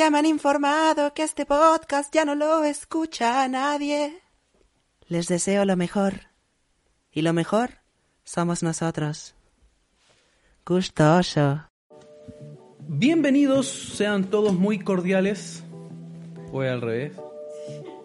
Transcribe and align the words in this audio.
Ya 0.00 0.08
me 0.08 0.18
han 0.18 0.24
informado 0.24 1.12
que 1.12 1.22
este 1.22 1.44
podcast 1.44 2.10
ya 2.14 2.24
no 2.24 2.34
lo 2.34 2.64
escucha 2.64 3.46
nadie. 3.48 4.22
Les 5.08 5.28
deseo 5.28 5.66
lo 5.66 5.76
mejor. 5.76 6.22
Y 7.12 7.20
lo 7.20 7.34
mejor 7.34 7.82
somos 8.24 8.62
nosotros. 8.62 9.34
Gustoso. 10.64 11.68
Bienvenidos, 12.88 13.66
sean 13.68 14.24
todos 14.30 14.54
muy 14.54 14.78
cordiales. 14.78 15.64
Fue 16.50 16.70
al 16.70 16.80
revés. 16.80 17.12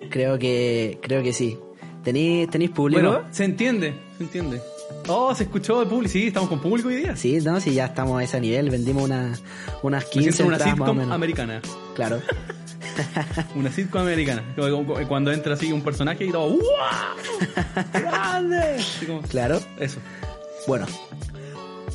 Creo 0.10 0.38
que, 0.38 1.00
creo 1.02 1.24
que 1.24 1.32
sí. 1.32 1.58
¿Tenéis, 2.04 2.50
tenéis 2.50 2.72
público? 2.72 3.10
Bueno, 3.10 3.26
se 3.32 3.46
entiende, 3.46 3.94
se 4.18 4.24
entiende. 4.26 4.62
Oh, 5.08 5.34
se 5.36 5.44
escuchó 5.44 5.82
el 5.82 5.88
público. 5.88 6.12
Sí, 6.14 6.28
estamos 6.28 6.50
con 6.50 6.60
público 6.60 6.90
hoy 6.90 6.96
día. 6.98 7.16
Sí, 7.16 7.40
no, 7.42 7.60
sí, 7.60 7.74
ya 7.74 7.86
estamos 7.86 8.20
a 8.20 8.24
ese 8.24 8.40
nivel. 8.42 8.70
Vendimos 8.70 9.04
una, 9.04 9.34
unas 9.84 10.04
Me 10.06 10.10
15 10.12 10.32
siento 10.32 10.46
una 10.48 10.56
entradas 10.58 10.78
más 10.80 10.82
o 10.82 10.92
sitcom 10.92 10.98
menos. 10.98 11.16
americana. 11.16 11.62
Claro. 11.96 12.22
Una 13.56 13.72
sitcom 13.72 14.02
americana. 14.04 14.42
Cuando 15.08 15.32
entra 15.34 15.56
así 15.56 15.72
un 15.72 15.82
personaje 15.82 16.26
y 16.26 16.32
todo. 16.32 16.48
¡Uah! 16.54 17.16
¡Grande! 17.94 18.78
Como- 19.06 19.22
Claro. 19.24 19.60
Eso. 19.80 19.98
Bueno, 20.68 20.86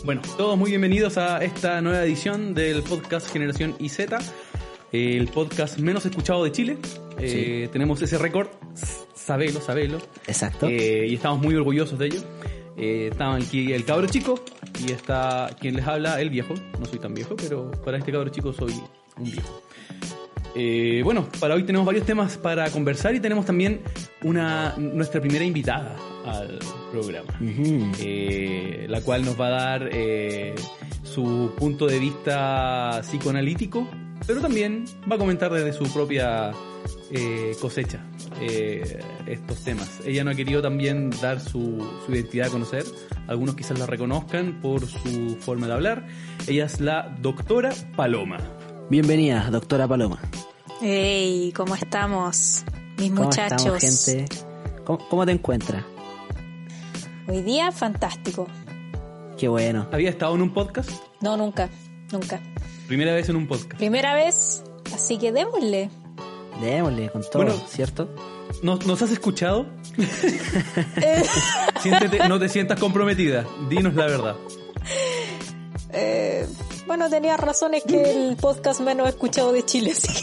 Bueno, 0.04 0.20
todos 0.36 0.59
muy 0.59 0.70
bienvenidos 0.70 1.16
a 1.16 1.42
esta 1.42 1.80
nueva 1.80 2.02
edición 2.04 2.52
del 2.54 2.82
podcast 2.82 3.30
Generación 3.32 3.74
IZ, 3.78 4.00
el 4.92 5.28
podcast 5.28 5.78
menos 5.78 6.04
escuchado 6.06 6.45
de 6.45 6.52
Chile. 6.52 6.76
Eh, 7.18 7.68
tenemos 7.72 8.00
ese 8.02 8.18
récord, 8.18 8.48
sabelo, 9.14 9.60
sabelo. 9.62 9.98
exacto. 10.26 10.66
Eh, 10.68 11.06
y 11.09 11.14
estamos 11.14 11.40
muy 11.40 11.54
orgullosos 11.54 11.98
de 11.98 12.06
ello. 12.06 12.20
Eh, 12.77 13.09
está 13.10 13.34
aquí 13.34 13.73
el 13.73 13.84
cabro 13.84 14.06
chico 14.06 14.42
y 14.87 14.92
está 14.92 15.51
quien 15.60 15.77
les 15.77 15.87
habla, 15.87 16.20
el 16.20 16.30
viejo. 16.30 16.55
No 16.79 16.87
soy 16.87 16.98
tan 16.98 17.15
viejo, 17.15 17.37
pero 17.37 17.70
para 17.84 17.98
este 17.98 18.12
cabro 18.12 18.30
chico 18.30 18.52
soy 18.52 18.74
un 19.19 19.24
viejo. 19.24 19.62
Eh, 20.55 21.02
bueno, 21.05 21.29
para 21.38 21.55
hoy 21.55 21.62
tenemos 21.62 21.87
varios 21.87 22.05
temas 22.05 22.37
para 22.37 22.70
conversar 22.70 23.15
y 23.15 23.20
tenemos 23.20 23.46
también 23.46 23.82
una 24.24 24.74
nuestra 24.77 25.21
primera 25.21 25.45
invitada 25.45 25.96
al 26.27 26.59
programa, 26.90 27.32
eh, 28.01 28.87
la 28.88 29.01
cual 29.01 29.24
nos 29.24 29.40
va 29.40 29.46
a 29.46 29.51
dar 29.51 29.88
eh, 29.93 30.55
su 31.05 31.52
punto 31.57 31.87
de 31.87 31.99
vista 31.99 33.01
psicoanalítico, 33.02 33.87
pero 34.26 34.40
también 34.40 34.85
va 35.10 35.16
a 35.16 35.18
comentar 35.18 35.52
desde 35.52 35.73
su 35.73 35.85
propia 35.93 36.52
eh, 37.10 37.57
cosecha 37.60 38.04
eh, 38.40 39.01
estos 39.27 39.59
temas. 39.65 40.01
Ella 40.04 40.24
no 40.24 40.30
ha 40.30 40.35
querido 40.35 40.62
también 40.62 41.10
dar 41.21 41.40
su, 41.40 41.87
su 42.07 42.12
identidad 42.12 42.49
a 42.49 42.51
conocer. 42.51 42.85
Algunos 43.27 43.54
quizás 43.54 43.79
la 43.79 43.87
reconozcan 43.87 44.60
por 44.60 44.87
su 44.87 45.37
forma 45.40 45.66
de 45.66 45.73
hablar. 45.73 46.07
Ella 46.46 46.66
es 46.66 46.80
la 46.80 47.15
doctora 47.21 47.71
Paloma. 47.96 48.38
Bienvenida, 48.88 49.49
doctora 49.51 49.87
Paloma. 49.87 50.21
Hey, 50.80 51.52
¿cómo 51.55 51.74
estamos? 51.74 52.65
Mis 52.99 53.10
¿Cómo 53.10 53.24
muchachos. 53.24 53.82
estamos, 53.82 54.05
gente? 54.07 54.37
¿Cómo, 54.84 54.99
cómo 55.09 55.27
te 55.27 55.32
encuentras? 55.32 55.84
Hoy 57.29 57.43
día 57.43 57.71
fantástico. 57.71 58.46
Qué 59.38 59.49
bueno. 59.49 59.87
¿Había 59.93 60.10
estado 60.10 60.34
en 60.34 60.43
un 60.43 60.52
podcast? 60.52 60.90
No, 61.21 61.37
nunca, 61.37 61.68
nunca. 62.12 62.40
Primera 62.91 63.15
vez 63.15 63.29
en 63.29 63.37
un 63.37 63.46
podcast. 63.46 63.74
Primera 63.77 64.15
vez, 64.15 64.65
así 64.93 65.16
que 65.16 65.31
démosle. 65.31 65.91
Démosle 66.60 67.09
con 67.10 67.22
todo, 67.22 67.44
Bueno. 67.44 67.55
¿cierto? 67.69 68.12
¿Nos, 68.65 68.84
nos 68.84 69.00
has 69.00 69.12
escuchado? 69.12 69.66
Siéntete, 71.83 72.28
no 72.28 72.41
te 72.41 72.49
sientas 72.49 72.81
comprometida. 72.81 73.47
Dinos 73.69 73.94
la 73.94 74.06
verdad. 74.06 74.34
Eh, 75.93 76.49
bueno, 76.88 77.09
tenía 77.09 77.37
razones 77.37 77.84
que 77.87 78.11
el 78.11 78.37
podcast 78.37 78.81
menos 78.81 79.09
escuchado 79.09 79.53
de 79.53 79.65
Chile, 79.65 79.93
así 79.93 80.09
que 80.09 80.22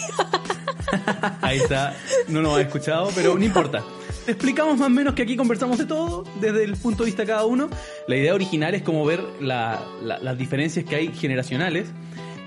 Ahí 1.41 1.59
está, 1.59 1.95
no 2.27 2.41
nos 2.41 2.55
has 2.59 2.65
escuchado, 2.65 3.09
pero 3.15 3.37
no 3.37 3.45
importa. 3.45 3.81
Te 4.25 4.31
explicamos 4.33 4.77
más 4.77 4.87
o 4.87 4.89
menos 4.89 5.13
que 5.13 5.21
aquí 5.23 5.37
conversamos 5.37 5.77
de 5.77 5.85
todo, 5.85 6.25
desde 6.41 6.65
el 6.65 6.75
punto 6.75 7.03
de 7.03 7.07
vista 7.07 7.21
de 7.23 7.27
cada 7.29 7.45
uno. 7.45 7.69
La 8.09 8.17
idea 8.17 8.33
original 8.33 8.75
es 8.75 8.81
como 8.81 9.05
ver 9.05 9.23
la- 9.39 9.81
la- 10.03 10.19
las 10.19 10.37
diferencias 10.37 10.83
que 10.83 10.97
hay 10.97 11.13
generacionales. 11.15 11.87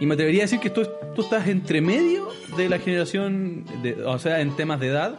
Y 0.00 0.06
me 0.06 0.14
atrevería 0.14 0.42
a 0.42 0.46
decir 0.46 0.60
que 0.60 0.70
tú, 0.70 0.86
tú 1.14 1.22
estás 1.22 1.46
entre 1.48 1.80
medio 1.80 2.28
de 2.56 2.68
la 2.68 2.78
generación, 2.78 3.64
de- 3.82 4.02
o 4.02 4.18
sea, 4.18 4.40
en 4.40 4.56
temas 4.56 4.80
de 4.80 4.88
edad, 4.88 5.18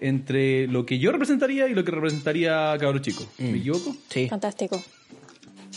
entre 0.00 0.68
lo 0.68 0.86
que 0.86 0.98
yo 0.98 1.10
representaría 1.10 1.66
y 1.68 1.74
lo 1.74 1.84
que 1.84 1.90
representaría 1.90 2.76
Cabro 2.78 2.98
Chico. 3.00 3.24
¿Me 3.38 3.52
Mm. 3.52 3.56
equivoco? 3.56 3.96
Sí. 4.10 4.28
fantástico. 4.28 4.80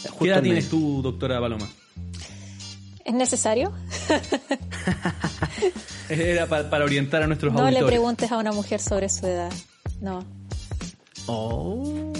justo 0.04 0.20
¿Qué 0.24 0.30
edad 0.30 0.38
en 0.40 0.44
tienes 0.44 0.70
tú, 0.70 1.02
doctora 1.02 1.40
Paloma? 1.40 1.68
¿Es 3.06 3.14
necesario? 3.14 3.72
Era 6.10 6.46
pa- 6.48 6.70
para, 6.70 6.86
orientar 6.86 7.24
a 7.24 7.28
nuestros 7.28 7.54
No 7.54 7.60
le 7.62 7.66
auditores. 7.68 7.88
preguntes 7.90 8.32
a 8.32 8.38
una 8.38 8.52
mujer 8.52 8.80
sobre 8.80 9.10
su 9.10 9.26
edad. 9.28 9.52
No. 10.02 10.26
Oh. 11.28 12.12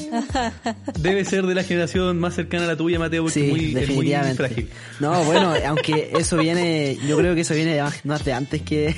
Debe 1.00 1.26
ser 1.26 1.46
de 1.46 1.56
la 1.56 1.64
generación 1.64 2.20
más 2.20 2.36
cercana 2.36 2.66
a 2.66 2.68
la 2.68 2.76
tuya, 2.76 3.00
Mateo, 3.00 3.24
porque 3.24 3.40
Sí, 3.40 3.46
es 3.46 3.52
muy, 3.52 3.60
es 3.60 3.72
muy 3.74 3.82
definitivamente. 3.82 4.36
frágil. 4.38 4.70
No, 5.00 5.24
bueno, 5.24 5.54
aunque 5.68 6.12
eso 6.18 6.38
viene, 6.38 6.98
yo 7.08 7.18
creo 7.18 7.34
que 7.36 7.42
eso 7.42 7.54
viene 7.54 7.80
más- 8.04 8.26
de 8.26 8.34
antes 8.34 8.62
que, 8.62 8.96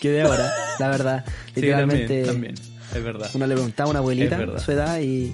que 0.00 0.10
de 0.10 0.22
ahora, 0.22 0.52
la 0.78 0.88
verdad. 0.88 1.24
Sí, 1.54 1.60
Literalmente, 1.60 2.22
también, 2.24 2.54
también, 2.54 2.74
es 2.94 3.02
verdad. 3.04 3.30
uno 3.34 3.46
le 3.46 3.54
preguntaba 3.54 3.88
a 3.88 3.90
una 3.90 3.98
abuelita 4.00 4.58
su 4.58 4.72
edad 4.72 5.00
y, 5.00 5.32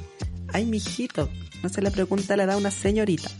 ay, 0.52 0.64
mijito, 0.64 1.28
no 1.62 1.68
se 1.68 1.82
le 1.82 1.90
pregunta 1.90 2.36
la 2.36 2.44
edad 2.44 2.54
a 2.54 2.58
una 2.58 2.70
señorita. 2.70 3.30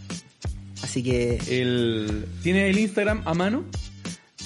Así 0.82 1.02
que 1.02 1.38
El, 1.48 2.24
¿Tiene 2.42 2.68
el 2.70 2.78
Instagram 2.78 3.22
a 3.26 3.34
mano? 3.34 3.64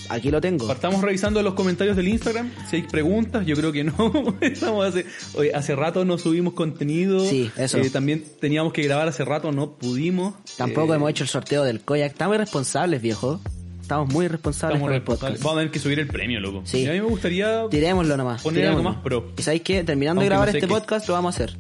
Aquí 0.09 0.31
lo 0.31 0.41
tengo. 0.41 0.67
Partamos 0.67 1.01
revisando 1.03 1.43
los 1.43 1.55
comentarios 1.55 1.97
del 1.97 2.09
Instagram. 2.09 2.51
Si 2.71 2.77
hay 2.77 2.83
preguntas, 2.83 3.47
yo 3.47 3.55
creo 3.57 3.73
que 3.73 3.85
no. 3.85 3.95
Estamos 4.41 4.87
hace, 4.87 5.07
oye, 5.35 5.53
hace 5.55 5.75
rato 5.77 6.05
no 6.05 6.19
subimos 6.19 6.55
contenido. 6.55 7.21
Sí, 7.21 7.51
eso. 7.57 7.79
Eh, 7.79 7.91
también 7.91 8.25
teníamos 8.41 8.73
que 8.73 8.83
grabar 8.83 9.09
hace 9.09 9.25
rato, 9.25 9.53
no 9.53 9.73
pudimos. 9.73 10.35
Tampoco 10.57 10.93
Eh, 10.93 10.97
hemos 10.97 11.11
hecho 11.11 11.25
el 11.25 11.29
sorteo 11.29 11.65
del 11.65 11.81
Koyak. 11.81 12.13
Estamos 12.13 12.35
irresponsables, 12.37 13.01
viejo. 13.03 13.41
Estamos 13.81 14.11
muy 14.13 14.25
irresponsables 14.25 14.77
estamos 14.77 14.87
con 14.89 14.95
el 14.95 15.01
responsables. 15.01 15.39
podcast. 15.41 15.45
Vamos 15.45 15.57
a 15.57 15.61
tener 15.61 15.73
que 15.73 15.79
subir 15.79 15.99
el 15.99 16.07
premio, 16.07 16.41
loco. 16.41 16.63
Sí. 16.65 16.79
Y 16.79 16.87
a 16.87 16.93
mí 16.93 17.01
me 17.01 17.07
gustaría. 17.07 17.65
Tirémoslo 17.71 18.17
nomás. 18.17 18.43
Poner 18.43 18.67
algo 18.69 18.83
más 18.83 18.97
pro. 18.97 19.33
Y 19.37 19.43
sabéis 19.43 19.63
que 19.63 19.85
terminando 19.85 20.21
Aunque 20.21 20.25
de 20.25 20.29
grabar 20.31 20.49
no 20.49 20.53
sé 20.53 20.59
este 20.59 20.67
qué. 20.69 20.73
podcast 20.75 21.07
lo 21.09 21.15
vamos 21.15 21.35
a 21.35 21.45
hacer. 21.45 21.57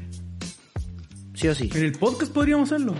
Sí 1.34 1.48
o 1.48 1.54
sí. 1.54 1.68
En 1.74 1.82
el 1.84 1.92
podcast 1.92 2.32
podríamos 2.32 2.72
hacerlo. 2.72 2.94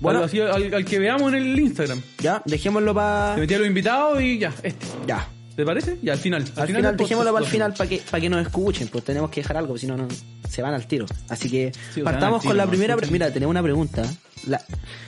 Bueno. 0.00 0.22
Al, 0.22 0.74
al 0.74 0.84
que 0.84 0.98
veamos 0.98 1.32
en 1.32 1.42
el 1.42 1.58
Instagram. 1.58 2.00
Ya, 2.18 2.42
dejémoslo 2.44 2.92
Te 2.92 2.94
para. 2.96 3.36
metí 3.36 3.54
a 3.54 3.58
los 3.58 3.66
invitados 3.66 4.20
y 4.22 4.38
ya, 4.38 4.52
este. 4.62 4.86
Ya. 5.06 5.28
¿Te 5.56 5.64
parece? 5.64 5.98
Ya, 6.02 6.12
al 6.14 6.18
final. 6.18 6.42
Al 6.56 6.66
final, 6.66 6.82
del 6.82 6.96
dejémoslo 6.96 7.32
para 7.32 7.44
el 7.44 7.50
final 7.50 7.74
para 7.74 7.88
que, 7.88 8.02
para 8.10 8.20
que 8.20 8.28
nos 8.28 8.44
escuchen, 8.44 8.88
pues 8.88 9.04
tenemos 9.04 9.30
que 9.30 9.40
dejar 9.40 9.56
algo, 9.56 9.78
si 9.78 9.86
no, 9.86 9.96
no 9.96 10.08
se 10.48 10.62
van 10.62 10.74
al 10.74 10.86
tiro. 10.86 11.06
Así 11.28 11.48
que 11.50 11.72
Sí, 11.94 12.00
partamos 12.02 12.36
al 12.36 12.40
tiro, 12.42 12.50
con 12.50 12.56
la 12.56 12.66
primera. 12.66 12.96
pre- 12.96 13.08
Mira, 13.10 13.30
tenemos 13.32 13.50
una 13.52 13.62
pregunta. 13.62 14.02
La- 14.46 14.58
yo 14.58 14.64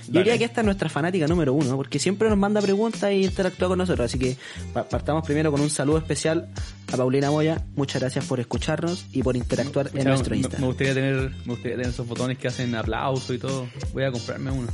Dale. 0.08 0.18
diría 0.20 0.38
que 0.38 0.44
esta 0.44 0.60
es 0.60 0.64
nuestra 0.64 0.88
fanática 0.88 1.26
número 1.26 1.52
uno, 1.52 1.76
porque 1.76 1.98
siempre 1.98 2.28
nos 2.28 2.38
manda 2.38 2.60
preguntas 2.62 3.12
y 3.12 3.24
interactúa 3.24 3.68
con 3.68 3.78
nosotros. 3.78 4.04
Así 4.06 4.18
que 4.18 4.36
pa- 4.72 4.88
partamos 4.88 5.26
primero 5.26 5.50
con 5.50 5.60
un 5.60 5.68
saludo 5.68 5.98
especial 5.98 6.48
a 6.92 6.96
Paulina 6.96 7.30
Moya. 7.30 7.62
Muchas 7.74 8.00
gracias 8.00 8.24
por 8.24 8.38
escucharnos 8.40 9.04
y 9.12 9.22
por 9.22 9.36
interactuar 9.36 9.90
en 9.94 10.04
nuestro 10.04 10.30
me- 10.30 10.36
Me 10.36 10.42
Instagram. 10.42 10.66
gustaría 10.68 10.94
tener, 10.94 11.30
me 11.44 11.52
gustaría 11.54 11.76
tener 11.76 11.88
esos 11.90 12.06
botones 12.06 12.38
que 12.38 12.48
hacen 12.48 12.74
aplauso 12.76 13.34
y 13.34 13.38
todo. 13.38 13.68
Voy 13.92 14.04
a 14.04 14.12
comprarme 14.12 14.52
uno. 14.52 14.68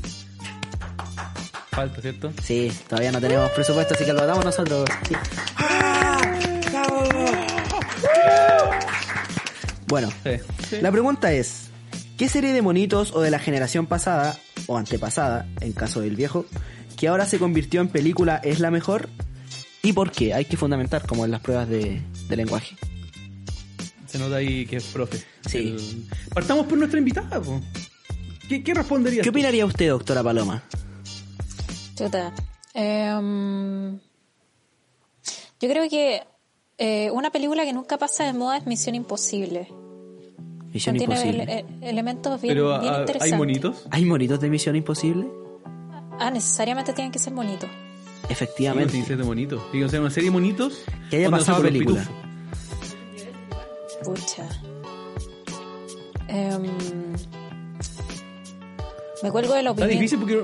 Falta, 1.72 2.00
¿cierto? 2.02 2.32
Sí, 2.42 2.70
todavía 2.88 3.12
no 3.12 3.20
tenemos 3.20 3.50
presupuesto, 3.52 3.94
así 3.94 4.04
que 4.04 4.12
lo 4.12 4.26
damos 4.26 4.44
nosotros. 4.44 4.84
Sí. 5.08 5.14
Bueno, 9.86 10.08
Sí. 10.22 10.30
Sí. 10.70 10.76
la 10.80 10.90
pregunta 10.90 11.32
es, 11.32 11.68
¿qué 12.16 12.28
serie 12.28 12.52
de 12.52 12.62
monitos 12.62 13.12
o 13.12 13.20
de 13.20 13.30
la 13.30 13.38
generación 13.38 13.86
pasada, 13.86 14.38
o 14.66 14.76
antepasada, 14.78 15.46
en 15.60 15.72
caso 15.72 16.00
del 16.00 16.16
viejo, 16.16 16.46
que 16.96 17.08
ahora 17.08 17.26
se 17.26 17.38
convirtió 17.38 17.80
en 17.80 17.88
película 17.88 18.36
es 18.42 18.60
la 18.60 18.70
mejor? 18.70 19.08
¿Y 19.82 19.92
por 19.92 20.10
qué? 20.12 20.32
Hay 20.34 20.44
que 20.44 20.56
fundamentar 20.56 21.06
como 21.06 21.24
en 21.24 21.30
las 21.30 21.40
pruebas 21.40 21.68
de, 21.68 22.00
de 22.28 22.36
lenguaje. 22.36 22.76
Se 24.06 24.18
nota 24.18 24.36
ahí 24.36 24.66
que 24.66 24.76
es 24.76 24.84
profe. 24.84 25.22
Sí. 25.46 25.58
El- 25.76 26.08
Partamos 26.32 26.66
por 26.66 26.78
nuestra 26.78 26.98
invitada, 26.98 27.40
po. 27.40 27.60
¿Qué, 28.48 28.62
qué 28.62 28.74
responderías? 28.74 29.22
¿Qué 29.24 29.30
opinaría 29.30 29.64
usted, 29.66 29.88
doctora 29.88 30.22
Paloma? 30.22 30.62
Chuta. 32.04 32.32
Em, 32.74 33.98
yo 35.60 35.68
creo 35.68 35.88
que 35.88 36.22
eh, 36.78 37.10
una 37.12 37.30
película 37.30 37.64
que 37.64 37.72
nunca 37.72 37.98
pasa 37.98 38.24
de 38.24 38.32
moda 38.32 38.56
es 38.58 38.66
Misión 38.66 38.94
Imposible. 38.94 39.68
Misión 40.72 40.96
Contiene 40.96 41.14
Imposible. 41.14 41.42
ele- 41.42 41.58
ele- 41.80 41.90
elementos 41.90 42.40
bien, 42.40 42.54
Pero 42.54 42.80
bien 42.80 42.94
ah, 42.94 42.98
interesantes. 43.00 43.32
hay 43.32 43.38
monitos. 43.38 43.86
¿Hay 43.90 44.04
monitos 44.04 44.40
de 44.40 44.50
Misión 44.50 44.74
Imposible? 44.76 45.26
Ah, 46.18 46.30
necesariamente 46.30 46.92
tienen 46.92 47.12
que 47.12 47.18
ser 47.18 47.32
bonitos. 47.34 47.68
Efectivamente. 48.28 49.02
Ser 49.04 49.16
de 49.18 49.24
monitos. 49.24 49.62
Que 49.70 49.86
ser 49.88 50.00
una 50.00 50.10
serie 50.10 50.30
de 50.30 50.32
monitos. 50.32 50.84
Que 51.10 51.16
haya 51.18 51.30
pasado 51.30 51.62
película. 51.62 52.08
Pucha. 54.04 54.48
Em, 56.28 56.62
me 59.22 59.30
cuelgo 59.30 59.54
de 59.54 59.62
la 59.62 59.70
Está 59.70 59.84
opinión. 59.84 59.90
difícil 59.90 60.18
porque 60.18 60.42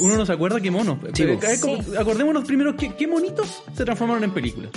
uno 0.00 0.16
no 0.16 0.26
se 0.26 0.32
acuerda 0.32 0.60
qué 0.60 0.70
monos. 0.70 0.98
Sí, 1.14 1.24
Pero, 1.24 1.38
como-. 1.60 1.82
Acordémonos 1.98 2.44
primero 2.44 2.76
qué, 2.76 2.94
qué 2.94 3.06
monitos 3.06 3.62
se 3.76 3.84
transformaron 3.84 4.24
en 4.24 4.30
películas. 4.32 4.70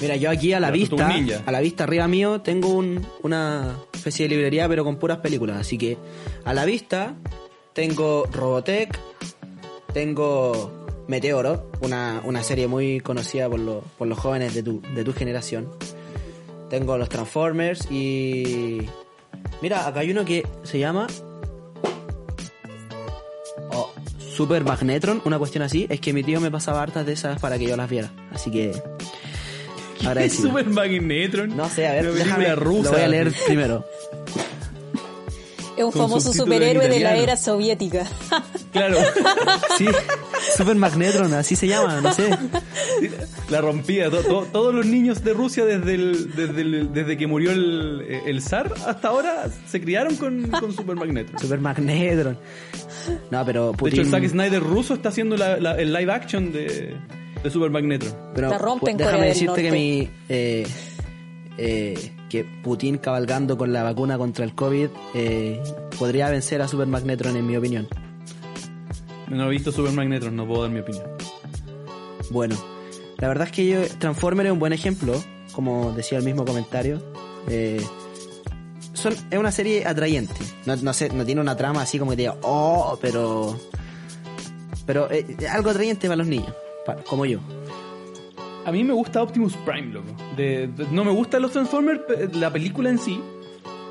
Mira, 0.00 0.16
yo 0.16 0.30
aquí 0.30 0.52
a 0.52 0.60
la 0.60 0.70
vista, 0.70 1.08
a 1.46 1.52
la 1.52 1.60
vista 1.60 1.84
arriba 1.84 2.06
mío, 2.06 2.42
tengo 2.42 2.68
un- 2.68 3.06
una 3.22 3.76
especie 3.94 4.28
de 4.28 4.34
librería, 4.34 4.68
pero 4.68 4.84
con 4.84 4.96
puras 4.96 5.18
películas. 5.18 5.56
Así 5.58 5.78
que 5.78 5.96
a 6.44 6.52
la 6.52 6.64
vista 6.66 7.14
tengo 7.72 8.26
Robotech, 8.30 8.98
tengo 9.94 10.70
Meteoro, 11.08 11.70
una, 11.80 12.20
una 12.24 12.42
serie 12.42 12.66
muy 12.66 13.00
conocida 13.00 13.48
por, 13.48 13.60
los 13.60 13.84
por 13.96 14.06
los 14.08 14.18
jóvenes 14.18 14.54
de 14.54 14.62
tu, 14.62 14.82
de 14.94 15.04
tu 15.04 15.12
generación. 15.12 15.68
Tengo 16.68 16.98
los 16.98 17.08
Transformers 17.08 17.88
y... 17.90 18.82
Mira, 19.62 19.86
acá 19.86 20.00
hay 20.00 20.10
uno 20.10 20.24
que 20.24 20.44
se 20.64 20.78
llama... 20.78 21.06
Super 24.36 24.64
Magnetron, 24.64 25.22
una 25.24 25.38
cuestión 25.38 25.62
así. 25.62 25.86
Es 25.88 25.98
que 25.98 26.12
mi 26.12 26.22
tío 26.22 26.42
me 26.42 26.50
pasaba 26.50 26.82
hartas 26.82 27.06
de 27.06 27.14
esas 27.14 27.40
para 27.40 27.58
que 27.58 27.66
yo 27.66 27.74
las 27.74 27.88
viera. 27.88 28.10
Así 28.32 28.50
que... 28.50 28.70
Agradecido. 30.00 30.50
Super 30.50 30.66
Magnetron. 30.66 31.56
No 31.56 31.70
sé, 31.70 31.88
a 31.88 31.92
ver, 31.94 32.12
déjame, 32.12 32.54
rusa. 32.54 32.90
lo 32.90 32.92
voy 32.92 33.00
a 33.00 33.08
leer 33.08 33.32
primero. 33.46 33.86
Es 35.76 35.84
un 35.84 35.92
famoso 35.92 36.32
superhéroe 36.32 36.88
de 36.88 37.00
la 37.00 37.16
era 37.16 37.36
soviética. 37.36 38.06
Claro. 38.76 38.98
Sí, 39.78 39.86
Super 40.54 40.74
Magnetron, 40.76 41.32
así 41.32 41.56
se 41.56 41.66
llama, 41.66 41.98
no 42.02 42.12
sé. 42.12 42.28
La 43.48 43.62
rompía. 43.62 44.10
To- 44.10 44.22
to- 44.22 44.46
todos 44.52 44.74
los 44.74 44.84
niños 44.84 45.24
de 45.24 45.32
Rusia 45.32 45.64
desde 45.64 45.94
el, 45.94 46.34
desde, 46.34 46.60
el- 46.60 46.92
desde 46.92 47.16
que 47.16 47.26
murió 47.26 47.52
el, 47.52 48.02
el 48.26 48.42
zar 48.42 48.74
hasta 48.86 49.08
ahora 49.08 49.46
se 49.66 49.80
criaron 49.80 50.16
con, 50.16 50.48
con 50.50 50.74
Super 50.74 50.94
Magnetron. 50.96 51.38
Super 51.40 51.58
Magnetron. 51.58 52.38
No, 53.30 53.46
pero 53.46 53.62
De 53.68 53.70
hecho, 53.70 53.76
Putin... 53.78 54.00
el 54.00 54.10
Zack 54.10 54.28
Snyder 54.28 54.62
ruso 54.62 54.92
está 54.92 55.08
haciendo 55.08 55.38
la- 55.38 55.56
la- 55.56 55.76
el 55.80 55.90
live 55.94 56.12
action 56.12 56.52
de, 56.52 56.96
de 57.42 57.50
Super 57.50 57.70
Magnetron. 57.70 58.14
pero, 58.34 58.50
La 58.50 58.58
rompe 58.58 58.90
en 58.90 58.98
pu- 58.98 59.04
déjame 59.06 59.26
decirte 59.28 59.62
que 59.62 59.70
mi... 59.72 60.10
eh, 60.28 60.66
eh, 61.56 62.12
que 62.28 62.44
Putin 62.44 62.98
cabalgando 62.98 63.56
con 63.56 63.72
la 63.72 63.82
vacuna 63.82 64.18
contra 64.18 64.44
el 64.44 64.54
COVID 64.54 64.88
eh, 65.14 65.62
podría 65.98 66.28
vencer 66.30 66.62
a 66.62 66.68
Super 66.68 66.86
Magnetron 66.86 67.36
en 67.36 67.46
mi 67.46 67.56
opinión. 67.56 67.88
No 69.28 69.46
he 69.46 69.50
visto 69.50 69.72
Super 69.72 69.92
Magnetron, 69.92 70.36
no 70.36 70.46
puedo 70.46 70.62
dar 70.62 70.70
mi 70.70 70.80
opinión. 70.80 71.06
Bueno, 72.30 72.56
la 73.18 73.28
verdad 73.28 73.46
es 73.46 73.52
que 73.52 73.66
yo, 73.66 73.86
Transformer 73.98 74.46
es 74.46 74.52
un 74.52 74.58
buen 74.58 74.72
ejemplo, 74.72 75.22
como 75.52 75.92
decía 75.92 76.18
el 76.18 76.24
mismo 76.24 76.44
comentario. 76.44 77.02
Eh, 77.48 77.80
son, 78.92 79.14
es 79.30 79.38
una 79.38 79.52
serie 79.52 79.86
atrayente. 79.86 80.34
No, 80.64 80.76
no 80.76 80.92
sé, 80.92 81.10
no 81.10 81.24
tiene 81.24 81.40
una 81.40 81.56
trama 81.56 81.82
así 81.82 81.98
como 81.98 82.12
que 82.12 82.16
te 82.16 82.22
diga, 82.22 82.36
oh, 82.42 82.98
pero. 83.00 83.58
Pero 84.84 85.10
eh, 85.10 85.36
algo 85.50 85.70
atrayente 85.70 86.06
para 86.06 86.16
los 86.16 86.26
niños, 86.26 86.52
como 87.08 87.26
yo. 87.26 87.40
A 88.66 88.72
mí 88.72 88.82
me 88.84 88.92
gusta 88.92 89.22
Optimus 89.22 89.54
Prime, 89.64 89.92
loco. 89.92 90.08
De- 90.36 90.66
de- 90.66 90.86
no 90.90 91.04
me 91.04 91.12
gustan 91.12 91.40
los 91.42 91.52
Transformers, 91.52 92.00
la 92.34 92.52
película 92.52 92.90
en 92.90 92.98
sí. 92.98 93.20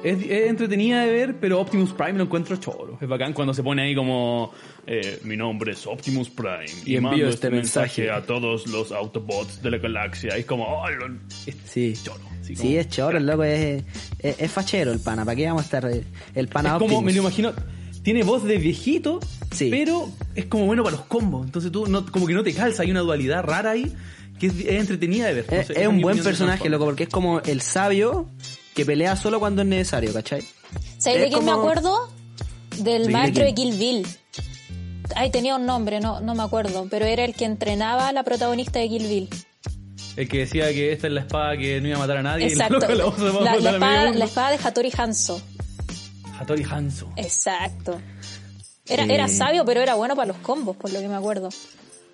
Es, 0.03 0.21
es 0.21 0.49
entretenida 0.49 1.01
de 1.03 1.11
ver, 1.11 1.35
pero 1.39 1.59
Optimus 1.59 1.91
Prime 1.93 2.13
lo 2.13 2.25
encuentro 2.25 2.55
choro. 2.57 2.97
Es 3.01 3.07
bacán 3.07 3.33
cuando 3.33 3.53
se 3.55 3.63
pone 3.63 3.81
ahí 3.81 3.95
como... 3.95 4.51
eh, 4.85 5.19
mi 5.23 5.35
nombre 5.35 5.71
es 5.71 5.87
Optimus 5.87 6.29
Prime. 6.29 6.65
Y 6.85 6.91
Y, 6.91 6.95
envío 6.97 7.01
mando 7.01 7.15
este 7.25 7.29
este 7.47 7.49
mensaje, 7.49 8.01
mensaje. 8.03 8.11
a 8.11 8.25
todos 8.27 8.67
los 8.67 8.91
Autobots 8.91 9.63
de 9.63 9.71
la 9.71 9.77
galaxia. 9.79 10.37
Y 10.37 10.41
es 10.41 10.45
como... 10.45 10.65
oh, 10.65 10.87
lo- 10.91 11.07
es 11.47 11.55
Sí. 11.65 11.93
choro. 12.03 12.19
así 12.39 12.55
Sí, 12.55 12.61
como- 12.67 12.79
es 12.79 12.89
choro, 12.89 13.17
el 13.17 13.25
loco 13.25 13.43
es, 13.45 13.83
es, 14.19 14.39
es 14.39 14.51
fachero 14.51 14.91
el 14.91 14.99
pana. 14.99 15.25
¿Para 15.25 15.35
qué 15.37 15.47
vamos 15.47 15.63
a 15.63 15.65
estar 15.65 15.85
eh, 15.89 16.03
el 16.35 16.47
pana 16.49 16.69
Es 16.69 16.73
como, 16.73 16.85
Optimus? 16.85 17.03
me 17.05 17.13
lo 17.13 17.21
imagino, 17.21 17.53
tiene 18.03 18.23
voz 18.23 18.43
de 18.43 18.57
viejito, 18.59 19.19
Sí. 19.51 19.69
pero 19.71 20.07
es 20.35 20.45
como 20.45 20.65
bueno 20.67 20.83
para 20.83 20.97
los 20.97 21.05
combos. 21.05 21.45
Entonces 21.47 21.71
tú 21.71 21.87
no, 21.87 22.05
como 22.11 22.27
que 22.27 22.33
no 22.35 22.43
te 22.43 22.53
calza, 22.53 22.83
hay 22.83 22.91
una 22.91 22.99
dualidad 22.99 23.43
rara 23.43 23.71
ahí 23.71 23.91
que 24.39 24.47
es, 24.47 24.53
es 24.59 24.67
entretenida 24.79 25.27
de 25.27 25.33
ver. 25.35 25.45
No 25.51 25.57
Es, 25.57 25.67
sé, 25.67 25.73
es 25.73 25.79
esa 25.79 25.89
un 25.89 26.01
buen 26.01 26.21
personaje, 26.23 26.69
loco, 26.69 26.85
porque 26.85 27.03
es 27.03 27.09
como 27.09 27.39
el 27.41 27.61
sabio 27.61 28.29
que 28.73 28.85
pelea 28.85 29.15
solo 29.15 29.39
cuando 29.39 29.61
es 29.61 29.67
necesario, 29.67 30.11
¿cachai? 30.13 30.41
¿Sabes 30.97 31.19
Es 31.19 31.23
de 31.25 31.29
quién 31.29 31.45
me 31.45 31.51
acuerdo? 31.51 32.09
Del 32.79 33.07
¿De 33.07 33.13
maestro 33.13 33.43
de? 33.45 33.53
Kill 33.53 33.77
Bill. 33.77 34.07
Ay, 35.15 35.29
tenía 35.29 35.55
un 35.55 35.65
nombre, 35.65 35.99
no, 35.99 36.19
no 36.19 36.35
me 36.35 36.43
acuerdo, 36.43 36.87
pero 36.89 37.05
era 37.05 37.23
el 37.23 37.33
que 37.35 37.45
entrenaba 37.45 38.07
a 38.09 38.11
la 38.11 38.23
protagonista 38.23 38.79
de 38.79 38.89
Kill 38.89 39.07
Bill. 39.07 39.29
El 40.17 40.27
que 40.27 40.39
decía 40.39 40.67
que 40.73 40.91
esta 40.93 41.07
es 41.07 41.13
la 41.13 41.21
espada 41.21 41.55
que 41.57 41.79
no 41.81 41.87
iba 41.89 41.97
a 41.97 41.99
matar 41.99 42.17
a 42.17 42.23
nadie. 42.23 42.47
y 42.47 42.51
Exacto. 42.51 42.79
la 42.79 43.03
a 43.03 43.55
espada, 43.71 44.11
la 44.11 44.25
espada 44.25 44.51
de 44.51 44.57
Hattori 44.63 44.91
Hanzo. 44.97 45.41
Hattori 46.39 46.63
Hanzo. 46.69 47.09
Exacto. 47.17 48.01
Era, 48.87 49.03
Eh. 49.03 49.13
era 49.13 49.27
sabio, 49.27 49.63
pero 49.65 49.81
era 49.81 49.95
bueno 49.95 50.15
para 50.15 50.27
los 50.27 50.37
combos, 50.37 50.75
por 50.77 50.91
lo 50.91 50.99
que 50.99 51.07
me 51.07 51.15
acuerdo. 51.15 51.49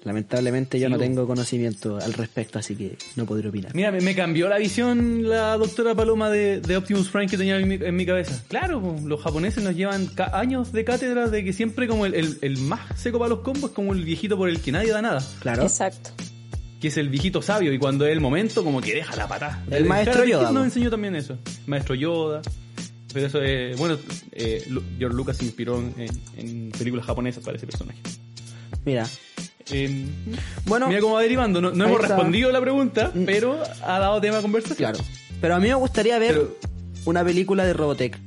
Lamentablemente 0.03 0.80
yo 0.80 0.88
Sí, 0.88 0.92
no 0.94 0.98
tengo 0.98 1.27
conocimiento 1.27 1.98
al 1.98 2.13
respecto, 2.13 2.57
así 2.57 2.75
que 2.75 2.98
no 3.15 3.25
podré 3.25 3.50
opinar. 3.50 3.75
Mira, 3.75 3.92
me, 3.92 4.01
me 4.01 4.15
cambió 4.15 4.50
la 4.50 4.57
visión 4.57 5.30
la 5.30 5.56
doctora 5.57 5.94
Paloma 5.94 6.30
de, 6.31 6.59
de 6.59 6.77
Optimus 6.77 7.09
Prime 7.09 7.27
que 7.27 7.38
tenía 7.38 7.57
en 7.59 7.68
mi, 7.68 7.75
en 7.75 7.95
mi 7.95 8.06
cabeza. 8.06 8.44
Claro, 8.48 8.95
los 9.06 9.21
japoneses 9.21 9.63
nos 9.63 9.75
llevan 9.75 10.09
años 10.33 10.71
de 10.71 10.83
cátedra 10.86 11.27
de 11.27 11.44
que 11.44 11.53
siempre 11.53 11.88
como 11.88 12.06
el, 12.07 12.15
el- 12.15 12.38
el 12.42 12.57
más 12.57 13.00
seco 13.00 13.19
para 13.19 13.30
los 13.30 13.39
combos 13.42 13.69
es 13.69 13.75
como 13.75 13.94
el 13.94 14.03
viejito 14.03 14.38
por 14.38 14.50
el 14.50 14.59
que 14.59 14.71
nadie 14.71 14.92
da 14.92 15.01
nada. 15.03 15.24
Claro. 15.39 15.63
Exacto. 15.63 16.09
que 16.81 16.88
es 16.88 16.98
el 16.98 17.09
viejito 17.09 17.44
sabio 17.44 17.71
y 17.71 17.77
cuando 17.77 18.07
es 18.07 18.12
el 18.12 18.21
momento 18.21 18.63
como 18.63 18.81
que 18.81 18.95
deja 18.95 19.15
la 19.15 19.27
patada. 19.27 19.63
El 19.69 19.86
maestro 19.86 20.25
Yoda, 20.25 20.51
nos 20.51 20.63
enseñó 20.65 20.89
también 20.89 21.15
eso. 21.15 21.38
Maestro 21.68 21.94
Yoda. 21.94 22.42
Pero 23.13 23.27
eso 23.27 23.42
es, 23.42 23.77
bueno, 23.77 23.98
eh, 24.31 24.65
George 24.98 25.15
Lucas 25.15 25.38
se 25.38 25.45
inspiró 25.45 25.77
en, 25.77 26.09
en 26.38 26.71
películas 26.71 27.06
japonesas 27.06 27.44
para 27.44 27.57
ese 27.57 27.68
personaje. 27.68 28.00
Mira. 28.83 29.06
Eh, 29.71 30.06
Bueno, 30.65 30.88
mira 30.88 31.00
cómo 31.01 31.15
va 31.15 31.21
derivando, 31.21 31.62
no, 31.62 31.71
no 31.71 31.85
hemos 31.85 32.01
está. 32.01 32.15
respondido 32.15 32.51
la 32.51 32.62
pregunta, 32.62 33.12
Mm. 33.13 33.25
pero 33.25 33.57
ha 33.83 34.00
dado 34.00 34.19
tema 34.21 34.38
de 34.38 34.41
conversación. 34.41 34.91
claro. 34.94 35.03
Pero 35.39 35.56
a 35.56 35.59
mí 35.59 35.68
me 35.69 35.73
gustaría 35.75 36.19
ver 36.19 36.33
Pero- 36.33 36.57
una 37.06 37.23
película 37.23 37.65
de 37.65 37.73
Robotech. 37.73 38.18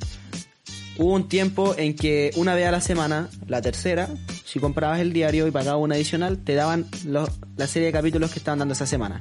Hubo 0.97 1.13
un 1.13 1.29
tiempo 1.29 1.75
en 1.77 1.95
que 1.97 2.31
una 2.37 2.55
vez 2.55 2.67
a 2.67 2.71
la 2.71 2.81
semana, 2.81 3.29
la 3.49 3.61
tercera, 3.61 4.09
si 4.45 4.61
comprabas 4.61 5.01
el 5.01 5.13
diario 5.13 5.47
y 5.49 5.51
pagabas 5.51 5.83
una 5.83 5.97
adicional, 5.97 6.39
te 6.39 6.55
daban 6.55 6.87
los- 7.05 7.31
la 7.57 7.67
serie 7.67 7.87
de 7.87 7.93
capítulos 7.93 8.31
que 8.31 8.39
estaban 8.39 8.61
dando 8.61 8.75
esa 8.75 8.87
semana. 8.87 9.21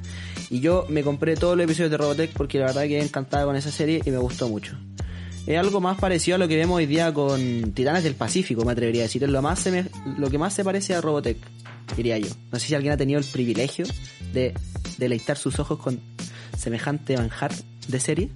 Y 0.50 0.60
yo 0.60 0.86
me 0.88 1.02
compré 1.02 1.34
todos 1.36 1.56
los 1.56 1.64
episodios 1.64 1.90
de 1.90 1.96
Robotech 1.96 2.30
porque 2.32 2.58
la 2.60 2.66
verdad 2.66 2.82
quedé 2.82 3.02
encantado 3.02 3.46
con 3.48 3.56
esa 3.56 3.72
serie 3.72 4.00
y 4.04 4.10
me 4.10 4.18
gustó 4.18 4.48
mucho. 4.48 4.76
Es 5.46 5.58
algo 5.58 5.80
más 5.80 5.98
parecido 5.98 6.36
a 6.36 6.38
lo 6.38 6.48
que 6.48 6.56
vemos 6.56 6.76
hoy 6.78 6.86
día 6.86 7.12
con 7.12 7.72
Titanes 7.72 8.02
del 8.02 8.14
Pacífico, 8.14 8.64
me 8.64 8.72
atrevería 8.72 9.02
a 9.02 9.04
decir. 9.04 9.22
Es 9.24 9.30
lo, 9.30 9.42
más 9.42 9.64
seme- 9.66 9.90
lo 10.18 10.30
que 10.30 10.38
más 10.38 10.54
se 10.54 10.64
parece 10.64 10.94
a 10.94 11.00
Robotech, 11.02 11.36
diría 11.96 12.16
yo. 12.18 12.28
No 12.50 12.58
sé 12.58 12.68
si 12.68 12.74
alguien 12.74 12.94
ha 12.94 12.96
tenido 12.96 13.18
el 13.18 13.26
privilegio 13.26 13.84
de 14.32 14.54
deleitar 14.96 15.36
sus 15.36 15.58
ojos 15.58 15.78
con 15.78 16.00
semejante 16.56 17.16
manjar 17.18 17.52
de 17.88 18.00
serie. 18.00 18.30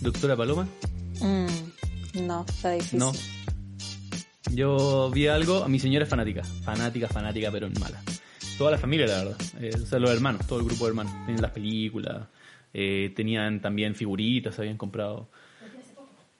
Doctora 0.00 0.36
Paloma, 0.36 0.68
Mm, 1.20 2.26
no, 2.26 2.44
está 2.46 2.72
difícil. 2.72 2.98
no. 2.98 3.12
Yo 4.52 5.10
vi 5.12 5.26
algo, 5.28 5.64
a 5.64 5.68
mi 5.68 5.78
señora 5.78 6.04
es 6.04 6.10
fanática, 6.10 6.42
fanática, 6.64 7.08
fanática, 7.08 7.50
pero 7.50 7.68
mala. 7.80 8.02
Toda 8.58 8.70
la 8.72 8.78
familia, 8.78 9.06
la 9.06 9.16
verdad. 9.24 9.36
Eh, 9.60 9.70
o 9.82 9.86
sea, 9.86 9.98
los 9.98 10.10
hermanos, 10.10 10.46
todo 10.46 10.58
el 10.60 10.66
grupo 10.66 10.84
de 10.84 10.90
hermanos. 10.90 11.12
Tenían 11.24 11.42
las 11.42 11.50
películas, 11.52 12.26
eh, 12.78 13.10
tenían 13.16 13.60
también 13.62 13.94
figuritas, 13.94 14.58
habían 14.58 14.76
comprado. 14.76 15.28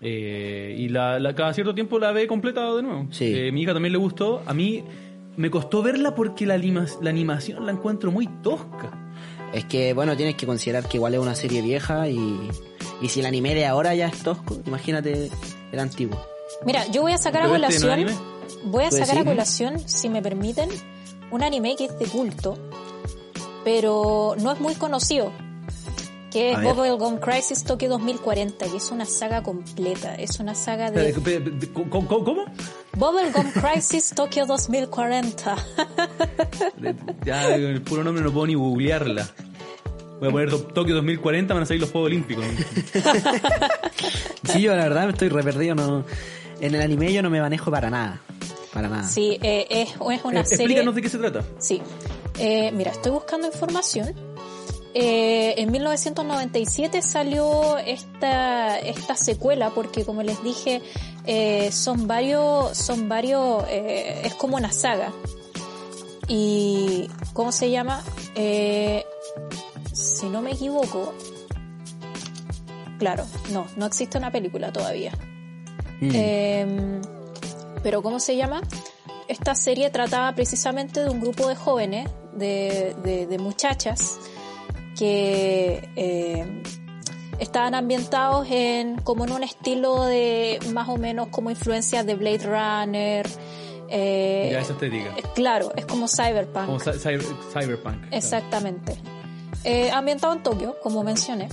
Eh, 0.03 0.77
y 0.79 0.89
la, 0.91 1.19
la- 1.19 1.35
cada 1.35 1.55
cierto 1.55 1.75
tiempo 1.75 1.99
la 1.99 2.13
ve 2.13 2.27
completa 2.27 2.75
de 2.75 2.83
nuevo. 2.83 3.07
Sí. 3.11 3.33
Eh, 3.35 3.51
mi 3.53 3.63
hija 3.63 3.73
también 3.73 3.93
le 3.93 3.99
gustó. 3.99 4.43
A 4.47 4.53
mí 4.53 4.85
me 5.37 5.51
costó 5.51 5.83
verla 5.83 6.15
porque 6.15 6.45
la, 6.45 6.55
anima- 6.55 6.87
la 7.01 7.09
animación 7.11 7.65
la 7.65 7.73
encuentro 7.73 8.11
muy 8.13 8.27
tosca. 8.43 8.93
Es 9.55 9.65
que, 9.65 9.95
bueno, 9.95 10.15
tienes 10.17 10.35
que 10.35 10.45
considerar 10.45 10.87
que 10.87 10.99
igual 10.99 11.15
es 11.15 11.21
una 11.21 11.35
serie 11.35 11.63
vieja 11.63 12.09
y, 12.11 12.19
y 13.01 13.09
si 13.09 13.21
el 13.21 13.27
anime 13.27 13.55
de 13.55 13.65
ahora 13.65 13.95
ya 13.95 14.09
es 14.09 14.23
tosco, 14.23 14.59
imagínate 14.67 15.31
el 15.73 15.79
antiguo. 15.79 16.21
Mira, 16.67 16.87
yo 16.91 17.01
voy 17.01 17.13
a 17.13 17.19
sacar 17.19 17.43
a 17.43 17.45
¿Pero 17.51 17.65
este 17.67 17.87
no 17.87 17.93
colación. 17.93 18.09
es 18.11 18.63
Voy 18.65 18.85
a 18.85 18.91
¿Tú 18.91 18.97
sacar 18.97 19.19
a 19.19 19.25
colación, 19.25 19.79
si 19.89 20.09
me 20.11 20.21
permiten, 20.21 20.69
un 21.31 21.43
anime 21.43 21.75
que 21.77 21.87
es 21.87 21.99
de 21.99 22.05
culto, 22.07 22.59
pero 23.65 24.35
no 24.39 24.53
es 24.53 24.61
muy 24.61 24.75
conocido. 24.75 25.33
Que 26.31 26.53
es. 26.53 26.63
Bubblegum 26.63 27.19
Crisis 27.19 27.65
Tokyo 27.65 27.89
2040, 27.89 28.67
que 28.67 28.77
es 28.77 28.91
una 28.91 29.05
saga 29.07 29.43
completa. 29.43 30.15
Es 30.17 30.39
una 30.41 30.55
saga 30.55 30.91
de 30.91 31.13
¿Cómo? 31.73 32.09
cómo- 32.09 32.25
cómo? 32.25 32.45
Bubblegum 32.97 33.51
Crisis 33.53 34.11
Tokyo 34.15 34.45
2040. 34.47 35.57
Ya, 37.25 37.43
con 37.53 37.61
el 37.63 37.83
puro 37.83 38.05
nombre 38.05 38.23
no 38.25 38.33
puedo 38.33 38.47
ni 38.47 38.55
googlearla. 38.55 39.27
Voy 40.21 40.29
a 40.29 40.33
poner 40.33 40.51
To- 40.51 40.63
Tokio 40.63 40.95
2040, 40.97 41.53
van 41.55 41.63
a 41.63 41.67
salir 41.67 41.81
los 41.83 41.91
Juegos 41.91 42.07
Olímpicos. 42.09 42.45
Sí, 44.45 44.63
yo 44.63 44.75
la 44.75 44.85
verdad 44.85 45.05
me 45.07 45.13
estoy 45.13 45.29
re 45.29 45.43
perdido, 45.43 45.75
no, 45.75 46.05
en 46.61 46.75
el 46.75 46.81
anime 46.81 47.13
yo 47.13 47.23
no 47.23 47.31
me 47.31 47.41
manejo 47.41 47.71
para 47.71 47.91
nada. 47.91 48.21
Para 48.73 48.89
nada. 48.89 49.05
Sí, 49.09 49.39
eh, 49.43 49.67
es, 49.71 49.91
es 49.91 49.97
una 50.25 50.41
Eh, 50.41 50.45
serie. 50.45 50.65
Explícanos 50.65 50.95
de 50.95 51.03
qué 51.03 51.09
se 51.09 51.19
trata. 51.19 51.43
Sí. 51.59 51.81
Eh, 52.39 52.71
mira, 52.73 52.91
estoy 52.93 53.13
buscando 53.13 53.47
información. 53.47 54.15
Eh, 54.99 55.61
en 55.61 55.71
1997 55.73 57.03
salió 57.03 57.77
esta, 57.77 58.79
esta 58.79 59.15
secuela 59.15 59.69
porque, 59.75 60.07
como 60.07 60.23
les 60.23 60.43
dije, 60.43 60.81
eh, 61.27 61.71
son 61.71 62.07
varios, 62.07 62.75
son 62.79 63.07
varios, 63.07 63.63
eh, 63.69 64.23
es 64.25 64.35
como 64.35 64.57
una 64.57 64.73
saga. 64.73 65.13
Y, 66.29 67.09
¿cómo 67.35 67.53
se 67.53 67.71
llama? 67.71 68.03
Si 69.93 70.27
no 70.31 70.41
me 70.41 70.53
equivoco, 70.53 71.13
claro, 72.99 73.25
no, 73.53 73.67
no 73.77 73.85
existe 73.87 74.17
una 74.17 74.33
película 74.33 74.73
todavía. 74.73 75.13
Mm. 76.01 76.11
Eh, 76.15 77.01
pero 77.83 78.03
¿cómo 78.03 78.19
se 78.19 78.35
llama? 78.37 78.63
Esta 79.29 79.55
serie 79.55 79.91
trataba 79.91 80.35
precisamente 80.35 81.03
de 81.05 81.11
un 81.11 81.21
grupo 81.21 81.49
de 81.49 81.55
jóvenes, 81.57 82.09
de, 82.33 82.95
de- 83.05 83.27
de 83.27 83.39
muchachas, 83.39 84.19
que 84.99 85.89
eh, 85.97 86.63
estaban 87.39 87.75
ambientados 87.75 88.47
en 88.51 88.97
como 88.99 89.25
en 89.25 89.33
un 89.33 89.43
estilo 89.43 90.05
de 90.05 90.59
más 90.73 90.89
o 90.89 90.97
menos 90.97 91.29
como 91.29 91.51
influencias 91.51 92.05
de 92.07 92.15
Blade 92.15 92.39
Runner. 92.45 93.27
eh, 93.89 94.49
Ya 94.53 94.61
esa 94.61 94.73
estética. 94.73 95.13
eh, 95.17 95.23
claro, 95.35 95.73
es 95.77 95.87
como 95.87 96.09
cyberpunk. 96.09 96.67
Como 96.67 96.79
cy- 96.81 96.99
cyber- 96.99 97.37
cyberpunk. 97.53 97.97
Exactamente. 98.11 98.97
Eh, 99.65 99.91
ambientado 99.91 100.33
en 100.33 100.43
Tokio, 100.43 100.77
como 100.83 101.03
mencioné. 101.03 101.49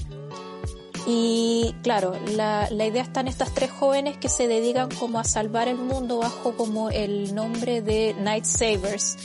Y 1.05 1.75
claro, 1.83 2.13
la, 2.35 2.69
la 2.71 2.85
idea 2.85 3.03
está 3.03 3.19
en 3.19 3.27
estas 3.27 3.53
tres 3.53 3.69
jóvenes 3.71 4.15
que 4.17 4.29
se 4.29 4.47
dedican 4.47 4.89
como 4.89 5.19
a 5.19 5.25
salvar 5.25 5.67
el 5.67 5.75
mundo 5.77 6.19
bajo 6.19 6.53
como 6.55 6.89
el 6.91 7.35
nombre 7.35 7.81
de 7.81 8.15
Night 8.21 8.45
Savers, 8.45 9.17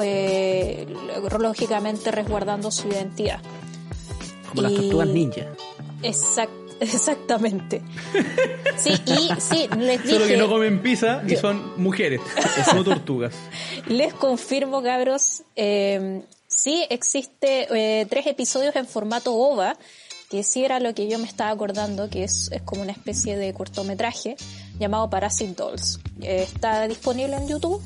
eh, 0.00 0.86
lógicamente 1.38 2.10
resguardando 2.10 2.70
su 2.70 2.88
identidad. 2.88 3.40
Como 4.48 4.62
las 4.62 4.74
tortugas 4.74 5.08
ninja. 5.08 5.46
Exact- 6.02 6.50
exactamente. 6.80 7.82
Sí, 8.76 8.90
y 9.06 9.40
sí, 9.40 9.68
les 9.78 10.02
dije... 10.02 10.14
Solo 10.14 10.26
que 10.26 10.36
no 10.36 10.48
comen 10.48 10.82
pizza 10.82 11.22
y 11.26 11.32
Yo- 11.32 11.40
son 11.40 11.80
mujeres, 11.80 12.20
no 12.74 12.84
tortugas. 12.84 13.34
Les 13.86 14.12
confirmo, 14.14 14.82
cabros, 14.82 15.42
eh, 15.56 16.22
sí 16.48 16.84
existe 16.90 17.66
eh, 18.00 18.06
tres 18.06 18.26
episodios 18.26 18.74
en 18.76 18.86
formato 18.86 19.34
OVA, 19.34 19.76
que 20.30 20.42
sí 20.42 20.64
era 20.64 20.80
lo 20.80 20.94
que 20.94 21.08
yo 21.08 21.18
me 21.18 21.26
estaba 21.26 21.50
acordando, 21.50 22.08
que 22.08 22.24
es, 22.24 22.50
es 22.52 22.62
como 22.62 22.80
una 22.82 22.92
especie 22.92 23.36
de 23.36 23.52
cortometraje 23.52 24.36
llamado 24.78 25.08
Parasite 25.10 25.52
Dolls. 25.54 26.00
Eh, 26.22 26.46
está 26.50 26.88
disponible 26.88 27.36
en 27.36 27.48
YouTube 27.48 27.82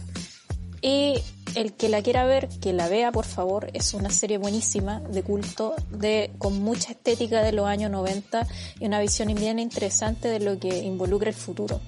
y 0.81 1.15
el 1.57 1.73
que 1.73 1.89
la 1.89 2.03
quiera 2.03 2.25
ver, 2.25 2.49
que 2.61 2.73
la 2.73 2.89
vea, 2.89 3.11
por 3.11 3.25
favor. 3.25 3.71
Es 3.73 3.95
una 3.95 4.11
serie 4.11 4.39
buenísima, 4.39 5.01
de 5.01 5.23
culto, 5.23 5.75
de, 5.91 6.31
con 6.39 6.61
mucha 6.63 6.93
estética 6.93 7.43
de 7.43 7.53
los 7.53 7.67
años 7.67 7.91
90 7.91 8.47
y 8.81 8.87
una 8.87 9.01
visión 9.01 9.35
bien 9.35 9.59
interesante 9.59 10.29
de 10.29 10.39
lo 10.41 10.59
que 10.59 10.79
involucra 10.85 11.29
el 11.31 11.35
futuro. 11.35 11.81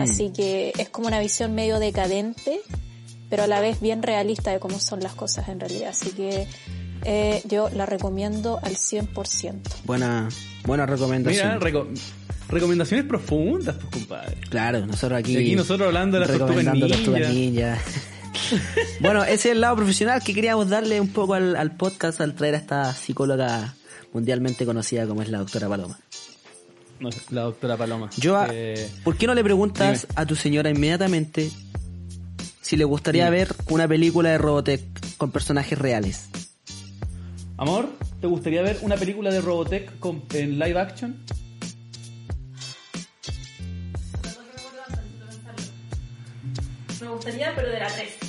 Así 0.00 0.30
que 0.30 0.72
es 0.78 0.88
como 0.90 1.06
una 1.08 1.20
visión 1.20 1.54
medio 1.54 1.78
decadente, 1.78 2.60
pero 3.30 3.44
a 3.44 3.46
la 3.46 3.60
vez 3.60 3.80
bien 3.80 4.02
realista 4.02 4.50
de 4.50 4.58
cómo 4.60 4.78
son 4.78 5.00
las 5.00 5.14
cosas 5.14 5.48
en 5.48 5.58
realidad. 5.60 5.88
Así 5.90 6.10
que 6.10 6.46
eh, 7.04 7.42
yo 7.48 7.70
la 7.70 7.86
recomiendo 7.86 8.58
al 8.62 8.74
100%. 8.76 9.60
Buena, 9.84 10.28
buena 10.66 10.84
recomendación. 10.84 11.58
Mira, 11.58 11.60
reco- 11.60 11.88
recomendaciones 12.48 13.06
profundas, 13.06 13.76
pues, 13.76 13.88
compadre. 13.90 14.36
Claro, 14.50 14.84
nosotros 14.86 15.18
aquí. 15.18 15.32
Y 15.32 15.36
aquí 15.38 15.56
nosotros 15.56 15.86
hablando 15.86 16.18
de 16.20 16.26
las 16.26 16.36
tortugas 16.38 17.30
ninja. 17.32 17.78
bueno, 19.00 19.22
ese 19.24 19.34
es 19.34 19.46
el 19.46 19.60
lado 19.60 19.76
profesional 19.76 20.22
que 20.22 20.34
queríamos 20.34 20.68
darle 20.68 21.00
un 21.00 21.08
poco 21.08 21.34
al, 21.34 21.56
al 21.56 21.76
podcast 21.76 22.20
al 22.20 22.34
traer 22.34 22.54
a 22.54 22.58
esta 22.58 22.94
psicóloga 22.94 23.74
mundialmente 24.12 24.64
conocida 24.64 25.06
como 25.06 25.22
es 25.22 25.28
la 25.28 25.38
doctora 25.38 25.68
Paloma. 25.68 25.98
No, 27.00 27.10
la 27.30 27.42
doctora 27.42 27.76
Paloma. 27.76 28.08
Yo, 28.16 28.42
Eh, 28.50 28.88
¿por 29.04 29.16
qué 29.16 29.26
no 29.26 29.34
le 29.34 29.44
preguntas 29.44 30.02
dime. 30.08 30.12
a 30.16 30.26
tu 30.26 30.34
señora 30.36 30.70
inmediatamente 30.70 31.50
si 32.62 32.76
le 32.76 32.84
gustaría 32.84 33.26
Dime. 33.26 33.36
ver 33.38 33.54
una 33.68 33.86
película 33.86 34.30
de 34.30 34.38
Robotech 34.38 34.82
con 35.18 35.30
personajes 35.30 35.78
reales? 35.78 36.28
Amor, 37.58 37.88
¿te 38.20 38.26
gustaría 38.26 38.62
ver 38.62 38.78
una 38.82 38.96
película 38.96 39.30
de 39.30 39.40
Robotech 39.40 39.98
con- 39.98 40.24
en 40.32 40.58
live 40.58 40.78
action? 40.80 41.16
Me 47.00 47.08
gustaría, 47.08 47.52
pero 47.54 47.68
de 47.70 47.78
la 47.78 47.88
3. 47.88 48.25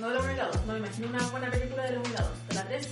No 0.00 0.08
de 0.08 0.14
la 0.14 0.20
1 0.20 0.32
y 0.32 0.36
la 0.36 0.46
2. 0.46 0.56
No 0.66 0.72
me 0.72 0.78
imagino 0.78 1.08
una 1.08 1.26
buena 1.28 1.50
película 1.50 1.82
de 1.84 1.92
la 1.92 1.98
1 2.00 2.08
y 2.08 2.12
la 2.12 2.20
2. 2.22 2.30
De 2.48 2.54
la 2.54 2.64
3 2.68 2.82
sí. 2.86 2.90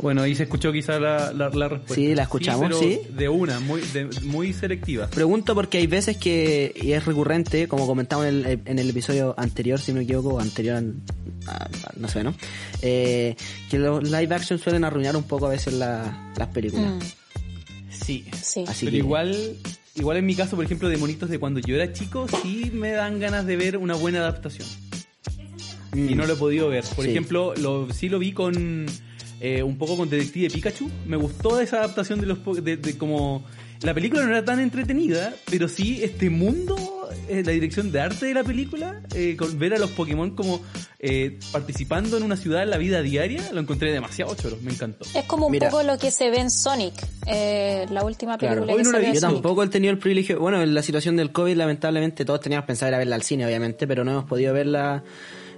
Bueno, 0.00 0.22
ahí 0.22 0.34
se 0.34 0.42
escuchó 0.44 0.72
quizá 0.72 0.98
la, 0.98 1.32
la, 1.32 1.48
la 1.50 1.68
respuesta. 1.68 1.94
Sí, 1.94 2.12
la 2.14 2.24
escuchamos, 2.24 2.62
pero 2.62 2.78
sí. 2.80 3.02
De 3.10 3.28
una, 3.28 3.60
muy, 3.60 3.80
de- 3.82 4.06
muy 4.22 4.52
selectiva. 4.52 5.06
Pregunto 5.06 5.54
porque 5.54 5.78
hay 5.78 5.86
veces 5.86 6.16
que, 6.16 6.74
y 6.74 6.90
es 6.92 7.04
recurrente, 7.04 7.68
como 7.68 7.86
comentamos 7.86 8.26
en 8.26 8.44
el, 8.44 8.60
en 8.64 8.78
el 8.80 8.90
episodio 8.90 9.32
anterior, 9.38 9.78
si 9.78 9.92
no 9.92 9.98
me 9.98 10.04
equivoco, 10.04 10.30
o 10.34 10.40
anterior, 10.40 10.76
al- 10.78 10.94
a- 11.46 11.64
a- 11.66 11.68
no 11.96 12.08
sé, 12.08 12.24
¿no? 12.24 12.34
Eh, 12.80 13.36
que 13.70 13.78
los 13.78 14.02
live 14.02 14.34
action 14.34 14.58
suelen 14.58 14.82
arruinar 14.84 15.14
un 15.16 15.22
poco 15.22 15.46
a 15.46 15.50
veces 15.50 15.74
la- 15.74 16.32
las 16.36 16.48
películas. 16.48 16.94
Mm, 16.94 16.98
Sí. 18.04 18.24
sí. 18.42 18.64
Así 18.66 18.86
Pero 18.86 18.90
que, 18.90 18.96
igual, 18.98 19.56
igual 19.94 20.16
en 20.16 20.26
mi 20.26 20.34
caso, 20.34 20.56
por 20.56 20.64
ejemplo, 20.64 20.88
de 20.88 20.96
monitos 20.96 21.28
de 21.30 21.38
cuando 21.38 21.60
yo 21.60 21.74
era 21.74 21.92
chico, 21.92 22.26
sí 22.42 22.70
me 22.72 22.90
dan 22.92 23.20
ganas 23.20 23.46
de 23.46 23.56
ver 23.56 23.76
una 23.76 23.94
buena 23.94 24.18
adaptación. 24.20 24.66
mm, 25.92 26.08
Y 26.08 26.14
no 26.14 26.26
lo 26.26 26.34
he 26.34 26.36
podido 26.36 26.68
ver. 26.68 26.84
Por 26.96 27.04
Sí. 27.04 27.10
ejemplo, 27.10 27.54
lo, 27.56 27.92
sí 27.92 28.08
lo 28.08 28.18
vi 28.18 28.32
con 28.32 28.86
eh, 29.40 29.62
un 29.62 29.76
poco 29.76 29.96
con 29.96 30.08
Detective 30.08 30.50
Pikachu. 30.50 30.88
Me 31.06 31.16
gustó 31.16 31.60
esa 31.60 31.78
adaptación 31.78 32.20
de 32.20 32.26
los 32.26 32.38
de, 32.64 32.76
de 32.76 32.96
como 32.96 33.44
la 33.82 33.92
película 33.92 34.22
no 34.24 34.28
era 34.30 34.44
tan 34.44 34.60
entretenida, 34.60 35.34
pero 35.50 35.66
sí 35.68 36.00
este 36.02 36.30
mundo, 36.30 36.76
eh, 37.28 37.42
la 37.44 37.52
dirección 37.52 37.90
de 37.92 38.00
arte 38.00 38.26
de 38.26 38.34
la 38.34 38.44
película, 38.44 39.00
eh, 39.14 39.36
con 39.36 39.58
ver 39.58 39.74
a 39.74 39.78
los 39.78 39.90
Pokémon 39.90 40.30
como 40.34 40.60
eh, 40.98 41.38
participando 41.50 42.16
en 42.16 42.22
una 42.22 42.36
ciudad 42.36 42.62
en 42.62 42.70
la 42.70 42.78
vida 42.78 43.02
diaria, 43.02 43.42
lo 43.52 43.60
encontré 43.60 43.90
demasiado 43.92 44.34
choro, 44.34 44.56
me 44.62 44.72
encantó. 44.72 45.04
Es 45.14 45.24
como 45.24 45.46
un 45.46 45.52
Mira. 45.52 45.68
poco 45.70 45.82
lo 45.82 45.98
que 45.98 46.10
se 46.10 46.30
ve 46.30 46.38
en 46.38 46.50
Sonic, 46.50 46.94
eh, 47.26 47.86
la 47.90 48.04
última 48.04 48.38
Claro. 48.38 48.66
película 48.66 48.72
Hoy 48.74 48.78
que 48.82 48.84
no 48.84 48.92
la 48.92 48.98
Yo 49.00 49.06
en 49.14 49.20
Sonic. 49.20 49.34
tampoco 49.36 49.62
he 49.64 49.68
tenido 49.68 49.92
el 49.92 49.98
privilegio, 49.98 50.38
bueno, 50.40 50.62
en 50.62 50.74
la 50.74 50.82
situación 50.82 51.16
del 51.16 51.32
COVID 51.32 51.56
lamentablemente 51.56 52.24
todos 52.24 52.40
teníamos 52.40 52.66
pensado 52.66 52.90
ir 52.90 52.94
a 52.94 52.98
verla 52.98 53.16
al 53.16 53.22
cine, 53.22 53.44
obviamente, 53.46 53.86
pero 53.86 54.04
no 54.04 54.12
hemos 54.12 54.24
podido 54.24 54.52
verla 54.54 55.02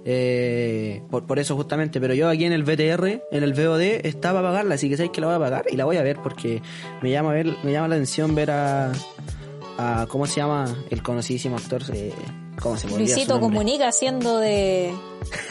eh, 0.07 1.03
por, 1.11 1.27
por 1.27 1.39
eso 1.39 1.57
justamente, 1.57 1.99
pero 2.01 2.13
yo 2.15 2.29
aquí 2.29 2.45
en 2.45 2.53
el 2.53 2.63
VTR, 2.63 3.23
en 3.31 3.43
el 3.43 3.55
VOD, 3.55 4.07
estaba 4.07 4.41
a 4.41 4.43
pagarla, 4.43 4.75
así 4.75 4.89
que 4.89 4.97
sabéis 4.97 5.13
que 5.13 5.21
la 5.23 5.29
voy 5.29 5.37
a 5.37 5.39
pagar 5.39 5.65
y 5.71 5.77
la 5.77 5.87
voy 5.87 5.97
a 5.97 6.03
ver 6.03 6.19
porque 6.23 6.61
me 7.01 7.11
llama 7.11 7.31
a 7.31 7.35
ver, 7.35 7.47
me 7.65 7.73
llama 7.73 7.89
la 7.89 7.95
atención 7.95 8.35
ver 8.35 8.51
a, 8.51 8.93
a 9.79 10.07
¿cómo 10.09 10.27
se 10.27 10.37
llama? 10.37 10.77
El 10.91 11.03
conocidísimo 11.03 11.57
actor, 11.57 11.83
eh, 11.93 12.13
¿cómo 12.61 12.77
se 12.77 12.89
Luisito? 12.89 13.41
Comunica 13.41 13.89
haciendo 13.89 14.39
de... 14.39 14.95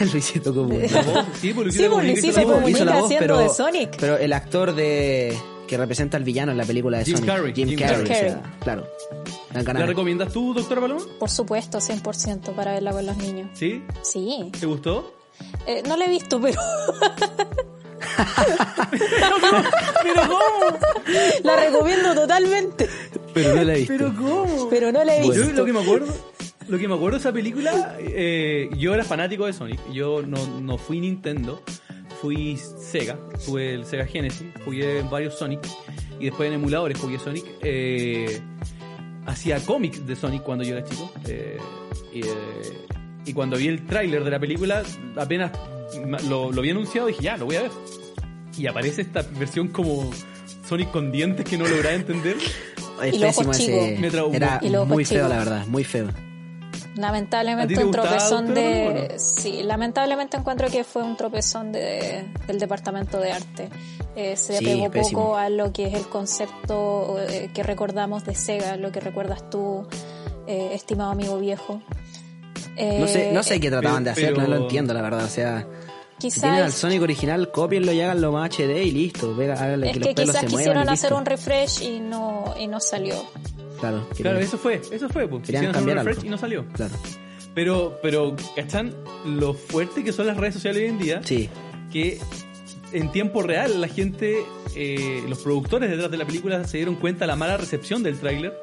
Luisito 0.12 0.54
Comunica. 0.54 1.02
La 1.02 1.12
voz, 1.12 1.26
sí, 1.40 1.52
por 1.52 1.72
Sí, 1.72 1.88
por 1.88 2.02
Luisito 2.02 2.26
Luisito 2.26 2.42
Comunica. 2.42 2.78
Comunica 2.78 2.84
voz, 2.94 3.04
haciendo 3.04 3.26
pero, 3.26 3.38
de 3.38 3.48
Sonic. 3.48 3.96
pero 3.98 4.16
el 4.16 4.32
actor 4.32 4.74
de 4.74 5.36
que 5.66 5.76
representa 5.78 6.16
al 6.16 6.24
villano 6.24 6.52
en 6.52 6.58
la 6.58 6.64
película 6.64 6.98
de 6.98 7.04
Jim 7.04 7.16
Sonic, 7.16 7.30
Carrey, 7.34 7.52
Jim, 7.54 7.68
Jim 7.68 7.78
Carrey, 7.78 8.06
Carrey. 8.06 8.30
o 8.30 8.32
sea, 8.32 8.42
claro. 8.60 8.86
¿La 9.52 9.86
recomiendas 9.86 10.32
tú, 10.32 10.52
doctora 10.52 10.80
Paloma? 10.80 11.00
Por 11.18 11.30
supuesto, 11.30 11.78
100% 11.78 12.54
para 12.54 12.72
verla 12.72 12.92
con 12.92 13.06
los 13.06 13.16
niños. 13.16 13.48
¿Sí? 13.54 13.82
Sí. 14.02 14.50
¿Te 14.58 14.66
gustó? 14.66 15.14
Eh, 15.66 15.82
no 15.86 15.96
la 15.96 16.04
he 16.04 16.08
visto, 16.08 16.40
pero 16.40 16.60
¿Pero 18.96 19.36
cómo? 19.40 20.78
la 21.42 21.56
recomiendo 21.56 22.14
totalmente. 22.14 22.88
Pero 23.34 23.54
no 23.56 23.64
la 23.64 23.74
he 23.74 23.78
visto. 23.78 23.94
¿Pero 23.96 24.14
cómo? 24.16 24.68
Pero 24.70 24.92
no 24.92 25.04
la 25.04 25.16
he 25.16 25.20
visto. 25.22 25.34
Yo 25.34 25.52
lo 25.52 25.64
que 25.64 25.72
me 25.72 25.80
acuerdo, 25.82 26.14
lo 26.68 26.78
que 26.78 26.88
me 26.88 26.94
acuerdo 26.94 27.18
de 27.18 27.20
esa 27.20 27.32
película, 27.32 27.96
eh, 28.00 28.70
yo 28.78 28.94
era 28.94 29.04
fanático 29.04 29.46
de 29.46 29.52
Sonic. 29.52 29.80
Yo 29.92 30.22
no, 30.22 30.60
no 30.60 30.78
fui 30.78 31.00
Nintendo, 31.00 31.62
fui 32.20 32.56
Sega, 32.56 33.18
tuve 33.44 33.74
el 33.74 33.84
Sega 33.84 34.06
Genesis, 34.06 34.46
jugué 34.64 35.00
en 35.00 35.10
varios 35.10 35.34
Sonic 35.38 35.60
y 36.20 36.26
después 36.26 36.48
en 36.48 36.54
emuladores 36.54 36.98
jugué 36.98 37.18
Sonic. 37.18 37.44
Eh, 37.62 38.40
hacía 39.26 39.58
cómics 39.60 40.06
de 40.06 40.16
Sonic 40.16 40.42
cuando 40.42 40.64
yo 40.64 40.76
era 40.76 40.84
chico. 40.88 41.12
eh, 41.26 41.58
y, 42.12 42.20
eh, 42.20 42.86
y 43.26 43.32
cuando 43.32 43.56
vi 43.56 43.68
el 43.68 43.86
tráiler 43.86 44.22
de 44.22 44.30
la 44.30 44.38
película, 44.38 44.82
apenas 45.16 45.50
lo, 46.28 46.52
lo 46.52 46.62
vi 46.62 46.70
anunciado, 46.70 47.06
dije, 47.08 47.22
ya, 47.22 47.36
lo 47.36 47.46
voy 47.46 47.56
a 47.56 47.62
ver. 47.62 47.70
Y 48.56 48.66
aparece 48.66 49.02
esta 49.02 49.22
versión 49.38 49.68
como 49.68 50.10
Sonic 50.68 50.90
con 50.90 51.10
dientes 51.10 51.44
que 51.44 51.56
no 51.58 51.66
lograba 51.66 51.94
entender. 51.94 52.36
Es 53.02 53.14
Y 53.14 53.18
los 53.18 53.36
ojos 53.38 53.56
pésimo 53.56 53.76
ese. 53.78 54.36
Era 54.36 54.58
Y 54.62 54.70
muy 54.70 55.04
feo, 55.04 55.28
la 55.28 55.38
verdad, 55.38 55.66
muy 55.66 55.84
feo. 55.84 56.08
¿A 56.08 56.12
ti 56.12 57.00
Lamentablemente 57.00 57.74
te 57.74 57.84
un 57.84 57.90
tropezón 57.90 58.54
de... 58.54 59.08
no? 59.12 59.18
Sí, 59.18 59.62
lamentablemente 59.64 60.36
encuentro 60.36 60.68
que 60.68 60.84
fue 60.84 61.02
un 61.02 61.16
tropezón 61.16 61.72
de, 61.72 62.24
del 62.46 62.58
departamento 62.60 63.18
de 63.18 63.32
arte. 63.32 63.68
Eh, 64.14 64.36
se 64.36 64.58
Sí, 64.58 64.64
pegó 64.64 64.90
pésimo. 64.90 65.20
poco 65.22 65.36
a 65.36 65.48
lo 65.50 65.72
que 65.72 65.86
es 65.88 65.94
el 65.94 66.06
concepto 66.08 67.16
eh, 67.28 67.50
que 67.52 67.62
recordamos 67.64 68.24
de 68.24 68.36
Sega, 68.36 68.76
lo 68.76 68.92
que 68.92 69.00
recuerdas 69.00 69.50
tú, 69.50 69.86
eh, 70.46 70.70
estimado 70.72 71.10
amigo 71.10 71.38
viejo. 71.40 71.82
No 72.76 73.08
sé, 73.08 73.32
no 73.32 73.42
sé 73.42 73.56
Eh, 73.56 73.60
qué 73.60 73.70
trataban 73.70 74.04
de 74.04 74.12
pero- 74.12 74.28
hacer, 74.28 74.38
no 74.38 74.46
lo 74.48 74.62
entiendo, 74.62 74.94
la 74.94 75.02
verdad. 75.02 75.24
O 75.24 75.28
sea, 75.28 75.66
Si 76.30 76.40
tienen 76.40 76.60
al 76.62 76.72
Sonic 76.72 77.02
original, 77.02 77.50
copienlo 77.50 77.92
y 77.92 78.00
háganlo 78.00 78.32
más 78.32 78.50
HD 78.50 78.82
y 78.84 78.90
listo. 78.90 79.34
Venga, 79.34 79.54
háganle 79.54 79.86
es 79.90 79.92
que 79.94 80.00
que 80.00 80.06
los 80.06 80.14
pelos 80.14 80.30
quizás 80.36 80.40
se 80.42 80.48
muevan. 80.48 80.58
quisieron 80.72 80.88
hacer 80.88 81.12
un 81.14 81.24
refresh 81.26 81.82
y 81.82 82.00
no 82.00 82.54
y 82.58 82.66
no 82.66 82.80
salió. 82.80 83.14
Claro, 83.80 84.06
Claro, 84.16 84.38
eso 84.38 84.56
fue, 84.56 84.80
eso 84.90 85.08
fue, 85.08 85.28
pues. 85.28 85.42
Querían 85.44 85.66
Quisieron 85.66 85.66
hacer 85.66 85.68
un 85.68 85.72
cambiar 85.74 85.96
refresh 85.98 86.16
algo. 86.16 86.26
y 86.26 86.30
no 86.30 86.38
salió. 86.38 86.64
Claro. 86.72 86.94
Pero, 87.54 87.98
pero, 88.02 88.34
¿cachan 88.56 88.94
lo 89.26 89.54
fuerte 89.54 90.02
que 90.02 90.12
son 90.12 90.26
las 90.26 90.36
redes 90.36 90.54
sociales 90.54 90.82
hoy 90.82 90.88
en 90.88 90.98
día? 90.98 91.20
Sí. 91.24 91.48
Que 91.92 92.18
en 92.92 93.12
tiempo 93.12 93.42
real 93.42 93.80
la 93.80 93.88
gente, 93.88 94.44
eh, 94.74 95.22
los 95.28 95.38
productores 95.40 95.90
detrás 95.90 96.10
de 96.10 96.16
la 96.16 96.24
película 96.24 96.64
se 96.64 96.78
dieron 96.78 96.96
cuenta 96.96 97.20
de 97.20 97.26
la 97.28 97.36
mala 97.36 97.56
recepción 97.56 98.02
del 98.02 98.18
tráiler 98.18 98.56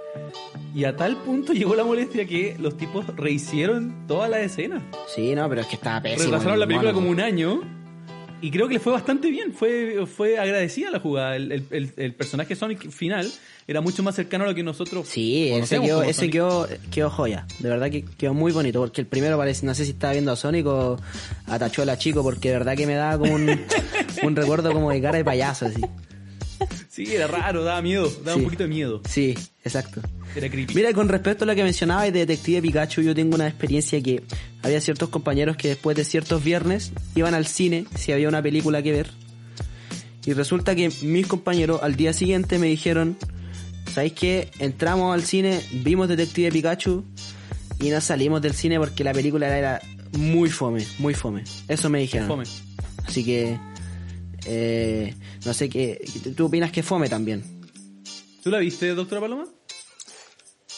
y 0.73 0.85
a 0.85 0.95
tal 0.95 1.17
punto 1.17 1.53
llegó 1.53 1.75
la 1.75 1.83
molestia 1.83 2.25
que 2.25 2.55
los 2.59 2.77
tipos 2.77 3.05
rehicieron 3.15 3.93
toda 4.07 4.27
la 4.29 4.39
escena. 4.41 4.81
Sí, 5.13 5.35
no, 5.35 5.47
pero 5.49 5.61
es 5.61 5.67
que 5.67 5.75
estaba 5.75 6.01
pésimo. 6.01 6.23
Retrasaron 6.23 6.59
la 6.59 6.67
película 6.67 6.91
mono. 6.91 7.01
como 7.01 7.11
un 7.11 7.19
año 7.21 7.61
y 8.41 8.49
creo 8.49 8.67
que 8.67 8.75
le 8.75 8.79
fue 8.79 8.91
bastante 8.93 9.29
bien. 9.29 9.53
Fue, 9.53 10.05
fue 10.07 10.39
agradecida 10.39 10.89
la 10.89 10.99
jugada. 10.99 11.35
El, 11.35 11.51
el- 11.51 11.65
el- 11.71 11.93
el 11.97 12.13
personaje 12.15 12.55
Sonic 12.55 12.89
final 12.89 13.31
era 13.67 13.81
mucho 13.81 14.01
más 14.01 14.15
cercano 14.15 14.45
a 14.45 14.47
lo 14.47 14.55
que 14.55 14.63
nosotros 14.63 15.07
Sí, 15.07 15.49
ese, 15.51 15.79
quedó, 15.79 16.01
ese 16.03 16.29
quedó 16.29 17.09
joya. 17.11 17.45
De 17.59 17.69
verdad 17.69 17.91
que 17.91 18.03
quedó 18.03 18.33
muy 18.33 18.51
bonito. 18.51 18.79
Porque 18.79 19.01
el 19.01 19.07
primero 19.07 19.37
parece, 19.37 19.65
no 19.65 19.75
sé 19.75 19.85
si 19.85 19.91
estaba 19.91 20.13
viendo 20.13 20.31
a 20.31 20.35
Sonic 20.35 20.65
o 20.65 20.97
a 21.47 21.59
Tachuela 21.59 21.97
Chico, 21.99 22.23
porque 22.23 22.49
de 22.49 22.57
verdad 22.57 22.75
que 22.75 22.87
me 22.87 22.95
daba 22.95 23.19
como 23.19 23.33
un, 23.35 23.47
un 24.23 24.35
recuerdo 24.35 24.71
como 24.73 24.89
de 24.89 25.01
cara 25.01 25.17
de 25.17 25.23
payaso, 25.25 25.67
así. 25.67 25.81
Sí, 27.05 27.15
era 27.15 27.27
raro, 27.27 27.63
daba 27.63 27.81
miedo, 27.81 28.11
daba 28.23 28.33
Sí. 28.33 28.39
un 28.39 28.43
poquito 28.45 28.63
de 28.63 28.69
miedo. 28.69 29.01
Sí, 29.09 29.35
exacto. 29.63 30.01
Era 30.35 30.49
creepy. 30.49 30.73
Mira, 30.75 30.93
con 30.93 31.09
respecto 31.09 31.43
a 31.43 31.47
lo 31.47 31.55
que 31.55 31.63
mencionabas 31.63 32.05
de 32.05 32.11
Detective 32.25 32.61
Pikachu, 32.61 33.01
yo 33.01 33.13
tengo 33.15 33.35
una 33.35 33.47
experiencia 33.47 34.01
que 34.01 34.23
había 34.63 34.79
ciertos 34.81 35.09
compañeros 35.09 35.57
que 35.57 35.69
después 35.69 35.95
de 35.97 36.03
ciertos 36.03 36.43
viernes 36.43 36.91
iban 37.15 37.33
al 37.33 37.45
cine 37.47 37.85
si 37.95 38.11
había 38.11 38.27
una 38.29 38.41
película 38.41 38.81
que 38.81 38.91
ver. 38.91 39.09
Y 40.25 40.33
resulta 40.33 40.75
que 40.75 40.91
mis 41.01 41.27
compañeros 41.27 41.81
al 41.81 41.95
día 41.95 42.13
siguiente 42.13 42.59
me 42.59 42.67
dijeron, 42.67 43.17
¿sabéis 43.93 44.13
qué? 44.13 44.51
Entramos 44.59 45.13
al 45.13 45.23
cine, 45.23 45.59
vimos 45.83 46.07
Detective 46.07 46.51
Pikachu 46.51 47.03
y 47.79 47.89
nos 47.89 48.03
salimos 48.03 48.41
del 48.41 48.53
cine 48.53 48.77
porque 48.79 49.03
la 49.03 49.13
película 49.13 49.57
era 49.57 49.81
muy 50.11 50.49
fome, 50.49 50.85
muy 50.99 51.13
fome. 51.15 51.43
Eso 51.67 51.89
me 51.89 51.99
dijeron. 52.01 52.27
Fome. 52.27 52.43
Así 53.05 53.23
que, 53.25 53.57
eh, 54.45 55.15
no 55.45 55.53
sé 55.53 55.69
qué, 55.69 56.03
¿tú 56.35 56.45
opinas 56.47 56.71
que 56.71 56.83
fome 56.83 57.09
también? 57.09 57.61
¿Tú 58.43 58.49
la 58.49 58.59
viste, 58.59 58.87
doctora 58.95 59.21
Paloma? 59.21 59.45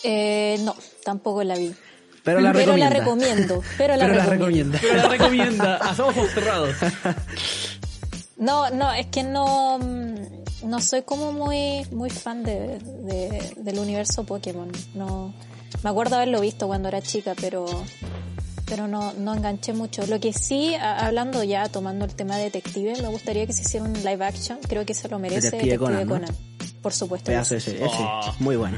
Eh, 0.03 0.57
no, 0.61 0.75
tampoco 1.03 1.43
la 1.43 1.55
vi. 1.55 1.73
Pero 2.23 2.39
la 2.39 2.53
Pero 2.53 2.77
la 2.77 2.89
recomiendo, 2.89 3.61
pero 3.77 3.95
la 3.97 4.07
recomiendo. 4.07 4.31
recomienda. 4.31 4.79
Pero 4.81 4.95
la 4.95 5.07
recomienda, 5.09 5.77
a 5.77 5.91
ojos 6.03 6.29
cerrados. 6.31 6.75
No, 8.35 8.69
no, 8.71 8.91
es 8.91 9.05
que 9.07 9.23
no, 9.23 9.77
mm, 9.79 10.67
no 10.69 10.81
soy 10.81 11.03
como 11.03 11.31
muy, 11.31 11.85
muy 11.91 12.09
fan 12.09 12.43
de, 12.43 12.79
de- 12.79 13.53
del 13.57 13.79
universo 13.79 14.25
Pokémon. 14.25 14.69
No, 14.95 15.33
me 15.83 15.89
acuerdo 15.89 16.15
haberlo 16.17 16.41
visto 16.41 16.67
cuando 16.67 16.89
era 16.89 17.01
chica, 17.01 17.35
pero, 17.39 17.65
pero 18.65 18.87
no, 18.87 19.13
no 19.13 19.33
enganché 19.35 19.73
mucho. 19.73 20.05
Lo 20.07 20.19
que 20.19 20.33
sí, 20.33 20.73
a- 20.75 21.05
hablando 21.05 21.43
ya, 21.43 21.67
tomando 21.69 22.05
el 22.05 22.13
tema 22.15 22.37
de 22.37 22.45
detective, 22.45 22.93
me 23.01 23.07
gustaría 23.09 23.45
que 23.45 23.53
se 23.53 23.61
hiciera 23.63 23.85
un 23.85 23.93
live 23.93 24.23
action. 24.25 24.59
Creo 24.67 24.85
que 24.85 24.93
se 24.93 25.07
lo 25.09 25.19
merece 25.19 25.51
Detective 25.51 25.71
Detective, 25.77 25.85
Conan, 25.85 26.07
¿no? 26.07 26.13
Conan. 26.15 26.35
Por 26.81 26.93
supuesto. 26.93 27.27
Pedazo 27.27 27.55
ese, 27.55 27.75
ese. 27.75 27.85
Oh. 27.85 28.35
Muy 28.39 28.55
bueno. 28.55 28.77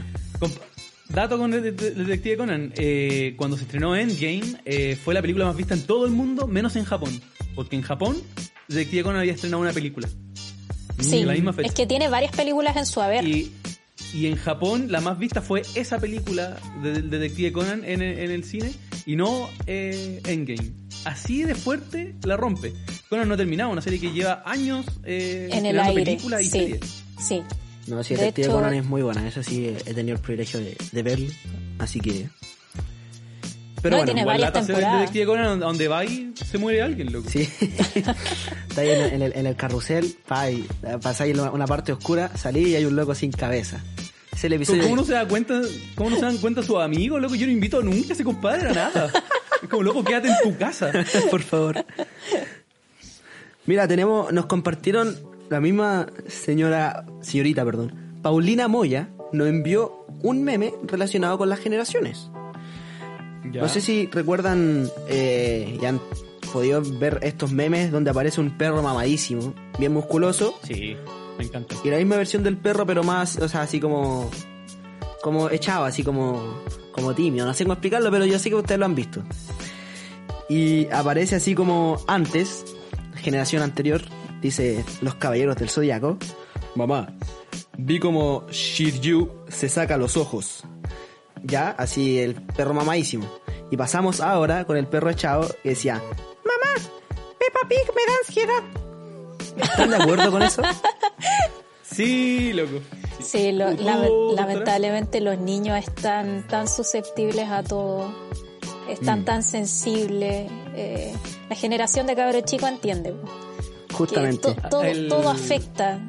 Dato 1.10 1.38
con 1.38 1.52
Det- 1.52 1.62
Det- 1.72 1.92
Detective 1.92 2.38
Conan. 2.38 2.74
eh, 2.76 3.36
cuando 3.38 3.58
se 3.58 3.64
estrenó 3.64 3.96
Endgame, 3.96 4.58
eh, 4.66 4.98
fue 5.02 5.14
la 5.14 5.22
película 5.22 5.46
más 5.46 5.56
vista 5.56 5.74
en 5.76 5.82
todo 5.84 6.06
el 6.06 6.12
mundo, 6.12 6.48
menos 6.48 6.76
en 6.76 6.84
Japón. 6.86 7.22
Porque 7.54 7.76
en 7.76 7.84
Japón, 7.84 8.18
Detective 8.68 9.04
Conan 9.04 9.20
había 9.22 9.34
estrenado 9.34 9.62
una 9.62 9.72
película. 9.72 10.08
Sí, 11.00 11.20
En 11.20 11.28
la 11.28 11.34
misma 11.34 11.54
fecha. 11.54 11.68
es 11.68 11.74
que 11.74 11.86
tiene 11.86 12.08
varias 12.10 12.32
películas 12.36 12.76
en 12.78 12.86
su 12.86 13.02
haber. 13.02 13.26
Y, 13.28 13.52
y 14.14 14.28
en 14.28 14.36
Japón 14.38 14.88
la 14.92 15.02
más 15.02 15.20
vista 15.20 15.42
fue 15.42 15.62
esa 15.76 16.00
película 16.00 16.58
de, 16.82 16.94
de 16.94 17.20
Detective 17.20 17.52
Conan 17.52 17.84
en 17.86 18.02
el, 18.02 18.18
en 18.20 18.32
el 18.32 18.44
cine 18.44 18.72
y 19.06 19.16
no 19.16 19.50
eh, 19.68 20.22
Endgame. 20.26 20.72
Así 21.06 21.44
de 21.44 21.54
fuerte 21.56 22.16
la 22.24 22.36
rompe. 22.38 22.74
Conan 23.10 23.28
no 23.28 23.36
ha 23.36 23.38
terminado, 23.38 23.70
una 23.70 23.82
serie 23.82 24.00
que 24.00 24.12
lleva 24.12 24.42
años 24.46 24.86
eh, 25.04 25.50
en 25.52 25.66
el 25.66 25.80
aire. 25.80 26.04
películas 26.04 26.42
y 26.42 26.46
Sí, 26.46 26.52
series. 26.52 26.80
sí. 27.20 27.42
No, 27.88 28.04
sí, 28.04 28.16
De 28.16 28.22
Detective 28.22 28.48
hecho- 28.48 28.56
Conan 28.56 28.74
es 28.74 28.86
muy 28.86 29.04
buena. 29.04 29.28
Eso 29.28 29.44
sí, 29.44 29.68
he 29.86 29.94
tenido 29.94 30.16
el 30.18 30.22
privilegio 30.22 30.60
de, 30.60 30.76
de 30.92 31.04
verlo. 31.04 31.28
Así 31.78 32.00
que. 32.00 32.28
Pero 33.82 33.98
No, 33.98 33.98
bueno, 33.98 34.06
tiene 34.06 34.22
Igual 34.22 34.38
varias 34.42 34.54
lata 34.56 34.66
temporadas. 34.66 35.00
Detective 35.02 35.26
Conan 35.28 35.46
a 35.46 35.56
donde 35.66 35.88
va 35.88 36.04
y 36.04 36.34
se 36.44 36.58
muere 36.58 36.82
alguien, 36.82 37.14
loco. 37.14 37.30
sí. 37.30 37.42
Está 38.70 38.82
ahí 38.82 38.90
en, 38.90 39.22
el- 39.22 39.34
en 39.36 39.46
el, 39.46 39.56
carrusel, 39.56 40.16
pa, 40.28 40.50
y 40.50 40.66
pasáis 41.02 41.38
una, 41.38 41.52
una 41.52 41.68
parte 41.68 41.92
oscura, 41.92 42.36
salí 42.36 42.70
y 42.72 42.76
hay 42.76 42.86
un 42.86 42.96
loco 42.96 43.14
sin 43.14 43.32
cabeza. 43.32 43.84
Es 44.36 44.44
el 44.44 44.54
episodio. 44.54 44.84
¿Cómo 44.84 44.98
no 44.98 45.04
se 45.04 45.14
da 45.14 45.28
cuenta, 45.28 45.62
cómo 45.96 46.10
no 46.10 46.16
se 46.18 46.22
dan 46.24 46.38
cuenta 46.38 46.62
sus 46.62 46.78
amigos, 46.78 47.22
loco? 47.22 47.36
Yo 47.36 47.46
no 47.46 47.54
invito 47.54 47.82
nunca 47.82 48.10
a 48.10 48.14
ese 48.14 48.24
compadre 48.24 48.70
a 48.70 48.74
nada. 48.74 49.12
Es 49.64 49.70
como, 49.70 49.84
loco, 49.84 50.04
quédate 50.04 50.28
en 50.28 50.36
tu 50.44 50.58
casa. 50.58 50.92
por 51.32 51.42
favor. 51.42 51.86
Mira, 53.66 53.88
tenemos, 53.88 54.32
nos 54.34 54.46
compartieron 54.46 55.18
la 55.50 55.62
misma 55.62 56.08
señora, 56.28 57.06
señorita, 57.22 57.64
perdón, 57.64 58.20
Paulina 58.22 58.68
Moya, 58.68 59.10
nos 59.32 59.48
envió 59.48 60.06
un 60.22 60.44
meme 60.44 60.74
relacionado 60.84 61.38
con 61.38 61.50
las 61.50 61.60
generaciones. 61.60 62.30
No 63.44 63.70
sé 63.70 63.80
si 63.80 64.08
recuerdan 64.08 64.90
eh, 65.08 65.78
y 65.82 65.86
han 65.86 66.02
podido 66.52 66.82
ver 66.82 67.20
estos 67.22 67.52
memes 67.52 67.92
donde 67.92 68.10
aparece 68.10 68.42
un 68.42 68.58
perro 68.58 68.82
mamadísimo, 68.82 69.54
bien 69.80 69.94
musculoso, 69.94 70.60
Sí, 70.64 70.98
me 71.38 71.46
encanta. 71.46 71.76
y 71.84 71.90
la 71.90 71.98
misma 71.98 72.18
versión 72.18 72.44
del 72.44 72.58
perro, 72.58 72.86
pero 72.86 73.04
más, 73.04 73.38
o 73.38 73.48
sea, 73.48 73.62
así 73.62 73.80
como, 73.80 74.30
como 75.22 75.50
echado, 75.50 75.86
así 75.86 76.04
como, 76.04 76.62
como 76.92 77.14
tímido. 77.14 77.46
No 77.46 77.54
sé 77.54 77.64
cómo 77.64 77.74
explicarlo, 77.74 78.12
pero 78.12 78.26
yo 78.26 78.40
sé 78.40 78.50
que 78.50 78.56
ustedes 78.56 78.80
lo 78.80 78.86
han 78.86 78.96
visto. 78.96 79.24
Y 80.48 80.88
aparece 80.92 81.36
así 81.36 81.56
como 81.56 81.98
antes, 82.08 82.66
generación 83.16 83.64
anterior, 83.64 84.02
dice 84.42 84.84
los 85.02 85.16
caballeros 85.16 85.56
del 85.56 85.70
zodiaco. 85.70 86.18
Mamá, 86.76 87.14
vi 87.78 88.00
como 88.00 88.46
Shiryu 88.50 89.32
se 89.48 89.70
saca 89.70 89.98
los 89.98 90.18
ojos. 90.18 90.64
Ya, 91.44 91.70
así 91.70 92.20
el 92.20 92.36
perro 92.36 92.74
mamadísimo. 92.74 93.28
Y 93.72 93.78
pasamos 93.78 94.22
ahora 94.22 94.66
con 94.66 94.78
el 94.78 94.88
perro 94.88 95.10
echado 95.10 95.48
que 95.64 95.70
decía, 95.70 95.96
Mamá, 95.96 96.90
Peppa 97.40 97.68
Pig 97.68 97.86
me 97.96 98.06
da 98.06 98.18
ansiedad. 98.26 98.85
¿Están 99.58 99.90
de 99.90 99.96
acuerdo 99.96 100.32
con 100.32 100.42
eso? 100.44 100.62
Sí, 101.84 102.52
loco. 102.54 102.80
Sí, 103.22 103.52
lo- 103.52 103.72
lamentablemente 104.34 105.22
los 105.22 105.38
niños 105.38 105.78
están 105.80 106.46
tan 106.48 106.68
susceptibles 106.68 107.50
a 107.50 107.64
todo, 107.64 108.14
están 108.90 109.22
Mm. 109.22 109.26
tan 109.26 109.44
sensibles. 109.44 110.52
eh, 110.78 111.16
la 111.50 111.56
generación 111.56 112.06
de 112.06 112.18
cabros 112.18 112.44
chicos 112.44 112.68
entiende 112.68 113.16
Justamente. 113.94 114.54
to- 114.56 114.70
todo, 114.70 114.84
El- 114.84 115.08
todo 115.08 115.30
afecta. 115.30 116.00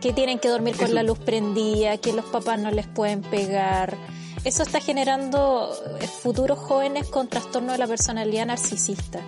Que 0.00 0.12
tienen 0.12 0.40
que 0.40 0.48
dormir 0.48 0.74
con 0.74 0.86
Eso. 0.86 0.94
la 0.94 1.04
luz 1.04 1.20
prendida, 1.20 1.96
que 1.98 2.12
los 2.12 2.24
papás 2.24 2.58
no 2.58 2.72
les 2.72 2.88
pueden 2.88 3.20
pegar. 3.22 3.96
Eso 4.42 4.64
está 4.64 4.80
generando 4.80 5.72
eh, 6.00 6.08
futuros 6.08 6.58
jóvenes 6.58 7.06
con 7.06 7.28
trastorno 7.28 7.70
de 7.70 7.78
la 7.78 7.86
personalidad 7.86 8.46
narcisista. 8.46 9.20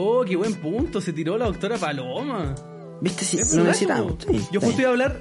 Oh, 0.00 0.24
qué 0.24 0.36
buen 0.36 0.54
punto. 0.54 1.00
Se 1.00 1.12
tiró 1.12 1.36
la 1.36 1.46
doctora 1.46 1.76
Paloma. 1.76 2.54
¿Viste? 3.00 3.24
Si 3.24 3.36
no 3.36 3.42
verdad, 3.44 3.64
necesitamos. 3.64 4.14
Sí, 4.26 4.40
yo 4.52 4.60
justo 4.60 4.80
iba 4.80 4.90
a 4.90 4.92
hablar. 4.92 5.20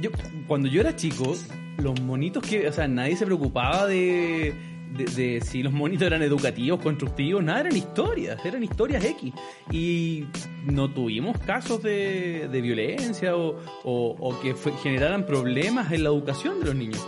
Yo, 0.00 0.10
cuando 0.46 0.68
yo 0.68 0.80
era 0.80 0.94
chico, 0.94 1.36
los 1.78 2.00
monitos 2.00 2.42
que. 2.44 2.68
O 2.68 2.72
sea, 2.72 2.86
nadie 2.86 3.16
se 3.16 3.26
preocupaba 3.26 3.86
de, 3.86 4.54
de, 4.96 5.04
de 5.04 5.40
si 5.40 5.62
los 5.62 5.72
monitos 5.72 6.06
eran 6.06 6.22
educativos, 6.22 6.80
constructivos, 6.80 7.42
nada, 7.42 7.60
eran 7.60 7.76
historias, 7.76 8.44
eran 8.44 8.62
historias 8.62 9.04
X. 9.04 9.32
Y 9.72 10.24
no 10.64 10.88
tuvimos 10.92 11.38
casos 11.40 11.82
de, 11.82 12.48
de 12.50 12.60
violencia 12.60 13.36
o, 13.36 13.56
o- 13.84 14.16
o 14.20 14.40
que 14.40 14.54
fue- 14.54 14.72
generaran 14.82 15.26
problemas 15.26 15.90
en 15.92 16.02
la 16.04 16.10
educación 16.10 16.60
de 16.60 16.66
los 16.66 16.74
niños. 16.76 17.06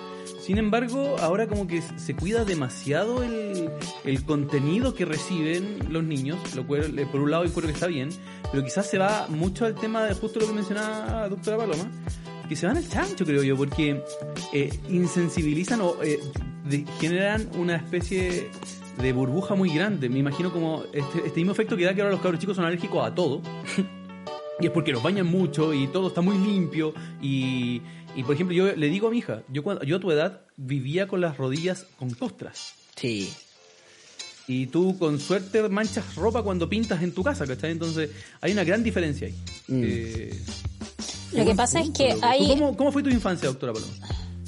Sin 0.49 0.57
embargo, 0.57 1.17
ahora 1.21 1.47
como 1.47 1.67
que 1.67 1.83
se 1.83 2.17
cuida 2.17 2.47
demasiado 2.47 3.23
el, 3.23 3.69
el 4.05 4.25
contenido 4.25 4.95
que 4.95 5.05
reciben 5.05 5.77
los 5.91 6.03
niños, 6.03 6.39
lo 6.57 6.67
cual 6.67 6.99
eh, 6.99 7.05
por 7.05 7.21
un 7.21 7.31
lado 7.31 7.45
yo 7.45 7.53
creo 7.53 7.67
que 7.67 7.73
está 7.75 7.87
bien, 7.87 8.09
pero 8.51 8.65
quizás 8.65 8.89
se 8.89 8.97
va 8.97 9.27
mucho 9.29 9.67
al 9.67 9.75
tema 9.75 10.05
de 10.05 10.15
justo 10.15 10.41
lo 10.41 10.47
que 10.47 10.55
mencionaba 10.55 11.29
doctora 11.29 11.59
Paloma, 11.59 11.85
que 12.49 12.57
se 12.57 12.67
van 12.67 12.79
al 12.79 12.89
chancho 12.89 13.27
creo 13.27 13.43
yo, 13.43 13.59
porque 13.59 14.03
eh, 14.55 14.71
insensibilizan 14.89 15.83
o 15.83 16.03
eh, 16.03 16.19
de- 16.65 16.87
generan 16.99 17.47
una 17.59 17.77
especie 17.77 18.49
de 19.03 19.13
burbuja 19.13 19.55
muy 19.55 19.69
grande. 19.69 20.09
Me 20.09 20.19
imagino 20.19 20.51
como 20.51 20.85
este, 20.95 21.27
este 21.27 21.41
mismo 21.41 21.53
efecto 21.53 21.77
que 21.77 21.85
da 21.85 21.93
que 21.93 22.01
ahora 22.01 22.13
los 22.13 22.23
cabros 22.23 22.41
chicos 22.41 22.57
son 22.57 22.65
alérgicos 22.65 23.07
a 23.07 23.15
todo. 23.15 23.43
Y 24.61 24.67
es 24.67 24.73
porque 24.73 24.91
los 24.91 25.01
bañan 25.01 25.25
mucho 25.29 25.73
y 25.73 25.87
todo 25.87 26.09
está 26.09 26.21
muy 26.21 26.37
limpio. 26.37 26.93
Y, 27.23 27.81
y, 28.18 28.24
por 28.24 28.35
ejemplo, 28.35 28.52
yo 28.52 28.74
le 28.74 28.88
digo 28.88 29.07
a 29.07 29.11
mi 29.12 29.18
hija, 29.18 29.44
yo, 29.48 29.62
cuando, 29.62 29.85
yo 29.85 29.98
a 29.98 30.00
tu 30.00 30.11
edad 30.11 30.40
vivía 30.57 31.07
con 31.07 31.20
las 31.20 31.37
rodillas 31.37 31.87
con 32.00 32.11
costras. 32.11 32.72
Sí. 32.96 33.33
Y 34.48 34.66
tú 34.66 34.98
con 34.98 35.20
suerte 35.20 35.68
manchas 35.68 36.16
ropa 36.16 36.42
cuando 36.42 36.68
pintas 36.68 37.00
en 37.04 37.12
tu 37.12 37.22
casa, 37.22 37.46
¿cachai? 37.46 37.70
Entonces 37.70 38.11
hay 38.40 38.50
una 38.50 38.64
gran 38.64 38.83
diferencia 38.83 39.28
ahí. 39.28 39.35
Mm. 39.68 39.83
Eh, 39.87 40.40
Lo 41.31 41.44
que 41.44 41.54
pasa 41.54 41.78
es 41.78 41.90
que 41.90 42.09
loco. 42.09 42.20
¿Tú 42.20 42.26
hay... 42.26 42.48
¿Cómo, 42.48 42.76
cómo 42.76 42.90
fue 42.90 43.04
tu 43.04 43.11
infancia, 43.11 43.48
doctora 43.50 43.72
Paloma? 43.72 43.92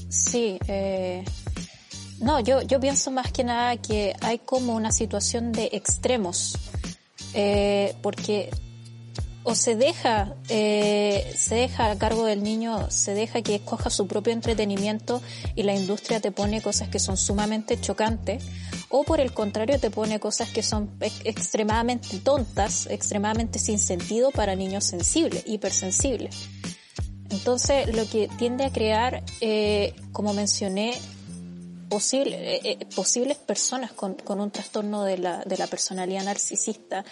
Sí, 0.08 0.58
eh, 0.66 1.24
no, 2.18 2.40
yo, 2.40 2.62
yo 2.62 2.80
pienso 2.80 3.12
más 3.12 3.30
que 3.30 3.44
nada 3.44 3.76
que 3.76 4.14
hay 4.20 4.40
como 4.40 4.74
una 4.74 4.90
situación 4.90 5.52
de 5.52 5.70
extremos, 5.70 6.58
eh, 7.34 7.94
porque 8.02 8.50
o 9.42 9.54
se 9.54 9.74
deja, 9.74 10.34
eh, 10.48 11.32
se 11.36 11.54
deja 11.54 11.90
a 11.90 11.98
cargo 11.98 12.26
del 12.26 12.42
niño, 12.42 12.90
se 12.90 13.14
deja 13.14 13.42
que 13.42 13.54
escoja 13.54 13.88
su 13.90 14.06
propio 14.06 14.32
entretenimiento 14.32 15.22
y 15.54 15.62
la 15.62 15.74
industria 15.74 16.20
te 16.20 16.30
pone 16.30 16.60
cosas 16.60 16.88
que 16.88 16.98
son 16.98 17.16
sumamente 17.16 17.80
chocantes, 17.80 18.44
o 18.90 19.04
por 19.04 19.20
el 19.20 19.32
contrario 19.32 19.80
te 19.80 19.90
pone 19.90 20.20
cosas 20.20 20.50
que 20.50 20.62
son 20.62 20.90
ex- 21.00 21.20
extremadamente 21.24 22.18
tontas, 22.18 22.86
extremadamente 22.90 23.58
sin 23.58 23.78
sentido 23.78 24.30
para 24.30 24.54
niños 24.56 24.84
sensibles, 24.84 25.44
hipersensibles. 25.46 26.36
Entonces, 27.30 27.94
lo 27.94 28.08
que 28.08 28.28
tiende 28.38 28.64
a 28.64 28.72
crear, 28.72 29.22
eh, 29.40 29.94
como 30.12 30.34
mencioné, 30.34 30.98
posible, 31.88 32.56
eh, 32.56 32.60
eh, 32.64 32.86
posibles 32.94 33.36
personas 33.36 33.92
con, 33.92 34.14
con 34.14 34.40
un 34.40 34.50
trastorno 34.50 35.04
de 35.04 35.18
la, 35.18 35.42
de 35.44 35.56
la 35.56 35.66
personalidad 35.66 36.24
narcisista, 36.24 37.04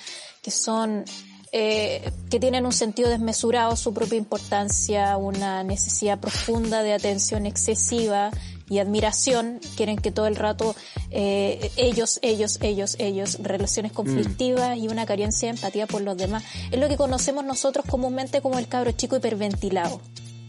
que 0.42 0.50
son, 0.50 1.04
eh, 1.52 2.10
que 2.30 2.40
tienen 2.40 2.66
un 2.66 2.72
sentido 2.72 3.08
desmesurado, 3.08 3.76
su 3.76 3.94
propia 3.94 4.18
importancia, 4.18 5.16
una 5.16 5.62
necesidad 5.64 6.20
profunda 6.20 6.82
de 6.82 6.92
atención 6.92 7.46
excesiva 7.46 8.30
y 8.68 8.78
admiración, 8.80 9.60
quieren 9.76 9.96
que 9.96 10.10
todo 10.10 10.26
el 10.26 10.36
rato 10.36 10.76
eh, 11.10 11.70
ellos, 11.76 12.18
ellos, 12.22 12.58
ellos, 12.60 12.96
ellos, 12.98 13.38
relaciones 13.42 13.92
conflictivas 13.92 14.76
y 14.76 14.88
una 14.88 15.06
carencia 15.06 15.48
de 15.48 15.56
empatía 15.56 15.86
por 15.86 16.02
los 16.02 16.16
demás. 16.16 16.44
Es 16.70 16.78
lo 16.78 16.88
que 16.88 16.96
conocemos 16.96 17.44
nosotros 17.44 17.86
comúnmente 17.88 18.42
como 18.42 18.58
el 18.58 18.68
cabro 18.68 18.92
chico 18.92 19.16
hiperventilado, 19.16 20.00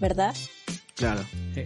¿verdad? 0.01 0.35
Claro. 0.95 1.23
Sí. 1.55 1.63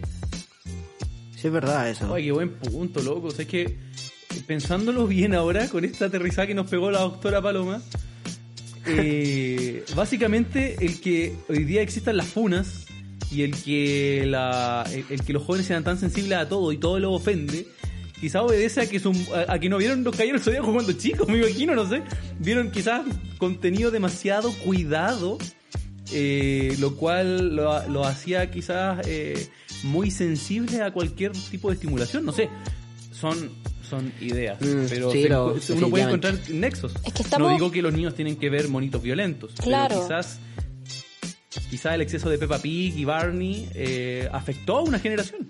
Sí, 1.36 1.48
es 1.48 1.52
verdad 1.52 1.90
eso. 1.90 2.14
Ay, 2.14 2.26
qué 2.26 2.32
buen 2.32 2.54
punto, 2.54 3.02
loco. 3.02 3.28
O 3.28 3.30
sea, 3.30 3.42
es 3.42 3.48
que 3.48 3.76
pensándolo 4.46 5.06
bien 5.06 5.34
ahora, 5.34 5.68
con 5.68 5.84
esta 5.84 6.06
aterrizada 6.06 6.46
que 6.46 6.54
nos 6.54 6.70
pegó 6.70 6.90
la 6.90 7.00
doctora 7.00 7.42
Paloma, 7.42 7.82
eh, 8.86 9.84
básicamente 9.94 10.76
el 10.80 11.00
que 11.00 11.34
hoy 11.48 11.64
día 11.64 11.82
existan 11.82 12.16
las 12.16 12.26
funas 12.26 12.86
y 13.30 13.42
el 13.42 13.54
que, 13.56 14.24
la, 14.26 14.84
el, 15.10 15.22
que 15.22 15.32
los 15.32 15.42
jóvenes 15.42 15.66
sean 15.66 15.84
tan 15.84 15.98
sensibles 15.98 16.38
a 16.38 16.48
todo 16.48 16.72
y 16.72 16.78
todo 16.78 16.98
lo 16.98 17.12
ofende, 17.12 17.66
quizás 18.20 18.42
obedece 18.42 18.82
a 18.82 18.86
que, 18.88 19.00
son, 19.00 19.14
a, 19.34 19.54
a 19.54 19.58
que 19.58 19.68
no 19.68 19.78
vieron 19.78 20.04
los 20.04 20.16
cayeron 20.16 20.40
zodiaco 20.40 20.72
cuando 20.72 20.92
chicos, 20.92 21.28
me 21.28 21.38
imagino, 21.38 21.74
no 21.74 21.88
sé. 21.88 22.02
Vieron 22.38 22.70
quizás 22.70 23.02
contenido 23.38 23.90
demasiado 23.90 24.52
cuidado 24.64 25.38
eh, 26.12 26.76
lo 26.78 26.96
cual 26.96 27.56
lo, 27.56 27.88
lo 27.88 28.04
hacía 28.04 28.50
quizás 28.50 29.06
eh, 29.06 29.48
muy 29.82 30.10
sensible 30.10 30.82
a 30.82 30.92
cualquier 30.92 31.32
tipo 31.32 31.68
de 31.70 31.74
estimulación, 31.74 32.24
no 32.24 32.32
sé, 32.32 32.50
son 33.10 33.50
son 33.96 34.12
ideas, 34.20 34.60
Mm, 34.60 34.86
pero, 34.88 35.10
sí, 35.12 35.22
se- 35.22 35.28
pero 35.28 35.54
uno 35.76 35.88
puede 35.90 36.04
encontrar 36.04 36.34
nexos. 36.50 36.92
Es 37.04 37.12
que 37.12 37.22
estamos- 37.22 37.48
No 37.48 37.54
digo 37.54 37.70
que 37.70 37.82
los 37.82 37.92
niños 37.92 38.14
tienen 38.14 38.36
que 38.36 38.50
ver 38.50 38.68
monitos 38.68 39.02
violentos, 39.02 39.52
Claro. 39.60 39.88
pero 39.94 40.02
quizás 40.02 40.38
quizás 41.70 41.94
el 41.94 42.00
exceso 42.02 42.28
de 42.28 42.36
Peppa 42.38 42.58
Pig 42.58 42.96
y 42.98 43.04
Barney 43.04 43.68
eh, 43.74 44.28
afectó 44.32 44.76
a 44.78 44.82
una 44.82 44.98
generación. 44.98 45.48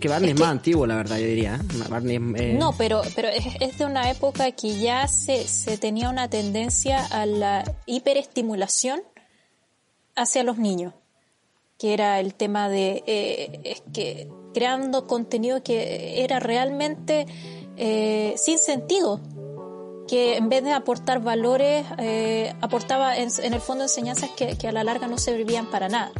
Que 0.00 0.08
Barney 0.08 0.30
es, 0.30 0.34
Es 0.34 0.40
más 0.40 0.48
antiguo, 0.50 0.86
la 0.86 0.96
verdad, 0.96 1.18
yo 1.18 1.26
diría. 1.26 1.60
Barney 1.88 2.16
es, 2.16 2.40
eh, 2.40 2.56
No, 2.58 2.74
pero, 2.76 3.02
pero 3.14 3.28
es, 3.28 3.44
es 3.60 3.78
de 3.78 3.84
una 3.84 4.10
época 4.10 4.50
que 4.52 4.78
ya 4.80 5.06
se, 5.06 5.46
se 5.46 5.76
tenía 5.78 6.08
una 6.10 6.28
tendencia 6.28 7.04
a 7.06 7.26
la 7.26 7.62
hiperestimulación 7.86 9.00
hacia 10.16 10.42
los 10.44 10.58
niños, 10.58 10.94
que 11.78 11.92
era 11.92 12.20
el 12.20 12.34
tema 12.34 12.68
de 12.68 13.02
eh, 13.06 13.60
es 13.64 13.82
que 13.92 14.28
creando 14.54 15.06
contenido 15.06 15.62
que 15.62 16.22
era 16.24 16.40
realmente 16.40 17.26
eh, 17.76 18.34
sin 18.36 18.58
sentido, 18.58 19.20
que 20.08 20.36
en 20.36 20.48
vez 20.48 20.62
de 20.64 20.72
aportar 20.72 21.20
valores, 21.22 21.84
eh, 21.98 22.54
aportaba 22.60 23.16
en, 23.16 23.28
el 23.42 23.60
fondo 23.60 23.84
enseñanzas 23.84 24.30
que, 24.30 24.56
a 24.68 24.72
la 24.72 24.84
larga 24.84 25.06
no 25.06 25.18
servían 25.18 25.66
para 25.66 25.88
nada. 25.88 26.12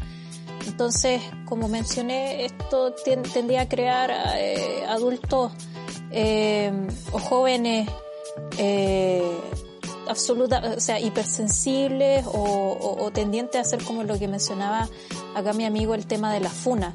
Entonces, 0.66 1.20
como 1.46 1.68
mencioné, 1.68 2.44
esto 2.46 2.94
tendría 3.32 3.62
a 3.62 3.68
crear 3.68 4.10
eh, 4.36 4.84
adultos 4.88 5.52
o 7.12 7.18
jóvenes 7.18 7.88
absoluta, 10.08 10.74
o 10.76 10.80
sea, 10.80 11.00
hipersensibles 11.00 12.26
o, 12.26 12.30
o- 12.32 13.04
o 13.04 13.10
tendientes 13.10 13.60
a 13.60 13.64
ser 13.64 13.82
como 13.84 14.02
lo 14.04 14.18
que 14.18 14.28
mencionaba 14.28 14.88
acá 15.34 15.52
mi 15.52 15.64
amigo 15.64 15.94
el 15.94 16.06
tema 16.06 16.32
de 16.32 16.40
la 16.40 16.50
funa. 16.50 16.94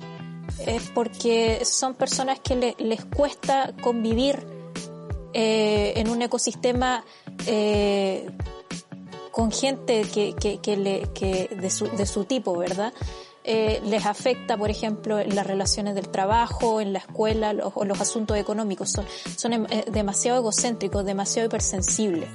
Es 0.65 0.83
porque 0.93 1.63
son 1.65 1.93
personas 1.95 2.39
que 2.39 2.55
le- 2.55 2.75
les 2.79 3.03
cuesta 3.05 3.73
convivir 3.81 4.45
eh, 5.33 5.93
en 5.95 6.09
un 6.09 6.21
ecosistema 6.21 7.03
eh, 7.45 8.29
con 9.31 9.51
gente 9.51 10.01
que, 10.13 10.33
que, 10.33 10.57
que 10.59 10.75
le, 10.77 11.01
que 11.13 11.47
de, 11.61 11.69
su, 11.69 11.85
de 11.87 12.05
su 12.05 12.25
tipo, 12.25 12.57
¿verdad? 12.57 12.93
Eh, 13.45 13.81
les 13.85 14.05
afecta, 14.05 14.57
por 14.57 14.69
ejemplo, 14.69 15.17
en 15.19 15.33
las 15.35 15.47
relaciones 15.47 15.95
del 15.95 16.09
trabajo, 16.09 16.81
en 16.81 16.93
la 16.93 16.99
escuela 16.99 17.53
los- 17.53 17.71
o 17.75 17.85
los 17.85 17.99
asuntos 18.01 18.37
económicos. 18.37 18.91
Son, 18.91 19.05
son 19.37 19.53
em- 19.53 19.67
eh, 19.69 19.85
demasiado 19.91 20.39
egocéntricos, 20.39 21.05
demasiado 21.05 21.47
hipersensibles. 21.47 22.29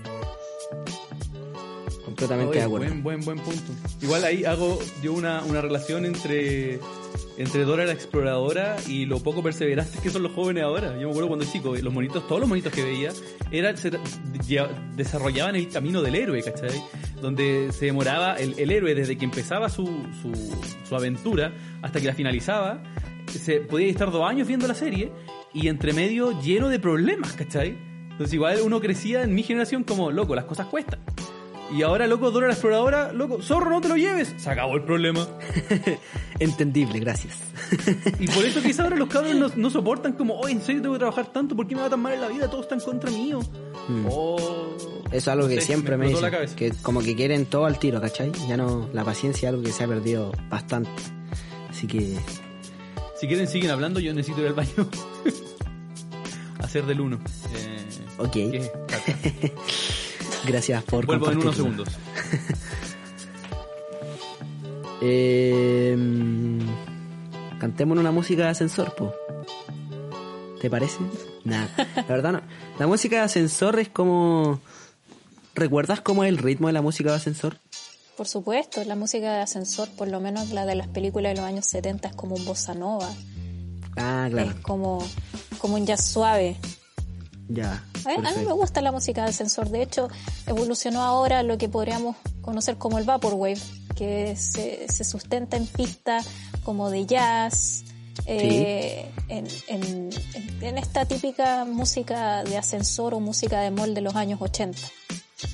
Completamente 2.14 2.50
Oye, 2.50 2.58
de 2.60 2.64
acuerdo. 2.64 2.86
Buen, 2.88 3.02
buen, 3.02 3.20
buen 3.20 3.38
punto. 3.38 3.72
Igual 4.00 4.24
ahí 4.24 4.44
hago 4.44 4.78
yo 5.02 5.12
una, 5.12 5.42
una 5.44 5.60
relación 5.60 6.04
entre, 6.06 6.80
entre 7.36 7.64
Dora 7.64 7.84
la 7.84 7.92
exploradora 7.92 8.76
y 8.88 9.06
lo 9.06 9.20
poco 9.20 9.42
perseverantes 9.42 10.00
que 10.00 10.10
son 10.10 10.22
los 10.22 10.32
jóvenes 10.32 10.62
ahora. 10.64 10.92
Yo 10.98 11.06
me 11.06 11.10
acuerdo 11.10 11.28
cuando 11.28 11.44
chico, 11.44 11.74
los 11.76 11.92
monitos, 11.92 12.26
todos 12.26 12.40
los 12.40 12.48
monitos 12.48 12.72
que 12.72 12.82
veía, 12.84 13.10
era, 13.50 13.76
se- 13.76 13.90
desarrollaban 14.96 15.56
el 15.56 15.68
camino 15.68 16.02
del 16.02 16.14
héroe, 16.14 16.42
¿cachai? 16.42 16.82
Donde 17.20 17.70
se 17.72 17.86
demoraba 17.86 18.34
el, 18.36 18.58
el 18.58 18.70
héroe 18.70 18.94
desde 18.94 19.16
que 19.16 19.24
empezaba 19.24 19.68
su, 19.68 19.84
su, 20.22 20.32
su 20.88 20.94
aventura 20.96 21.52
hasta 21.82 22.00
que 22.00 22.06
la 22.06 22.14
finalizaba. 22.14 22.82
Se 23.28 23.60
podía 23.60 23.88
estar 23.88 24.10
dos 24.10 24.28
años 24.28 24.46
viendo 24.46 24.66
la 24.68 24.74
serie 24.74 25.10
y 25.52 25.68
entre 25.68 25.92
medio 25.92 26.40
lleno 26.40 26.68
de 26.68 26.78
problemas, 26.78 27.32
¿cachai? 27.32 27.76
Entonces 28.10 28.34
igual 28.34 28.58
uno 28.62 28.80
crecía 28.80 29.22
en 29.22 29.34
mi 29.34 29.42
generación 29.42 29.82
como, 29.82 30.12
loco, 30.12 30.34
las 30.36 30.44
cosas 30.44 30.66
cuestan. 30.66 31.00
Y 31.72 31.82
ahora, 31.82 32.06
loco, 32.06 32.30
Dora 32.30 32.46
la 32.46 32.52
exploradora, 32.52 33.12
loco, 33.12 33.42
zorro, 33.42 33.70
no 33.70 33.80
te 33.80 33.88
lo 33.88 33.96
lleves. 33.96 34.34
Se 34.36 34.50
acabó 34.50 34.76
el 34.76 34.82
problema. 34.82 35.26
Entendible, 36.38 36.98
gracias. 37.00 37.38
Y 38.20 38.26
por 38.28 38.44
eso 38.44 38.62
quizás 38.62 38.80
ahora 38.80 38.96
los 38.96 39.08
cabros 39.08 39.34
no, 39.34 39.48
no 39.56 39.70
soportan 39.70 40.12
como, 40.12 40.34
oh, 40.34 40.48
en 40.48 40.60
serio 40.60 40.82
tengo 40.82 40.94
que 40.94 40.98
trabajar 41.00 41.32
tanto, 41.32 41.56
¿por 41.56 41.66
qué 41.66 41.74
me 41.74 41.82
va 41.82 41.90
tan 41.90 42.00
mal 42.00 42.12
en 42.12 42.20
la 42.20 42.28
vida? 42.28 42.48
Todos 42.48 42.64
están 42.64 42.80
contra 42.80 43.10
mío. 43.10 43.40
Oh. 44.08 44.36
Eso 45.06 45.16
es 45.16 45.28
algo 45.28 45.48
que 45.48 45.60
siempre 45.60 45.96
me, 45.96 46.12
la 46.12 46.40
dicen. 46.40 46.56
Que 46.56 46.72
como 46.82 47.00
que 47.00 47.14
quieren 47.14 47.46
todo 47.46 47.66
al 47.66 47.78
tiro, 47.78 48.00
¿cachai? 48.00 48.32
Ya 48.48 48.56
no, 48.56 48.88
la 48.92 49.04
paciencia 49.04 49.48
es 49.48 49.52
algo 49.52 49.62
que 49.62 49.72
se 49.72 49.84
ha 49.84 49.88
perdido 49.88 50.32
bastante. 50.48 50.90
Así 51.70 51.86
que, 51.86 52.16
Si 53.20 53.26
quieren, 53.26 53.48
siguen 53.48 53.70
hablando, 53.70 54.00
yo 54.00 54.12
necesito 54.14 54.42
ir 54.42 54.48
al 54.48 54.54
baño. 54.54 54.88
Hacer 56.58 56.86
del 56.86 57.00
uno. 57.00 57.18
Eh, 57.54 57.84
ok. 58.18 58.36
Gracias 60.46 60.82
por 60.84 61.06
Vuelvo 61.06 61.30
en 61.30 61.38
unos 61.38 61.56
segundos. 61.56 61.88
Eh, 65.06 65.94
cantemos 67.58 67.98
una 67.98 68.10
música 68.10 68.44
de 68.44 68.48
ascensor, 68.48 68.94
po. 68.94 69.12
¿Te 70.62 70.70
parece? 70.70 70.96
Nah, 71.44 71.66
la 71.96 72.02
verdad 72.04 72.32
no. 72.32 72.40
La 72.78 72.86
música 72.86 73.16
de 73.16 73.22
ascensor 73.22 73.78
es 73.78 73.90
como... 73.90 74.60
¿Recuerdas 75.54 76.00
cómo 76.00 76.24
es 76.24 76.30
el 76.30 76.38
ritmo 76.38 76.68
de 76.68 76.72
la 76.72 76.80
música 76.80 77.10
de 77.10 77.16
ascensor? 77.16 77.58
Por 78.16 78.26
supuesto, 78.26 78.82
la 78.84 78.96
música 78.96 79.34
de 79.34 79.42
ascensor, 79.42 79.90
por 79.90 80.08
lo 80.08 80.20
menos 80.20 80.50
la 80.52 80.64
de 80.64 80.74
las 80.74 80.88
películas 80.88 81.34
de 81.34 81.40
los 81.40 81.44
años 81.44 81.66
70, 81.66 82.08
es 82.08 82.14
como 82.14 82.36
un 82.36 82.44
bossa 82.46 82.72
nova. 82.72 83.10
Ah, 83.96 84.26
claro. 84.30 84.50
Es 84.50 84.56
como, 84.60 85.06
como 85.58 85.74
un 85.74 85.84
jazz 85.84 86.04
suave. 86.04 86.56
Ya. 87.48 87.84
A 88.04 88.08
mí, 88.08 88.26
a 88.26 88.32
mí 88.32 88.44
me 88.46 88.52
gusta 88.52 88.80
la 88.80 88.92
música 88.92 89.22
de 89.24 89.30
ascensor. 89.30 89.68
De 89.70 89.82
hecho, 89.82 90.08
evolucionó 90.46 91.02
ahora 91.02 91.42
lo 91.42 91.56
que 91.58 91.68
podríamos 91.68 92.16
conocer 92.42 92.76
como 92.76 92.98
el 92.98 93.04
Vaporwave, 93.04 93.58
que 93.94 94.36
se, 94.36 94.86
se 94.92 95.04
sustenta 95.04 95.56
en 95.56 95.66
pistas 95.66 96.26
como 96.64 96.90
de 96.90 97.06
jazz, 97.06 97.84
eh, 98.26 99.10
en, 99.28 99.46
en- 99.68 100.10
en- 100.34 100.62
en 100.62 100.78
esta 100.78 101.04
típica 101.04 101.64
música 101.64 102.42
de 102.44 102.56
ascensor 102.56 103.14
o 103.14 103.20
música 103.20 103.60
de 103.60 103.70
mall 103.70 103.94
de 103.94 104.00
los 104.00 104.14
años 104.14 104.40
80. 104.40 104.78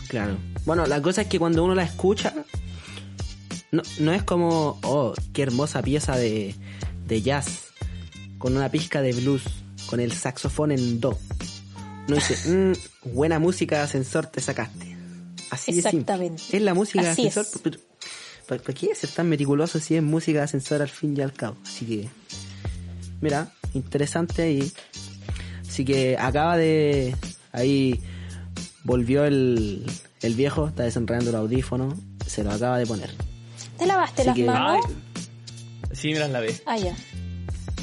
Claro. 0.08 0.36
Bueno, 0.64 0.86
la 0.86 1.00
cosa 1.02 1.22
es 1.22 1.26
que 1.28 1.38
cuando 1.38 1.64
uno 1.64 1.74
la 1.74 1.82
escucha, 1.84 2.32
no, 3.72 3.82
no 3.98 4.12
es 4.12 4.22
como, 4.22 4.78
oh, 4.82 5.14
qué 5.32 5.42
hermosa 5.42 5.82
pieza 5.82 6.16
de, 6.16 6.54
de 7.06 7.22
jazz, 7.22 7.60
con 8.38 8.56
una 8.56 8.68
pizca 8.68 9.02
de 9.02 9.12
blues, 9.12 9.42
con 9.86 10.00
el 10.00 10.12
saxofón 10.12 10.72
en 10.72 11.00
do. 11.00 11.18
Uno 12.12 12.16
dice, 12.16 12.49
"Mm, 12.49 12.73
buena 13.14 13.38
música 13.38 13.77
de 13.77 13.83
ascensor 13.83 14.27
te 14.27 14.40
sacaste. 14.40 14.96
Así 15.51 15.73
de 15.73 15.83
simple. 15.83 16.01
Exactamente. 16.01 16.42
Es 16.53 16.62
la 16.62 16.75
música 16.75 17.11
Así 17.11 17.23
de 17.23 17.29
ascensor. 17.29 17.44
es. 17.57 17.61
pero- 17.62 17.79
¿Para, 18.46 18.62
para 18.62 18.75
qué 18.75 18.94
ser 18.94 19.11
tan 19.11 19.29
meticuloso 19.29 19.79
si 19.79 19.94
es 19.96 20.03
música 20.03 20.38
de 20.40 20.44
ascensor 20.44 20.83
al 20.83 20.88
fin 20.88 21.16
y 21.16 21.20
al 21.20 21.33
cabo? 21.33 21.57
Así 21.64 21.87
que, 21.87 22.09
mira, 23.20 23.53
interesante 23.75 24.42
ahí. 24.42 24.73
Así 25.68 25.85
que 25.85 26.16
acaba 26.18 26.57
de. 26.57 27.14
Ahí 27.53 28.01
volvió 28.85 29.25
el, 29.25 29.85
el 30.23 30.35
viejo, 30.35 30.66
está 30.68 30.83
desenredando 30.85 31.31
el 31.31 31.37
audífono, 31.37 31.96
se 32.27 32.42
lo 32.42 32.51
acaba 32.51 32.79
de 32.79 32.87
poner. 32.87 33.11
¿Te 33.79 33.87
lavaste 33.87 34.23
Así 34.23 34.27
las 34.27 34.37
que- 34.37 34.44
manos? 34.44 34.85
Ay, 34.87 34.94
sí, 35.92 36.12
me 36.12 36.18
las 36.18 36.31
lavé. 36.31 36.61
Ah, 36.66 36.77
ya. 36.79 36.96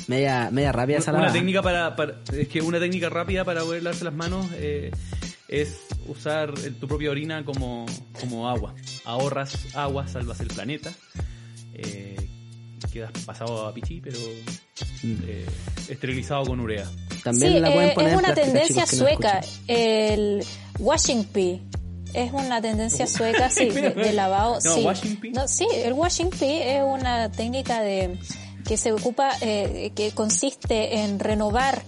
Media, 0.07 0.49
media 0.51 0.71
rápida 0.71 0.99
esa 0.99 1.11
Una 1.11 1.31
técnica 1.33 1.61
para, 1.61 1.95
para- 1.95 2.15
es 2.33 2.47
que 2.47 2.61
una 2.61 2.79
técnica 2.79 3.09
rápida 3.09 3.43
para 3.43 3.61
poder 3.61 3.83
lavarse 3.83 4.05
las 4.05 4.13
manos 4.13 4.45
eh, 4.53 4.91
es 5.49 5.79
usar 6.07 6.53
el- 6.63 6.75
tu 6.75 6.87
propia 6.87 7.11
orina 7.11 7.43
como, 7.43 7.85
como 8.19 8.49
agua. 8.49 8.73
Ahorras 9.05 9.53
agua, 9.75 10.07
salvas 10.07 10.39
el 10.39 10.47
planeta. 10.47 10.91
Eh, 11.73 12.15
quedas 12.91 13.11
pasado 13.25 13.67
a 13.67 13.73
pichí, 13.73 13.99
pero 14.01 14.17
eh, 15.03 15.45
esterilizado 15.89 16.45
con 16.45 16.59
urea. 16.59 16.85
También 17.23 17.53
sí, 17.53 17.59
la 17.59 17.71
pueden 17.73 17.89
eh, 17.89 17.93
poner 17.93 18.07
es 18.09 18.13
en 18.13 18.19
una 18.19 18.33
plástica, 18.33 18.51
tendencia 18.53 18.85
chicos, 18.85 18.89
que 18.89 18.95
no 18.97 19.01
sueca. 19.09 19.41
el 19.67 20.43
washing 20.79 21.23
pee. 21.25 21.61
Es 22.13 22.31
una 22.31 22.61
tendencia 22.61 23.05
sueca, 23.07 23.49
sí, 23.49 23.69
de, 23.69 23.89
de 23.91 24.13
lavado. 24.13 24.55
No, 24.63 24.75
sí. 24.75 24.83
washing 24.83 25.15
pee. 25.17 25.31
No, 25.31 25.47
sí, 25.47 25.67
el 25.73 25.93
washing 25.93 26.29
pee 26.29 26.77
es 26.77 26.83
una 26.83 27.29
técnica 27.31 27.81
de 27.81 28.17
que 28.67 28.77
se 28.77 28.91
ocupa, 28.91 29.31
eh, 29.41 29.91
que 29.95 30.11
consiste 30.11 30.99
en 30.99 31.19
renovar 31.19 31.81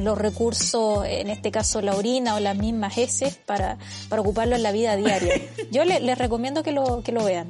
los 0.00 0.18
recursos, 0.18 1.06
en 1.06 1.30
este 1.30 1.52
caso 1.52 1.80
la 1.80 1.94
orina 1.94 2.34
o 2.34 2.40
las 2.40 2.56
mismas 2.58 2.98
heces, 2.98 3.36
para, 3.36 3.78
para 4.08 4.20
ocuparlo 4.22 4.56
en 4.56 4.62
la 4.64 4.72
vida 4.72 4.96
diaria. 4.96 5.34
Yo 5.70 5.84
le- 5.84 6.00
les 6.00 6.18
recomiendo 6.18 6.62
que 6.64 6.72
lo, 6.72 7.02
que 7.04 7.12
lo 7.12 7.24
vean. 7.24 7.48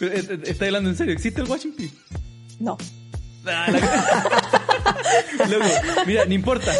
Eh, 0.00 0.24
eh, 0.30 0.38
¿Estás 0.44 0.68
hablando 0.68 0.90
en 0.90 0.96
serio? 0.96 1.12
¿Existe 1.12 1.40
el 1.40 1.48
washing 1.50 1.72
pee? 1.72 1.90
No. 2.60 2.78
Ah, 3.44 3.66
la- 3.70 5.46
Loco, 5.48 5.64
mira, 6.06 6.24
no 6.26 6.34
importa. 6.34 6.72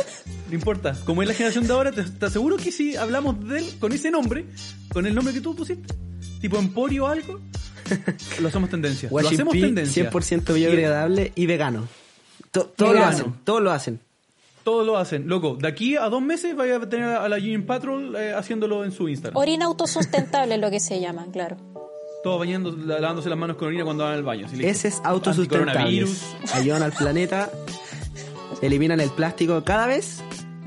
No 0.48 0.54
importa. 0.54 0.96
Como 1.04 1.22
es 1.22 1.28
la 1.28 1.35
generación 1.35 1.66
de 1.66 1.72
ahora, 1.72 1.92
te, 1.92 2.04
te 2.04 2.26
aseguro 2.26 2.57
que 2.57 2.70
si 2.72 2.96
hablamos 2.96 3.46
de 3.48 3.59
él 3.59 3.78
con 3.81 3.92
ese 3.92 4.11
nombre, 4.11 4.46
con 4.92 5.07
el 5.07 5.14
nombre 5.14 5.35
que 5.35 5.40
tú 5.40 5.54
pusiste, 5.57 5.92
tipo 6.40 6.57
Emporio 6.59 7.04
o 7.04 7.07
algo, 7.09 7.40
lo 8.40 8.48
hacemos 8.48 8.70
tendencia. 8.70 9.09
lo 9.11 9.18
hacemos 9.18 9.53
tendencia. 9.55 10.11
100% 10.11 10.55
biodegradable 10.55 11.33
y 11.35 11.46
vegano. 11.46 11.88
To- 12.51 12.64
todos 12.66 12.94
lo 12.94 13.05
hacen, 13.05 13.35
todos 13.44 13.62
lo 13.62 13.70
hacen. 13.72 14.01
Todos 14.64 14.87
lo 14.87 14.98
hacen. 14.98 15.29
Loco, 15.29 15.57
de 15.59 15.66
aquí 15.66 15.96
a 15.96 16.09
dos 16.11 16.20
meses 16.20 16.55
vaya 16.55 16.77
a 16.77 16.88
tener 16.88 17.07
a 17.09 17.27
la 17.29 17.37
Union 17.37 17.62
Patrol 17.62 18.14
eh, 18.16 18.35
haciéndolo 18.37 18.85
en 18.85 18.92
su 18.92 19.09
Instagram. 19.09 19.37
Orina 19.40 19.64
autosustentable 19.64 20.57
es 20.57 20.61
lo 20.61 20.70
que 20.70 20.79
se 20.81 21.01
llama, 21.01 21.27
claro. 21.33 21.57
Todos 22.22 22.38
bañando, 22.40 22.72
la- 22.72 22.98
lavándose 23.01 23.29
las 23.31 23.38
manos 23.38 23.57
con 23.57 23.68
orina 23.68 23.85
cuando 23.85 24.05
van 24.05 24.12
al 24.14 24.22
baño. 24.24 24.46
Ese 24.61 24.88
es 24.88 25.01
autosustentable. 25.05 26.07
Ayudan 26.53 26.83
al 26.83 26.92
planeta, 26.92 27.51
eliminan 28.61 29.01
el 29.01 29.11
plástico. 29.11 29.62
Cada 29.64 29.87
vez, 29.87 30.20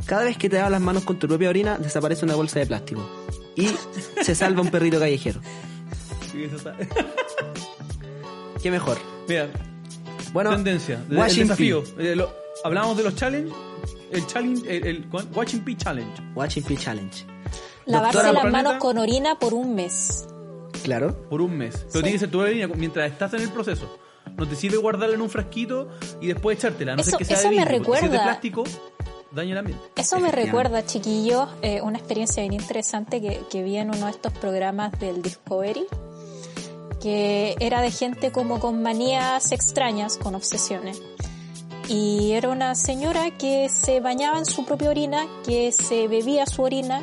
cada 0.06 0.24
vez 0.24 0.38
que 0.38 0.50
te 0.50 0.56
lavas 0.58 0.72
las 0.72 0.82
manos 0.82 1.04
con 1.04 1.20
tu 1.20 1.28
propia 1.28 1.50
orina, 1.50 1.78
desaparece 1.78 2.26
una 2.26 2.36
bolsa 2.36 2.60
de 2.60 2.66
plástico. 2.66 3.08
Y 3.56 3.68
se 4.24 4.34
salva 4.34 4.62
un 4.62 4.70
perrito 4.72 4.98
callejero. 5.00 5.42
Está. 6.46 6.76
¿Qué 8.62 8.72
mejor? 8.72 8.98
Mira, 9.28 9.48
Bueno, 10.34 10.52
tendencia, 10.52 11.00
el- 11.10 11.16
desafío. 11.18 11.84
Eh, 11.98 12.16
lo- 12.16 12.32
hablamos 12.64 12.96
de 12.98 13.04
los 13.04 13.16
challenge, 13.16 13.52
el 14.12 14.26
challenge, 14.28 14.78
el, 14.78 14.88
el 14.88 15.06
Watching 15.34 15.62
Pee 15.64 15.76
Challenge. 15.78 16.22
Washing 16.36 16.64
pee 16.64 16.78
challenge. 16.78 17.26
Lavarse 17.86 18.18
Doctora 18.20 18.34
las 18.34 18.42
Planeta. 18.44 18.64
manos 18.70 18.82
con 18.82 18.98
orina 18.98 19.40
por 19.40 19.54
un 19.54 19.76
mes. 19.76 20.28
Claro. 20.84 21.16
por 21.30 21.42
un 21.42 21.58
mes. 21.58 21.76
Pero 21.78 21.90
Sí. 21.92 22.00
tiene 22.00 22.12
que 22.14 22.20
ser 22.20 22.32
tu 22.32 22.40
orina 22.42 22.68
mientras 22.68 23.12
estás 23.12 23.34
en 23.36 23.42
el 23.42 23.50
proceso. 23.50 24.00
No 24.36 24.48
te 24.48 24.56
sirve 24.56 24.78
guardarla 24.78 25.14
en 25.16 25.22
un 25.22 25.30
frasquito 25.30 25.90
y 26.20 26.28
después 26.28 26.58
echártela. 26.58 26.96
No 26.96 27.02
Eso- 27.02 27.12
ser 27.12 27.20
que 27.20 27.26
sea 27.26 27.38
eso 27.38 27.50
de 27.50 27.56
me 27.56 27.62
porque 27.62 27.76
Si 27.76 27.82
es 27.82 27.88
de 27.88 27.98
recuerda- 28.08 28.24
plástico, 28.24 28.64
daña 29.32 29.52
el 29.52 29.58
ambiente. 29.60 29.84
Eso 29.96 30.20
me 30.20 30.32
recuerda, 30.32 30.84
chiquillos, 30.86 31.50
eh, 31.62 31.82
una 31.82 31.98
experiencia 32.00 32.42
bien 32.42 32.54
interesante 32.54 33.22
que, 33.22 33.42
que 33.52 33.62
vi 33.64 33.78
en 33.78 33.90
uno 33.90 34.06
de 34.06 34.12
estos 34.12 34.34
programas 34.34 34.92
del 35.00 35.22
Discovery, 35.22 35.86
que 37.02 37.56
era 37.60 37.82
de 37.82 37.92
gente 37.92 38.32
como 38.32 38.60
con 38.60 38.82
manías 38.82 39.52
extrañas, 39.52 40.18
con 40.18 40.36
obsesiones. 40.36 41.02
Y 41.88 42.32
era 42.34 42.50
una 42.50 42.76
señora 42.76 43.32
que 43.32 43.68
se 43.68 44.00
bañaba 44.00 44.38
en 44.38 44.46
su 44.46 44.66
propia 44.66 44.90
orina, 44.90 45.28
que 45.46 45.72
se 45.72 46.08
bebía 46.08 46.46
su 46.46 46.62
orina, 46.62 47.02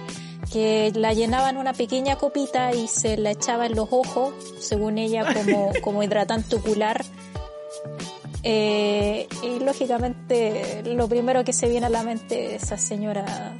que 0.52 0.92
la 0.94 1.12
llenaba 1.12 1.50
en 1.50 1.58
una 1.58 1.74
pequeña 1.74 2.16
copita 2.16 2.72
y 2.72 2.88
se 2.88 3.16
la 3.16 3.32
echaba 3.32 3.66
en 3.66 3.76
los 3.76 3.88
ojos, 3.90 4.32
según 4.60 4.98
ella, 4.98 5.26
como, 5.34 5.72
como 5.82 6.02
hidratante 6.02 6.56
ocular. 6.56 7.04
Eh, 8.44 9.28
y 9.42 9.58
lógicamente 9.58 10.82
lo 10.84 11.08
primero 11.08 11.44
que 11.44 11.52
se 11.52 11.68
viene 11.68 11.86
a 11.86 11.90
la 11.90 12.04
mente 12.04 12.54
es 12.54 12.62
esa 12.62 12.78
señora 12.78 13.58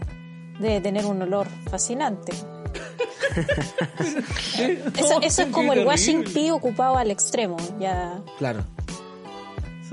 debe 0.59 0.81
tener 0.81 1.07
un 1.07 1.23
olor 1.23 1.49
fascinante. 1.71 2.33
Eso, 4.99 5.21
eso 5.23 5.43
es 5.43 5.49
como 5.49 5.73
el 5.73 5.87
washing 5.87 6.25
pee 6.25 6.51
ocupado 6.51 6.97
al 6.97 7.11
extremo. 7.11 7.57
Ya 7.79 8.21
Claro. 8.39 8.65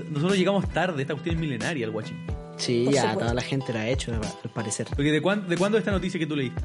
Nosotros 0.09 0.37
llegamos 0.37 0.67
tarde, 0.69 1.01
esta 1.01 1.13
cuestión 1.13 1.35
es 1.35 1.41
milenaria, 1.41 1.85
el 1.85 1.91
watching. 1.91 2.25
pee. 2.25 2.35
Sí, 2.57 2.83
Por 2.85 2.93
ya, 2.93 3.01
supuesto. 3.01 3.19
toda 3.21 3.33
la 3.33 3.41
gente 3.41 3.73
lo 3.73 3.79
ha 3.79 3.87
hecho, 3.87 4.13
al 4.13 4.49
parecer. 4.51 4.87
Porque 4.95 5.11
¿de, 5.11 5.21
cuán- 5.21 5.47
¿de 5.47 5.57
cuándo 5.57 5.77
es 5.77 5.81
esta 5.81 5.91
noticia 5.91 6.19
que 6.19 6.25
tú 6.25 6.35
leíste? 6.35 6.61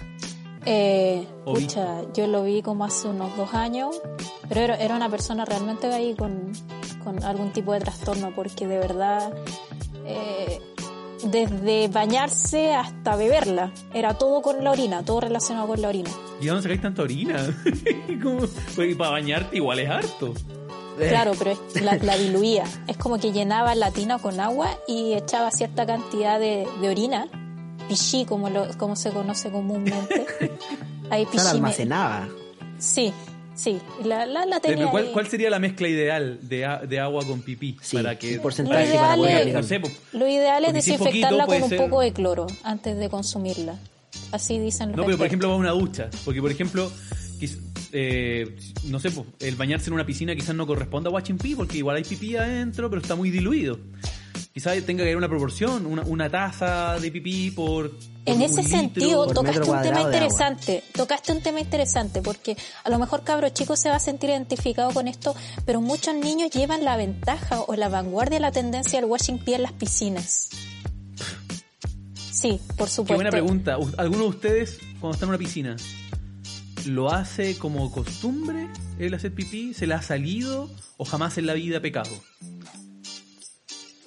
Eh, 0.66 1.26
pucha, 1.44 2.02
yo 2.12 2.26
lo 2.26 2.44
vi 2.44 2.62
como 2.62 2.85
hace 2.85 3.09
unos 3.09 3.35
dos 3.37 3.54
años, 3.54 4.00
pero 4.48 4.61
era, 4.61 4.76
era 4.76 4.94
una 4.94 5.09
persona 5.09 5.44
realmente 5.44 5.87
ahí 5.92 6.14
con, 6.14 6.52
con 7.02 7.22
algún 7.24 7.52
tipo 7.52 7.72
de 7.72 7.80
trastorno, 7.80 8.33
porque 8.37 8.66
de 8.66 8.78
verdad, 8.78 9.33
eh, 10.06 10.61
desde 11.24 11.88
bañarse 11.88 12.74
hasta 12.74 13.16
beberla, 13.16 13.72
era 13.94 14.14
todo 14.14 14.42
con 14.42 14.62
la 14.64 14.70
orina, 14.72 15.04
todo 15.04 15.20
relacionado 15.20 15.66
con 15.68 15.80
la 15.83 15.88
orina. 15.88 16.11
¿Y 16.40 16.48
a 16.48 16.52
dónde 16.52 16.62
sacáis 16.62 16.83
tanta 16.83 17.02
orina? 17.02 17.37
Como- 18.22 18.46
porque 18.76 18.94
para 18.96 19.11
bañarte 19.11 19.56
igual 19.56 19.78
es 19.80 19.90
harto. 19.90 20.35
Claro, 20.98 21.33
pero 21.38 21.52
es- 21.52 21.83
la, 21.83 21.96
la 21.96 22.16
diluía. 22.18 22.64
Es 22.87 22.96
como 22.98 23.18
que 23.18 23.33
llenaba 23.33 23.74
la 23.74 23.90
tina 23.90 24.18
con 24.18 24.38
agua 24.40 24.68
y 24.87 25.14
echaba 25.14 25.50
cierta 25.50 25.87
cantidad 25.87 26.38
de, 26.38 26.68
de 26.80 26.88
orina, 26.88 27.26
pichí 27.88 28.24
como, 28.26 28.50
lo, 28.50 28.66
como 28.76 28.96
se 28.96 29.11
conoce 29.11 29.50
comúnmente. 29.50 30.26
Ahí 31.11 31.26
la 31.33 31.42
me- 31.44 31.50
almacenaba. 31.50 32.28
Sí, 32.78 33.12
sí. 33.54 33.78
La, 34.04 34.26
la, 34.26 34.46
la 34.46 34.60
Pero 34.60 34.74
tenía 34.76 34.90
¿Cuál, 34.90 35.06
ahí. 35.06 35.12
cuál 35.12 35.26
sería 35.28 35.50
la 35.50 35.58
mezcla 35.58 35.88
ideal 35.88 36.38
de, 36.42 36.64
a- 36.64 36.78
de 36.78 36.98
agua 37.00 37.24
con 37.26 37.42
pipí? 37.42 37.76
Sí, 37.82 37.96
para 37.96 38.18
que 38.18 38.38
porcentaje 38.40 38.88
Lo 38.88 39.00
para 39.00 39.16
ideal 39.16 39.18
poder 39.18 39.32
es- 39.34 39.40
aplicar. 39.40 39.62
No 39.62 39.68
sé, 39.68 39.80
pues, 39.80 39.96
Lo 40.12 40.28
ideal 40.28 40.64
es 40.64 40.72
desinfectarla 40.74 41.44
poquito, 41.44 41.46
con 41.46 41.62
un 41.62 41.68
ser- 41.68 41.78
poco 41.78 42.00
de 42.00 42.12
cloro 42.12 42.46
antes 42.62 42.96
de 42.98 43.08
consumirla. 43.08 43.78
Así 44.32 44.58
dicen 44.58 44.88
los 44.88 44.96
No, 44.96 45.04
pero 45.04 45.16
por 45.18 45.26
ejemplo 45.26 45.48
va 45.48 45.54
a 45.54 45.58
una 45.58 45.70
ducha. 45.70 46.08
Porque 46.24 46.40
por 46.40 46.50
ejemplo, 46.50 46.90
eh, 47.92 48.56
no 48.84 49.00
sé, 49.00 49.10
pues, 49.10 49.26
el 49.40 49.56
bañarse 49.56 49.88
en 49.90 49.94
una 49.94 50.06
piscina 50.06 50.34
quizás 50.34 50.54
no 50.54 50.66
corresponda 50.66 51.10
a 51.10 51.12
watching 51.12 51.38
pee 51.38 51.56
porque 51.56 51.78
igual 51.78 51.96
hay 51.96 52.04
pipí 52.04 52.36
adentro, 52.36 52.88
pero 52.90 53.02
está 53.02 53.14
muy 53.16 53.30
diluido. 53.30 53.78
Quizás 54.52 54.74
tenga 54.84 54.98
que 54.98 55.10
haber 55.10 55.16
una 55.16 55.28
proporción, 55.28 55.86
una, 55.86 56.02
una 56.02 56.28
taza 56.28 56.98
de 57.00 57.10
pipí 57.10 57.50
por... 57.52 57.92
En 58.26 58.42
ese 58.42 58.62
sentido, 58.62 59.26
tocaste 59.26 59.70
un 59.70 59.83
tema 59.83 60.02
interesante. 60.02 60.85
Tocaste 60.94 61.33
un 61.33 61.40
tema 61.40 61.61
interesante 61.61 62.22
porque 62.22 62.56
a 62.85 62.90
lo 62.90 62.98
mejor 62.98 63.24
cabro 63.24 63.48
chico 63.48 63.76
se 63.76 63.88
va 63.88 63.96
a 63.96 64.00
sentir 64.00 64.30
identificado 64.30 64.90
con 64.92 65.09
esto, 65.09 65.35
pero 65.64 65.80
muchos 65.80 66.14
niños 66.14 66.50
llevan 66.50 66.85
la 66.85 66.96
ventaja 66.96 67.61
o 67.62 67.74
la 67.74 67.88
vanguardia 67.88 68.38
de 68.38 68.40
la 68.40 68.52
tendencia 68.52 69.00
del 69.00 69.09
washing 69.09 69.38
pee 69.38 69.54
en 69.54 69.62
las 69.62 69.72
piscinas. 69.72 70.50
Sí, 72.30 72.61
por 72.76 72.88
Qué 72.88 72.94
supuesto. 72.94 73.14
buena 73.14 73.30
pregunta. 73.30 73.76
¿Alguno 73.96 74.22
de 74.24 74.28
ustedes, 74.28 74.78
cuando 75.00 75.12
está 75.12 75.24
en 75.24 75.30
una 75.30 75.38
piscina, 75.38 75.76
lo 76.87 77.12
hace 77.12 77.59
como 77.59 77.90
costumbre 77.90 78.68
el 78.98 79.14
hacer 79.14 79.35
pipí? 79.35 79.74
¿Se 79.74 79.87
le 79.87 79.94
ha 79.94 80.02
salido 80.02 80.70
o 80.96 81.04
jamás 81.04 81.38
en 81.38 81.46
la 81.46 81.54
vida 81.54 81.80
pecado? 81.80 82.11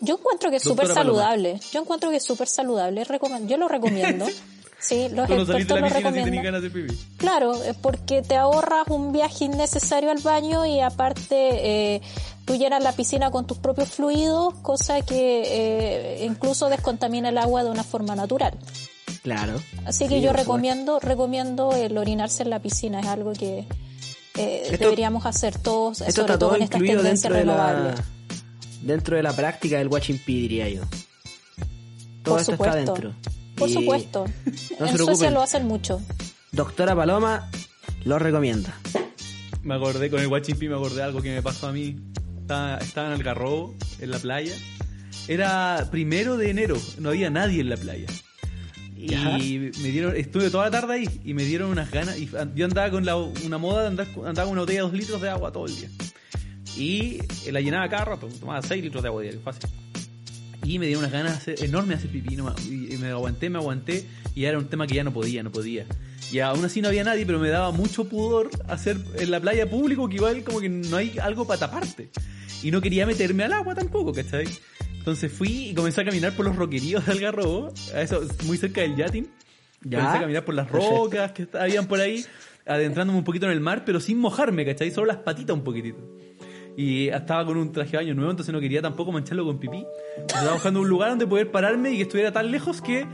Yo 0.03 0.15
encuentro 0.15 0.49
que 0.49 0.57
es 0.57 0.63
súper 0.63 0.87
saludable. 0.87 1.59
Yo 1.71 1.81
encuentro 1.81 2.09
que 2.11 2.17
es 2.17 2.23
súper 2.23 2.47
saludable. 2.47 3.05
Recom- 3.05 3.47
Yo 3.47 3.57
lo 3.57 3.67
recomiendo. 3.67 4.25
Sí, 4.79 5.07
los 5.07 5.29
expertos 5.29 5.79
lo 5.79 5.87
si 5.87 5.93
recomiendan. 5.93 6.43
ganas 6.43 6.61
de 6.61 6.69
pipí. 6.69 6.93
Claro, 7.15 7.53
es 7.63 7.73
porque 7.77 8.21
te 8.21 8.35
ahorras 8.35 8.85
un 8.89 9.13
viaje 9.13 9.45
innecesario 9.45 10.11
al 10.11 10.17
baño 10.17 10.65
y 10.65 10.81
aparte 10.81 11.95
eh, 11.95 12.01
tú 12.43 12.57
llenas 12.57 12.83
la 12.83 12.91
piscina 12.91 13.31
con 13.31 13.47
tus 13.47 13.59
propios 13.59 13.87
fluidos, 13.91 14.55
cosa 14.55 14.99
que 15.01 15.43
eh, 15.45 16.25
incluso 16.25 16.67
descontamina 16.67 17.29
el 17.29 17.37
agua 17.37 17.63
de 17.63 17.69
una 17.69 17.85
forma 17.85 18.13
natural. 18.13 18.57
Claro. 19.21 19.53
Así 19.85 20.09
que 20.09 20.15
Sí, 20.15 20.21
yo 20.21 20.33
recomiendo 20.33 20.99
recomiendo 20.99 21.71
el 21.73 21.97
orinarse 21.97 22.43
en 22.43 22.49
la 22.49 22.59
piscina, 22.59 22.99
es 22.99 23.07
algo 23.07 23.31
que 23.31 23.59
eh, 24.35 24.63
Esto- 24.65 24.77
deberíamos 24.83 25.25
hacer 25.25 25.57
todos, 25.59 26.01
Esto 26.01 26.11
sobre 26.23 26.33
está 26.33 26.39
todo 26.39 26.49
todo 26.49 26.55
en 26.57 26.63
estas 26.63 26.81
tendencias 26.81 27.21
dentro 27.31 27.35
de 27.39 27.45
la 27.45 27.53
renovables. 27.73 28.05
Dentro 28.83 29.15
de 29.17 29.23
la 29.23 29.33
práctica 29.35 29.77
del 29.77 29.87
watching 29.87 30.19
pee, 30.19 30.33
diría 30.41 30.69
yo. 30.69 30.81
Todo 32.23 32.35
Por 32.35 32.39
esto 32.41 32.51
supuesto. 32.53 32.77
está 32.77 32.93
dentro. 32.93 33.15
Por 33.55 33.69
Y 33.69 33.73
supuesto. 33.73 34.25
no 34.79 34.85
se 34.87 34.91
en 34.91 34.97
Suecia 34.97 35.31
lo 35.31 35.41
hacen 35.41 35.65
mucho. 35.65 36.01
Doctora 36.51 36.95
Paloma 36.95 37.49
lo 38.05 38.19
recomienda. 38.19 38.73
Me 39.61 39.75
acordé 39.75 40.09
con 40.09 40.19
el 40.19 40.27
Guachimpi, 40.27 40.67
me 40.67 40.75
acordé 40.75 40.95
de 40.97 41.03
algo 41.03 41.21
que 41.21 41.33
me 41.33 41.41
pasó 41.41 41.67
a 41.67 41.71
mí. 41.71 41.95
Estaba, 42.41 42.77
estaba 42.77 43.07
en 43.07 43.13
Algarrobo, 43.13 43.75
en 43.99 44.11
la 44.11 44.19
playa. 44.19 44.53
Era 45.27 45.87
primero 45.89 46.35
de 46.37 46.49
enero, 46.49 46.77
no 46.99 47.09
había 47.09 47.29
nadie 47.29 47.61
en 47.61 47.69
la 47.69 47.77
playa. 47.77 48.07
Ya. 48.97 49.37
Y 49.37 49.71
me 49.81 49.89
dieron, 49.89 50.15
estuve 50.15 50.49
toda 50.49 50.65
la 50.65 50.71
tarde 50.71 50.93
ahí 50.95 51.21
y 51.25 51.33
me 51.33 51.43
dieron 51.43 51.69
unas 51.71 51.91
ganas. 51.91 52.17
Y 52.17 52.29
yo 52.55 52.65
andaba 52.65 52.89
con 52.89 53.05
la- 53.05 53.15
una 53.17 53.57
moda 53.57 53.81
de 53.83 53.87
andar, 53.87 54.07
andaba 54.25 54.43
con 54.45 54.51
una 54.53 54.61
botella 54.61 54.79
de 54.79 54.87
dos 54.87 54.93
litros 54.93 55.21
de 55.21 55.29
agua 55.29 55.51
todo 55.51 55.65
el 55.65 55.75
día. 55.75 55.89
Y 56.77 57.19
la 57.51 57.61
llenaba 57.61 57.87
cada 57.89 58.05
rato, 58.05 58.27
tomaba 58.39 58.61
6 58.61 58.83
litros 58.83 59.03
de 59.03 59.09
agua 59.09 59.21
diario, 59.21 59.39
fácil. 59.41 59.69
Y 60.65 60.79
me 60.79 60.85
dieron 60.87 61.03
unas 61.03 61.11
ganas 61.11 61.47
enormes 61.47 61.89
de 61.89 61.95
hacer 61.95 62.09
pipí. 62.09 62.35
no 62.35 62.55
y 62.65 62.97
me 62.97 63.09
aguanté, 63.09 63.49
me 63.49 63.57
aguanté. 63.57 64.07
Y 64.33 64.45
era 64.45 64.57
un 64.57 64.67
tema 64.67 64.87
que 64.87 64.95
ya 64.95 65.03
no 65.03 65.13
podía, 65.13 65.43
no 65.43 65.51
podía. 65.51 65.85
Y 66.31 66.39
aún 66.39 66.63
así 66.65 66.81
no 66.81 66.87
había 66.87 67.03
nadie, 67.03 67.25
pero 67.25 67.37
me 67.37 67.49
daba 67.49 67.71
mucho 67.71 68.05
pudor 68.05 68.49
hacer 68.67 68.97
en 69.19 69.29
la 69.29 69.39
playa 69.39 69.69
público 69.69 70.07
que 70.09 70.15
igual 70.15 70.43
como 70.43 70.61
que 70.61 70.69
no 70.69 70.97
hay 70.97 71.17
algo 71.21 71.45
para 71.45 71.59
taparte. 71.59 72.09
Y 72.63 72.71
no 72.71 72.81
quería 72.81 73.05
meterme 73.05 73.43
al 73.43 73.53
agua 73.53 73.75
tampoco, 73.75 74.13
¿cachai? 74.13 74.47
Entonces 74.97 75.31
fui 75.31 75.69
y 75.69 75.73
comencé 75.73 76.01
a 76.01 76.05
caminar 76.05 76.33
por 76.33 76.45
los 76.45 76.55
roqueríos 76.55 77.05
de 77.05 77.11
Algarrobo, 77.11 77.73
a 77.93 78.01
eso, 78.01 78.21
muy 78.45 78.57
cerca 78.57 78.81
del 78.81 78.95
Yatin. 78.95 79.29
Ya. 79.81 79.99
Comencé 79.99 80.17
a 80.17 80.21
caminar 80.21 80.45
por 80.45 80.55
las 80.55 80.71
rocas 80.71 81.33
que 81.33 81.45
habían 81.53 81.87
por 81.87 81.99
ahí, 81.99 82.25
adentrándome 82.65 83.19
un 83.19 83.25
poquito 83.25 83.45
en 83.47 83.51
el 83.51 83.59
mar, 83.59 83.83
pero 83.85 83.99
sin 83.99 84.17
mojarme, 84.17 84.65
¿cachai? 84.65 84.91
Solo 84.91 85.07
las 85.07 85.17
patitas 85.17 85.55
un 85.55 85.63
poquitito. 85.65 85.97
Y 86.75 87.09
estaba 87.09 87.45
con 87.45 87.57
un 87.57 87.71
traje 87.71 87.91
de 87.91 87.97
baño 87.97 88.15
nuevo, 88.15 88.31
entonces 88.31 88.51
no 88.53 88.59
quería 88.59 88.81
tampoco 88.81 89.11
mancharlo 89.11 89.45
con 89.45 89.59
pipí. 89.59 89.85
Estaba 90.17 90.53
buscando 90.53 90.81
un 90.81 90.89
lugar 90.89 91.09
donde 91.09 91.27
poder 91.27 91.51
pararme 91.51 91.91
y 91.91 91.97
que 91.97 92.03
estuviera 92.03 92.31
tan 92.31 92.51
lejos 92.51 92.81
que 92.81 93.05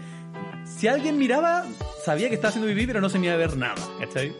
si 0.65 0.88
alguien 0.88 1.17
miraba, 1.17 1.65
sabía 2.06 2.30
que 2.30 2.36
estaba 2.36 2.50
haciendo 2.50 2.69
pipí, 2.74 2.88
pero 2.88 3.02
no 3.02 3.10
se 3.10 3.19
me 3.19 3.26
iba 3.26 3.34
a 3.36 3.38
ver 3.38 3.58
nada, 3.58 3.76
¿cachai? 4.00 4.34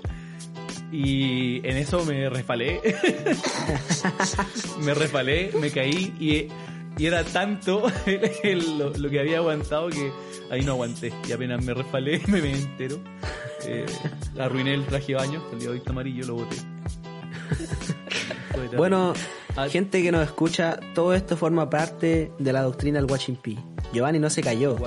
Y 0.92 1.58
en 1.68 1.78
eso 1.78 2.04
me 2.06 2.30
resbalé. 2.30 2.80
me 4.84 4.94
resbalé, 4.94 5.52
me 5.60 5.70
caí 5.70 6.14
y, 6.20 6.48
y 7.02 7.06
era 7.06 7.24
tanto 7.24 7.84
el- 8.06 8.32
el- 8.44 8.78
lo, 8.80 8.90
lo 8.92 9.10
que 9.10 9.20
había 9.20 9.38
aguantado 9.38 9.90
que 9.90 10.12
ahí 10.50 10.62
no 10.64 10.72
aguanté. 10.74 11.14
Y 11.28 11.32
apenas 11.32 11.64
me 11.64 11.74
resbalé, 11.74 12.22
me 12.28 12.42
me 12.42 12.54
entero. 12.54 13.00
Eh, 13.66 13.86
arruiné 14.40 14.74
el 14.74 14.86
traje 14.86 15.08
de 15.08 15.16
baño, 15.16 15.44
salió 15.52 15.74
visto 15.74 15.92
amarillo, 15.92 16.26
lo 16.26 16.36
boté. 16.36 16.56
Bueno, 18.78 19.14
Ah, 19.60 19.68
gente 19.68 20.02
que 20.02 20.10
nos 20.10 20.24
escucha, 20.24 20.80
todo 20.96 21.14
esto 21.14 21.36
forma 21.36 21.70
parte 21.70 22.32
de 22.40 22.54
la 22.54 22.62
doctrina 22.62 23.00
del 23.00 23.12
Watching 23.12 23.36
P. 23.36 23.58
Giovanni 23.92 24.18
no 24.18 24.30
se 24.30 24.42
cayó. 24.42 24.78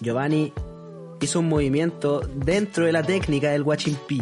Giovanni 0.00 0.52
hizo 1.20 1.40
un 1.40 1.48
movimiento 1.48 2.20
dentro 2.20 2.86
de 2.86 2.92
la 2.92 3.02
técnica 3.02 3.50
del 3.50 3.62
Watching 3.62 3.96
P 4.06 4.18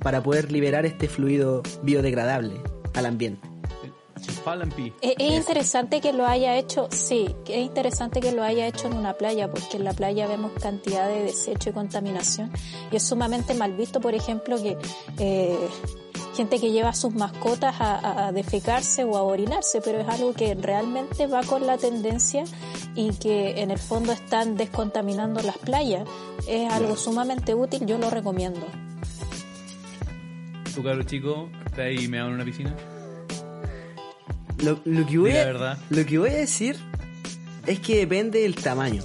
para 0.00 0.22
poder 0.22 0.50
liberar 0.50 0.86
este 0.86 1.06
fluido 1.06 1.62
biodegradable 1.82 2.60
al 2.94 3.06
ambiente. 3.06 3.48
Pi. 4.76 4.92
Es, 5.00 5.14
es 5.18 5.32
interesante 5.32 6.00
que 6.00 6.12
lo 6.12 6.26
haya 6.26 6.56
hecho, 6.56 6.88
sí, 6.90 7.34
que 7.44 7.60
es 7.60 7.66
interesante 7.66 8.20
que 8.20 8.32
lo 8.32 8.42
haya 8.42 8.66
hecho 8.66 8.88
en 8.88 8.94
una 8.94 9.14
playa, 9.14 9.50
porque 9.50 9.76
en 9.76 9.84
la 9.84 9.92
playa 9.92 10.26
vemos 10.26 10.52
cantidad 10.60 11.08
de 11.08 11.24
desecho 11.24 11.70
y 11.70 11.72
contaminación. 11.72 12.50
Y 12.90 12.96
es 12.96 13.02
sumamente 13.02 13.54
mal 13.54 13.72
visto, 13.74 14.00
por 14.00 14.14
ejemplo, 14.14 14.60
que 14.60 14.76
eh, 15.18 15.68
gente 16.40 16.58
que 16.58 16.72
lleva 16.72 16.88
a 16.88 16.94
sus 16.94 17.14
mascotas 17.14 17.74
a, 17.80 18.32
defecarse 18.32 19.04
o 19.04 19.18
a 19.18 19.22
orinarse, 19.22 19.82
pero 19.84 20.00
es 20.00 20.08
algo 20.08 20.32
que 20.32 20.54
realmente 20.54 21.26
va 21.26 21.42
con 21.42 21.66
la 21.66 21.76
tendencia 21.76 22.44
y 22.94 23.12
que 23.12 23.60
en 23.60 23.70
el 23.70 23.78
fondo 23.78 24.10
están 24.12 24.56
descontaminando 24.56 25.42
las 25.42 25.58
playas. 25.58 26.08
Es 26.48 26.72
algo 26.72 26.96
sumamente 26.96 27.54
útil, 27.54 27.84
yo 27.84 27.98
lo 27.98 28.08
recomiendo. 28.08 28.66
Tu 30.74 30.82
cabro 30.82 31.02
chico, 31.02 31.50
está 31.66 31.82
ahí 31.82 32.08
me 32.08 32.16
en 32.16 32.24
una 32.24 32.44
piscina. 32.46 32.74
Lo, 34.64 34.80
lo 34.86 35.06
que 35.06 35.18
voy 35.18 35.32
a, 35.32 35.44
verdad. 35.44 35.78
lo 35.90 36.06
que 36.06 36.18
voy 36.18 36.30
a 36.30 36.36
decir 36.36 36.78
es 37.66 37.80
que 37.80 37.98
depende 37.98 38.40
del 38.40 38.54
tamaño. 38.54 39.02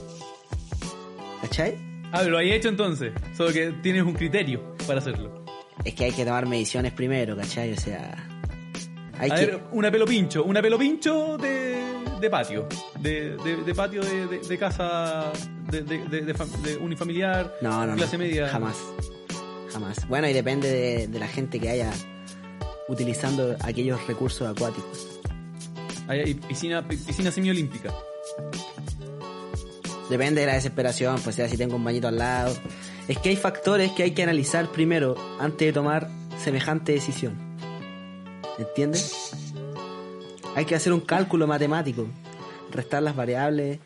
¿Cachai? 1.42 1.76
Ah, 2.14 2.24
lo 2.24 2.38
hay 2.38 2.54
hecho 2.54 2.70
entonces. 2.70 3.12
Solo 3.36 3.52
que 3.52 3.74
tienes 3.84 4.04
un 4.04 4.14
criterio 4.14 4.78
para 4.88 5.00
hacerlo. 5.00 5.45
Es 5.86 5.94
que 5.94 6.06
hay 6.06 6.12
que 6.12 6.26
tomar 6.26 6.46
mediciones 6.48 6.92
primero, 6.92 7.38
¿cachai? 7.38 7.72
O 7.72 7.78
sea, 7.80 8.16
hay 9.20 9.30
a 9.32 9.36
que... 9.36 9.46
ver, 9.46 9.64
una 9.72 9.92
pelo 9.92 10.06
pincho, 10.06 10.44
una 10.44 10.62
pelo 10.62 10.78
pincho 10.80 11.38
de, 11.38 11.78
de 12.20 12.30
patio, 12.30 12.68
de, 13.00 13.38
de, 13.38 13.58
de 13.64 13.76
patio 13.76 14.02
de, 14.04 14.58
casa 14.58 15.32
de, 15.70 15.84
de, 15.84 16.00
de- 16.08 16.22
de 16.22 16.36
fam- 16.36 16.50
de 16.64 16.76
unifamiliar, 16.78 17.54
No, 17.62 17.82
no, 17.86 17.92
no. 17.92 17.96
clase 17.98 18.18
media. 18.18 18.50
Jamás. 18.50 18.76
Jamás. 19.72 20.08
Bueno, 20.10 20.28
y 20.28 20.34
depende 20.34 21.08
de, 21.08 21.20
la 21.20 21.28
gente 21.28 21.60
que 21.60 21.70
haya 21.70 21.92
utilizando 22.88 23.56
aquellos 23.62 24.06
recursos 24.08 24.48
acuáticos. 24.50 25.20
Hay 26.08 26.34
piscina, 26.34 26.88
pi- 26.88 26.98
piscina 26.98 27.30
semiolímpica. 27.32 27.94
Depende 30.10 30.42
de 30.42 30.48
la 30.48 30.54
desesperación, 30.54 31.20
pues 31.24 31.36
sea 31.36 31.50
si 31.50 31.58
tengo 31.58 31.76
un 31.76 31.84
bañito 31.84 32.08
al 32.08 32.18
lado. 32.18 32.54
Es 33.08 33.18
que 33.20 33.30
hay 33.30 33.36
factores 33.36 33.92
que 33.92 34.04
hay 34.04 34.12
que 34.12 34.24
analizar 34.24 34.72
primero 34.72 35.16
antes 35.40 35.68
de 35.68 35.74
tomar 35.74 36.10
semejante 36.44 36.92
decisión. 36.94 37.34
¿Entiendes? 38.58 39.32
Hay 40.56 40.66
que 40.66 40.76
hacer 40.76 40.94
un 40.94 41.02
cálculo 41.02 41.46
matemático, 41.48 42.08
restar 42.72 43.04
las 43.04 43.16
variables. 43.16 43.80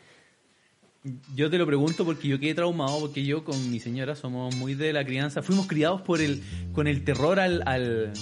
Yo 1.34 1.50
te 1.50 1.58
lo 1.58 1.66
pregunto 1.66 2.04
porque 2.04 2.28
yo 2.28 2.38
quedé 2.38 2.54
traumado 2.54 3.00
porque 3.00 3.24
yo 3.24 3.42
con 3.44 3.70
mi 3.70 3.80
señora 3.80 4.14
somos 4.14 4.54
muy 4.56 4.74
de 4.74 4.92
la 4.92 5.04
crianza. 5.04 5.42
Fuimos 5.42 5.66
criados 5.66 6.02
por 6.02 6.20
el 6.20 6.42
con 6.72 6.86
el 6.86 7.04
terror 7.04 7.40
al 7.40 7.62
al, 7.66 8.12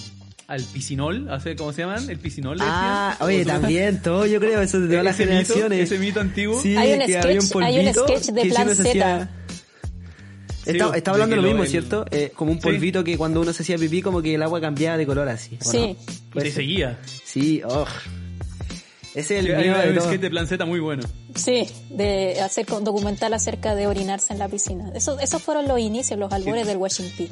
al 0.47 0.63
piscinol, 0.63 1.29
¿hace- 1.29 1.55
¿cómo 1.55 1.71
se 1.73 1.81
llaman? 1.83 2.09
El 2.09 2.17
piscinol. 2.19 2.57
Ah, 2.61 3.17
decían. 3.19 3.27
oye, 3.27 3.45
también, 3.45 4.01
todo 4.01 4.25
yo 4.25 4.39
creo, 4.39 4.61
eso 4.61 4.79
de 4.79 4.87
todas 4.87 5.03
las 5.03 5.15
Ese 5.19 5.23
mito, 5.25 5.53
generaciones. 5.53 5.91
ese 5.91 5.99
mito 5.99 6.19
antiguo. 6.21 6.61
Sí, 6.61 6.75
Hay 6.75 6.93
un 6.93 7.05
que 7.05 7.17
había 7.17 7.39
un 7.39 7.45
sketch- 7.45 7.63
hay 7.65 7.87
un 7.87 7.93
sketch 7.93 8.25
de 8.31 8.45
Plan 8.45 8.69
Z. 8.75 8.89
hacía- 8.89 9.29
Está, 10.71 10.97
está 10.97 11.11
hablando 11.11 11.35
lo 11.35 11.41
mismo, 11.41 11.65
¿cierto? 11.65 12.05
Eh, 12.11 12.31
como 12.35 12.51
un 12.51 12.57
Sí. 12.57 12.63
polvito 12.63 13.03
que 13.03 13.17
cuando 13.17 13.41
uno 13.41 13.51
se 13.53 13.63
hacía 13.63 13.77
pipí, 13.77 14.01
como 14.01 14.21
que 14.21 14.35
el 14.35 14.43
agua 14.43 14.59
cambiaba 14.61 14.97
de 14.97 15.05
color 15.05 15.27
así. 15.29 15.57
¿o 15.61 15.69
Sí. 15.69 15.77
no? 15.77 15.85
Y 15.87 15.95
Puede 16.31 16.45
te 16.47 16.51
ser. 16.51 16.63
seguía. 16.63 16.99
Sí, 17.25 17.61
oh. 17.65 17.85
Ese 19.15 19.39
es 19.39 19.45
el 19.45 19.57
miedo 19.57 19.77
de 19.77 19.89
un 19.89 19.95
todo. 19.95 20.05
sketch 20.07 20.21
de 20.21 20.29
Plan 20.29 20.47
Z 20.47 20.65
muy 20.65 20.79
bueno. 20.79 21.03
Sí, 21.35 21.67
de 21.89 22.39
hacer 22.41 22.65
con- 22.67 22.83
documental 22.83 23.33
acerca 23.33 23.73
de 23.75 23.87
orinarse 23.87 24.33
en 24.33 24.39
la 24.39 24.47
piscina. 24.47 24.91
Eso, 24.93 25.19
esos 25.19 25.41
fueron 25.41 25.67
los 25.67 25.79
inicios, 25.79 26.19
los 26.19 26.31
albores 26.31 26.67
del 26.67 26.77
Washing 26.77 27.09
P. 27.17 27.27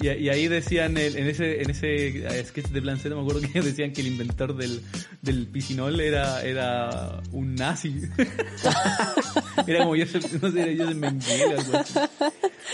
Y, 0.00 0.08
y 0.08 0.28
ahí 0.30 0.48
decían, 0.48 0.96
el- 0.96 1.16
en 1.16 1.26
ese, 1.28 1.62
en 1.62 1.70
ese 1.70 2.06
eh, 2.40 2.44
sketch 2.44 2.68
de 2.68 2.80
Plan 2.82 2.98
Z, 2.98 3.14
me 3.14 3.20
acuerdo 3.20 3.40
que 3.42 3.60
decían 3.62 3.92
que 3.92 4.00
el 4.00 4.06
inventor 4.08 4.56
del, 4.56 4.80
del 5.22 5.46
piscinol 5.46 6.00
era, 6.00 6.42
era 6.42 7.20
un 7.32 7.54
nazi. 7.54 7.94
era 9.66 9.80
como 9.80 9.96
yo, 9.96 10.04
no 10.42 10.50
sé, 10.50 10.76
yo. 10.76 10.88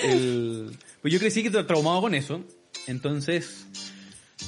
El- 0.04 0.70
pues 1.02 1.12
yo 1.12 1.18
crecí 1.20 1.42
que 1.42 1.52
tra- 1.52 1.66
traumado 1.66 2.00
con 2.00 2.14
eso. 2.14 2.42
Entonces, 2.86 3.66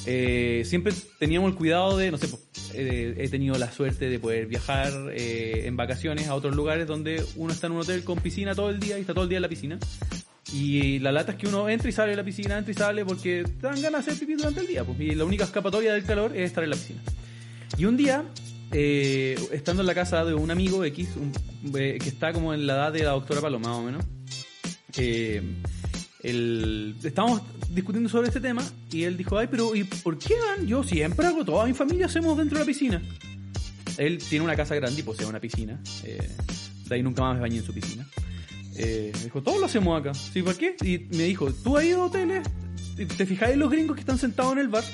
eh, 0.07 0.63
siempre 0.65 0.93
teníamos 1.19 1.51
el 1.51 1.57
cuidado 1.57 1.97
de, 1.97 2.11
no 2.11 2.19
sé, 2.19 2.29
pues, 2.29 2.43
eh, 2.75 3.15
he 3.19 3.29
tenido 3.29 3.57
la 3.59 3.73
suerte 3.73 4.09
de 4.09 4.19
poder 4.19 4.47
viajar 4.47 4.93
eh, 5.13 5.63
en 5.67 5.77
vacaciones 5.77 6.29
a 6.29 6.35
otros 6.35 6.55
lugares 6.55 6.87
donde 6.87 7.25
uno 7.37 7.53
está 7.53 7.67
en 7.67 7.73
un 7.75 7.81
hotel 7.81 8.05
con 8.05 8.21
piscina 8.21 8.55
todo 8.55 8.71
el 8.71 8.79
día 8.79 8.99
y 8.99 9.01
está 9.01 9.15
todo 9.15 9.25
el 9.25 9.31
día 9.31 9.39
en 9.39 9.43
la 9.43 9.49
piscina. 9.49 9.79
Y 10.53 10.99
la 11.01 11.13
lata 11.13 11.33
es 11.33 11.39
que 11.39 11.47
uno 11.47 11.69
entra 11.69 11.89
y 11.89 11.93
sale 11.93 12.11
de 12.11 12.17
la 12.17 12.25
piscina, 12.25 12.57
entra 12.57 12.73
y 12.73 12.75
sale 12.75 13.05
porque 13.05 13.45
te 13.45 13.67
dan 13.67 13.81
ganas 13.81 14.07
de 14.07 14.13
hacer 14.13 14.27
pipí 14.27 14.35
durante 14.35 14.61
el 14.61 14.67
día. 14.67 14.85
Pues, 14.85 14.99
y 15.01 15.15
la 15.15 15.25
única 15.25 15.45
escapatoria 15.45 15.93
del 15.93 16.05
calor 16.05 16.35
es 16.35 16.47
estar 16.47 16.65
en 16.65 16.71
la 16.71 16.77
piscina. 16.77 17.01
Y 17.77 17.85
un 17.85 17.97
día, 17.97 18.25
eh, 18.73 19.39
estando 19.53 19.83
en 19.83 19.87
la 19.87 19.95
casa 19.95 20.25
de 20.25 20.35
un 20.35 20.51
amigo 20.51 20.85
X, 20.85 21.11
eh, 21.77 21.99
que 22.01 22.09
está 22.09 22.33
como 22.33 22.55
en 22.55 22.67
la 22.67 22.75
edad 22.75 22.93
de 22.93 23.03
la 23.03 23.11
doctora 23.11 23.41
Paloma, 23.41 23.69
más 23.69 23.79
o 23.79 23.83
menos, 23.83 24.05
eh, 24.97 25.43
el, 26.23 26.97
estábamos 27.03 27.43
discutiendo 27.71 28.09
sobre 28.09 28.29
este 28.29 28.41
tema 28.41 28.65
y 28.91 29.05
él 29.05 29.17
dijo, 29.17 29.39
ay, 29.39 29.49
pero 29.51 29.75
¿y 29.75 29.85
por 29.85 30.19
qué 30.19 30.35
van? 30.35 30.67
Yo 30.67 30.83
siempre 30.83 31.27
hago, 31.27 31.45
toda 31.45 31.67
mi 31.67 31.75
familia 31.75 32.07
hacemos 32.07 32.37
dentro 32.37 32.59
de 32.59 32.65
la 32.65 32.67
piscina. 32.67 33.03
Él 33.99 34.19
tiene 34.19 34.45
una 34.45 34.57
casa 34.57 34.75
grande 34.75 35.01
y 35.01 35.03
posee 35.03 35.27
una 35.27 35.41
piscina. 35.41 35.81
eh, 36.05 36.29
de 36.89 36.95
ahí 36.95 37.03
nunca 37.03 37.23
más 37.23 37.35
me 37.35 37.43
bañé 37.43 37.59
en 37.59 37.65
su 37.65 37.75
piscina. 37.75 38.07
Eh, 38.79 39.11
me 39.17 39.25
dijo, 39.25 39.43
todos 39.43 39.59
lo 39.61 39.67
hacemos 39.67 40.01
acá. 40.01 40.15
¿Sí, 40.15 40.43
por 40.43 40.57
qué? 40.57 40.77
Y 40.83 40.99
me 41.17 41.25
dijo, 41.25 41.53
¿tú 41.53 41.77
has 41.77 41.85
ido 41.85 42.03
a 42.03 42.07
hoteles? 42.07 42.47
¿Te 43.17 43.27
fijáis 43.27 43.55
en 43.55 43.61
los 43.61 43.71
gringos 43.71 43.95
que 43.97 44.01
están 44.01 44.19
sentados 44.19 44.53
en 44.55 44.59
el 44.61 44.69
bar? 44.69 44.85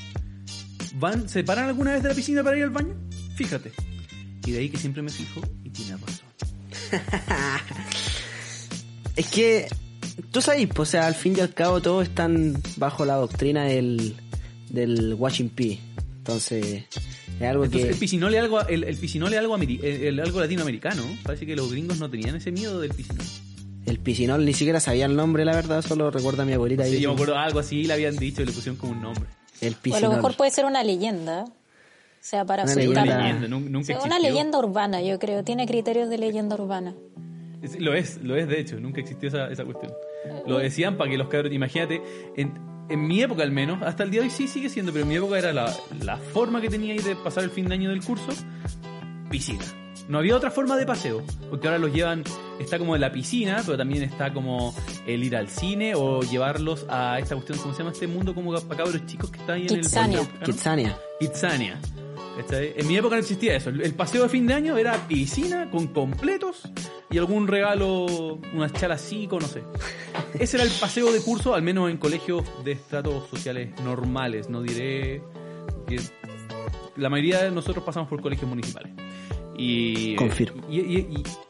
¿Van, 0.96 1.28
¿Se 1.28 1.42
paran 1.44 1.66
alguna 1.68 1.92
vez 1.92 2.02
de 2.02 2.08
la 2.08 2.14
piscina 2.14 2.42
para 2.42 2.56
ir 2.56 2.64
al 2.64 2.70
baño? 2.70 2.94
Fíjate. 3.36 3.72
Y 4.46 4.52
de 4.52 4.58
ahí 4.58 4.68
que 4.68 4.76
siempre 4.78 5.02
me 5.02 5.10
fijo 5.10 5.40
y 5.64 5.70
tiene 5.70 5.96
razón. 5.96 6.26
Es 9.16 9.26
que, 9.28 9.68
tú 10.32 10.40
sabes, 10.42 10.66
pues, 10.74 10.88
o 10.88 10.90
sea, 10.90 11.06
al 11.06 11.14
fin 11.14 11.34
y 11.36 11.40
al 11.40 11.54
cabo 11.54 11.80
todos 11.80 12.02
están 12.08 12.60
bajo 12.76 13.04
la 13.04 13.14
doctrina 13.14 13.64
del, 13.64 14.16
del 14.70 15.14
Watching 15.14 15.50
P. 15.50 15.78
Entonces, 16.18 16.84
es 17.38 17.42
algo 17.42 17.64
Entonces, 17.64 17.88
el 17.90 17.94
que... 17.94 18.00
piscinol 18.00 18.34
es 18.34 18.40
algo, 18.40 18.66
el, 18.66 18.82
el 18.84 18.96
piscinol 18.96 19.32
es 19.32 19.38
algo, 19.38 19.56
el- 19.56 19.80
el- 19.84 20.20
algo 20.20 20.40
latinoamericano. 20.40 21.02
Parece 21.22 21.46
que 21.46 21.54
los 21.54 21.70
gringos 21.70 21.98
no 22.00 22.10
tenían 22.10 22.34
ese 22.36 22.50
miedo 22.50 22.80
del 22.80 22.90
piscinol. 22.92 23.24
El 23.86 23.98
piscinol, 23.98 24.44
ni 24.44 24.52
siquiera 24.54 24.80
sabía 24.80 25.04
el 25.06 25.14
nombre, 25.14 25.44
la 25.44 25.54
verdad, 25.54 25.82
solo 25.82 26.10
recuerda 26.10 26.42
a 26.42 26.46
mi 26.46 26.52
abuelita. 26.54 26.84
Sí, 26.84 26.94
ahí 26.96 27.00
yo 27.02 27.10
me 27.10 27.14
acuerdo 27.14 27.36
algo 27.38 27.58
así, 27.58 27.84
le 27.84 27.92
habían 27.92 28.16
dicho 28.16 28.40
y 28.42 28.46
le 28.46 28.52
pusieron 28.52 28.76
como 28.78 28.92
un 28.92 29.02
nombre. 29.02 29.24
El 29.60 29.72
O 29.72 29.72
a 29.72 29.76
lo 29.76 29.82
piscinol. 29.82 30.14
mejor 30.16 30.36
puede 30.36 30.50
ser 30.50 30.64
una 30.64 30.82
leyenda. 30.82 31.44
O 31.44 31.52
sea, 32.26 32.44
para 32.46 32.62
Una 32.62 32.72
asustar. 32.72 33.06
leyenda. 33.06 33.56
Una 34.04 34.18
leyenda, 34.18 34.58
una 34.58 34.66
urbana, 34.68 35.02
yo 35.02 35.18
creo. 35.18 35.44
Tiene 35.44 35.66
criterios 35.66 36.08
de 36.08 36.16
leyenda 36.16 36.54
urbana. 36.54 36.94
Es- 37.62 37.78
Lo 37.78 37.92
es, 37.94 38.18
lo 38.22 38.36
es 38.36 38.48
de 38.48 38.60
hecho, 38.60 38.80
nunca 38.80 39.00
existió 39.00 39.28
esa, 39.28 39.48
esa 39.48 39.64
cuestión. 39.64 39.92
Lo 40.46 40.58
decían 40.58 40.96
para 40.96 41.10
que 41.10 41.18
los 41.18 41.28
cabros, 41.28 41.52
imagínate, 41.52 42.00
en, 42.36 42.54
en 42.88 43.06
mi 43.06 43.20
época 43.22 43.42
al 43.42 43.52
menos, 43.52 43.82
hasta 43.82 44.02
el 44.04 44.10
día 44.10 44.20
de 44.22 44.28
hoy 44.28 44.30
sí 44.30 44.48
sigue 44.48 44.70
siendo, 44.70 44.92
pero 44.92 45.02
en 45.02 45.08
mi 45.10 45.16
época 45.16 45.38
era 45.38 45.52
la, 45.52 45.70
la 46.02 46.16
forma 46.16 46.62
que 46.62 46.70
tenía 46.70 46.92
ahí 46.94 46.98
de 47.00 47.16
pasar 47.16 47.44
el 47.44 47.50
fin 47.50 47.68
de 47.68 47.74
año 47.74 47.90
del 47.90 48.02
curso, 48.02 48.28
piscina. 49.30 49.64
No 50.08 50.18
había 50.18 50.36
otra 50.36 50.50
forma 50.50 50.76
de 50.76 50.84
paseo, 50.84 51.22
porque 51.50 51.66
ahora 51.66 51.78
los 51.78 51.92
llevan, 51.92 52.24
está 52.58 52.78
como 52.78 52.94
en 52.94 53.00
la 53.00 53.10
piscina, 53.10 53.62
pero 53.64 53.78
también 53.78 54.02
está 54.02 54.32
como 54.32 54.74
el 55.06 55.24
ir 55.24 55.34
al 55.34 55.48
cine 55.48 55.94
o 55.94 56.20
llevarlos 56.22 56.84
a 56.88 57.18
esta 57.18 57.34
cuestión, 57.34 57.58
¿cómo 57.58 57.72
se 57.72 57.78
llama 57.78 57.92
este 57.92 58.06
mundo 58.06 58.34
como 58.34 58.52
para 58.52 58.84
cabros 58.84 59.06
chicos 59.06 59.30
que 59.30 59.38
está 59.38 59.54
ahí 59.54 59.62
en 59.62 59.80
Kitsania. 59.80 60.20
el... 60.20 60.26
Puerto 60.26 60.44
Kitsania. 60.44 60.98
Kitsania. 61.20 61.80
En 62.50 62.88
mi 62.88 62.96
época 62.96 63.14
no 63.14 63.20
existía 63.20 63.56
eso. 63.56 63.70
El 63.70 63.80
el 63.80 63.94
paseo 63.94 64.24
de 64.24 64.28
fin 64.28 64.46
de 64.46 64.54
año 64.54 64.76
era 64.76 64.94
piscina 65.06 65.70
con 65.70 65.86
completos 65.88 66.62
y 67.10 67.18
algún 67.18 67.46
regalo, 67.46 68.40
unas 68.52 68.72
chalas 68.72 69.00
psico, 69.00 69.38
no 69.38 69.46
sé. 69.46 69.62
Ese 70.38 70.56
era 70.56 70.64
el 70.64 70.72
paseo 70.72 71.12
de 71.12 71.20
curso, 71.20 71.54
al 71.54 71.62
menos 71.62 71.90
en 71.90 71.96
colegios 71.96 72.44
de 72.64 72.72
estratos 72.72 73.28
sociales 73.28 73.70
normales. 73.82 74.48
No 74.48 74.62
diré 74.62 75.22
que 75.86 76.00
la 76.96 77.08
mayoría 77.08 77.44
de 77.44 77.50
nosotros 77.52 77.84
pasamos 77.84 78.08
por 78.08 78.20
colegios 78.20 78.48
municipales. 78.48 78.92
Y, 79.56 80.16
Confirmo. 80.16 80.62
Y, 80.68 80.80
y- 80.80 80.98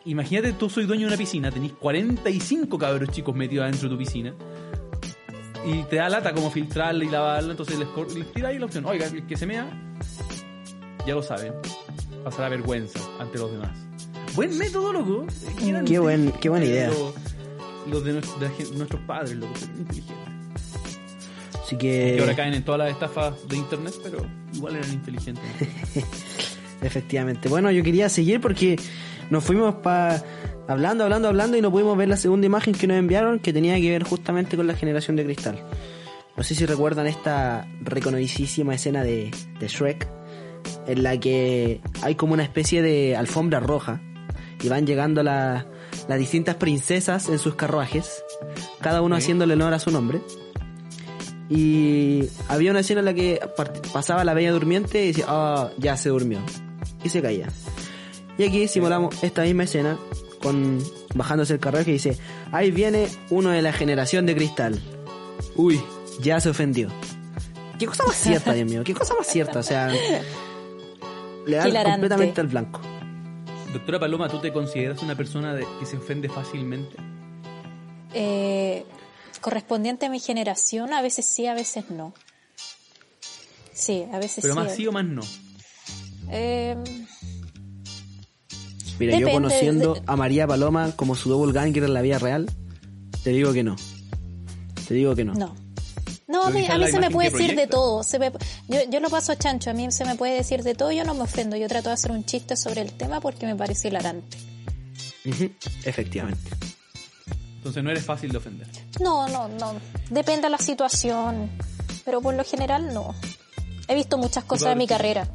y- 0.04 0.10
imagínate, 0.10 0.52
tú 0.52 0.68
soy 0.68 0.84
dueño 0.86 1.02
de 1.02 1.08
una 1.08 1.16
piscina, 1.16 1.50
tenés 1.50 1.72
45 1.72 2.78
cabros 2.78 3.08
chicos 3.10 3.34
metidos 3.34 3.64
adentro 3.64 3.88
de 3.88 3.94
tu 3.94 3.98
piscina 3.98 4.34
y 5.66 5.82
te 5.84 5.96
da 5.96 6.08
lata 6.10 6.34
como 6.34 6.50
filtrarla 6.50 7.02
y 7.04 7.08
lavarla, 7.08 7.52
entonces 7.52 7.78
les, 7.78 7.88
les 8.14 8.30
tira 8.32 8.48
ahí 8.50 8.58
la 8.58 8.66
opción. 8.66 8.84
Oiga, 8.84 9.06
el 9.06 9.26
que 9.26 9.36
se 9.36 9.46
mea, 9.46 9.66
ya 11.06 11.14
lo 11.14 11.22
saben, 11.22 11.54
pasará 12.22 12.50
vergüenza 12.50 13.00
ante 13.18 13.38
los 13.38 13.50
demás. 13.52 13.70
Buen 14.34 14.56
método, 14.58 14.92
loco. 14.92 15.26
Qué 15.86 15.98
buen- 15.98 16.32
qué 16.40 16.48
buena 16.50 16.66
idea. 16.66 16.88
Los, 16.88 17.14
los 17.90 18.04
de, 18.04 18.12
nuestro- 18.14 18.38
de 18.40 18.76
nuestros 18.76 19.00
padres, 19.02 19.36
loco, 19.36 19.52
pero 19.58 19.72
inteligentes. 19.78 20.34
Así 21.64 21.76
Que 21.78 22.18
ahora 22.20 22.32
que, 22.32 22.36
caen 22.36 22.52
en 22.54 22.62
todas 22.64 22.80
las 22.80 22.90
estafas 22.90 23.48
de 23.48 23.56
internet, 23.56 23.94
pero 24.02 24.18
igual 24.52 24.76
eran 24.76 24.92
inteligentes. 24.92 25.44
efectivamente. 26.86 27.48
Bueno, 27.48 27.70
yo 27.70 27.82
quería 27.82 28.08
seguir 28.08 28.40
porque 28.40 28.78
nos 29.30 29.42
fuimos 29.44 29.74
pa 29.76 30.22
hablando, 30.68 31.04
hablando, 31.04 31.28
hablando 31.28 31.56
y 31.56 31.60
no 31.60 31.70
pudimos 31.70 31.96
ver 31.96 32.08
la 32.08 32.16
segunda 32.16 32.46
imagen 32.46 32.74
que 32.74 32.86
nos 32.86 32.96
enviaron 32.96 33.38
que 33.38 33.52
tenía 33.52 33.76
que 33.80 33.90
ver 33.90 34.02
justamente 34.04 34.56
con 34.56 34.66
la 34.66 34.74
generación 34.74 35.16
de 35.16 35.24
cristal. 35.24 35.60
No 36.36 36.42
sé 36.42 36.54
si 36.54 36.66
recuerdan 36.66 37.06
esta 37.06 37.66
reconocidísima 37.82 38.74
escena 38.74 39.02
de, 39.04 39.30
de 39.60 39.68
Shrek 39.68 40.08
en 40.86 41.02
la 41.02 41.18
que 41.20 41.80
hay 42.02 42.14
como 42.14 42.32
una 42.34 42.42
especie 42.42 42.82
de 42.82 43.14
alfombra 43.16 43.60
roja 43.60 44.00
y 44.62 44.68
van 44.68 44.86
llegando 44.86 45.22
la- 45.22 45.66
las 46.08 46.18
distintas 46.18 46.56
princesas 46.56 47.28
en 47.28 47.38
sus 47.38 47.54
carruajes, 47.54 48.22
cada 48.80 49.00
uno 49.00 49.14
haciéndole 49.16 49.54
honor 49.54 49.74
a 49.74 49.78
su 49.78 49.90
nombre. 49.90 50.20
Y 51.50 52.24
había 52.48 52.70
una 52.70 52.80
escena 52.80 53.00
en 53.00 53.04
la 53.06 53.14
que 53.14 53.38
pasaba 53.92 54.24
la 54.24 54.34
bella 54.34 54.50
durmiente 54.52 55.04
y 55.04 55.08
decía, 55.08 55.26
ah, 55.28 55.70
ya 55.78 55.96
se 55.96 56.08
durmió. 56.08 56.40
Y 57.04 57.08
se 57.10 57.22
caía. 57.22 57.48
Y 58.38 58.44
aquí 58.44 58.66
simulamos 58.66 59.22
esta 59.22 59.42
misma 59.42 59.62
escena 59.64 59.96
con 60.42 60.82
bajándose 61.14 61.52
el 61.54 61.60
carruaje 61.60 61.90
y 61.90 61.94
dice, 61.94 62.18
ahí 62.50 62.70
viene 62.72 63.08
uno 63.30 63.50
de 63.50 63.62
la 63.62 63.72
generación 63.72 64.26
de 64.26 64.34
cristal. 64.34 64.80
Uy, 65.54 65.80
ya 66.20 66.40
se 66.40 66.50
ofendió. 66.50 66.88
Qué 67.78 67.86
cosa 67.86 68.04
más 68.04 68.16
cierta, 68.16 68.52
Dios 68.52 68.68
mío, 68.68 68.82
qué 68.84 68.94
cosa 68.94 69.14
más 69.16 69.26
cierta, 69.26 69.58
o 69.60 69.62
sea, 69.62 69.88
le 71.46 71.56
da 71.56 71.68
Hilarante. 71.68 71.90
completamente 71.92 72.40
al 72.40 72.46
blanco. 72.48 72.80
Doctora 73.72 73.98
Paloma, 74.00 74.28
¿tú 74.28 74.38
te 74.40 74.52
consideras 74.52 75.02
una 75.02 75.16
persona 75.16 75.54
de- 75.54 75.66
que 75.80 75.86
se 75.86 75.96
ofende 75.96 76.28
fácilmente? 76.28 76.96
Eh, 78.14 78.84
correspondiente 79.40 80.06
a 80.06 80.08
mi 80.10 80.20
generación, 80.20 80.92
a 80.92 81.02
veces 81.02 81.26
sí, 81.26 81.46
a 81.46 81.54
veces 81.54 81.90
no. 81.90 82.14
Sí, 83.72 84.04
a 84.12 84.18
veces 84.18 84.42
Pero 84.42 84.54
sí. 84.54 84.60
más 84.60 84.74
sí 84.74 84.86
o 84.86 84.92
más 84.92 85.04
no. 85.04 85.22
Eh, 86.30 86.76
Mira, 88.98 89.18
yo 89.18 89.28
conociendo 89.30 89.94
de- 89.94 90.02
a 90.06 90.16
María 90.16 90.46
Paloma 90.46 90.92
como 90.94 91.14
su 91.16 91.28
double 91.28 91.52
ganger 91.52 91.84
en 91.84 91.94
la 91.94 92.00
vida 92.02 92.18
real, 92.18 92.48
te 93.22 93.30
digo 93.30 93.52
que 93.52 93.64
no. 93.64 93.76
Te 94.86 94.94
digo 94.94 95.14
que 95.14 95.24
no. 95.24 95.34
no. 95.34 95.54
No, 96.26 96.44
a 96.44 96.50
mí, 96.50 96.66
a 96.66 96.78
mí 96.78 96.86
se 96.88 96.98
me 97.00 97.10
puede 97.10 97.30
decir 97.30 97.54
de 97.54 97.66
todo. 97.66 98.02
Se 98.02 98.18
me- 98.18 98.32
yo, 98.68 98.78
yo 98.90 99.00
lo 99.00 99.10
paso 99.10 99.34
chancho, 99.34 99.70
a 99.70 99.72
mí 99.74 99.90
se 99.90 100.04
me 100.04 100.14
puede 100.16 100.34
decir 100.34 100.62
de 100.62 100.74
todo, 100.74 100.90
yo 100.92 101.04
no 101.04 101.14
me 101.14 101.22
ofendo. 101.22 101.56
Yo 101.56 101.68
trato 101.68 101.90
de 101.90 101.94
hacer 101.94 102.10
un 102.12 102.24
chiste 102.24 102.56
sobre 102.56 102.80
el 102.80 102.92
tema 102.92 103.20
porque 103.20 103.46
me 103.46 103.54
parece 103.54 103.88
hilarante. 103.88 104.36
Ujú, 105.26 105.50
Efectivamente. 105.84 106.50
Entonces 107.56 107.82
no 107.82 107.90
eres 107.90 108.04
fácil 108.04 108.30
de 108.30 108.38
ofender. 108.38 108.66
No, 109.00 109.26
no, 109.28 109.48
no. 109.48 109.74
Depende 110.10 110.42
de 110.42 110.50
la 110.50 110.58
situación. 110.58 111.50
Pero 112.04 112.20
por 112.20 112.34
lo 112.34 112.44
general 112.44 112.92
no. 112.92 113.14
He 113.88 113.94
visto 113.94 114.18
muchas 114.18 114.44
cosas 114.44 114.70
de 114.70 114.76
mi 114.76 114.86
carrera. 114.86 115.26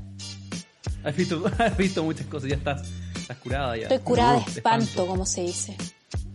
Has 1.03 1.15
visto, 1.15 1.43
has 1.57 1.77
visto 1.77 2.03
muchas 2.03 2.27
cosas, 2.27 2.49
ya 2.49 2.55
estás, 2.55 2.89
estás 3.15 3.37
curada 3.37 3.77
ya. 3.77 3.83
Estoy 3.83 3.99
curada 3.99 4.33
No, 4.33 4.45
de 4.45 4.51
espanto, 4.51 5.07
como 5.07 5.25
se 5.25 5.41
dice. 5.41 5.75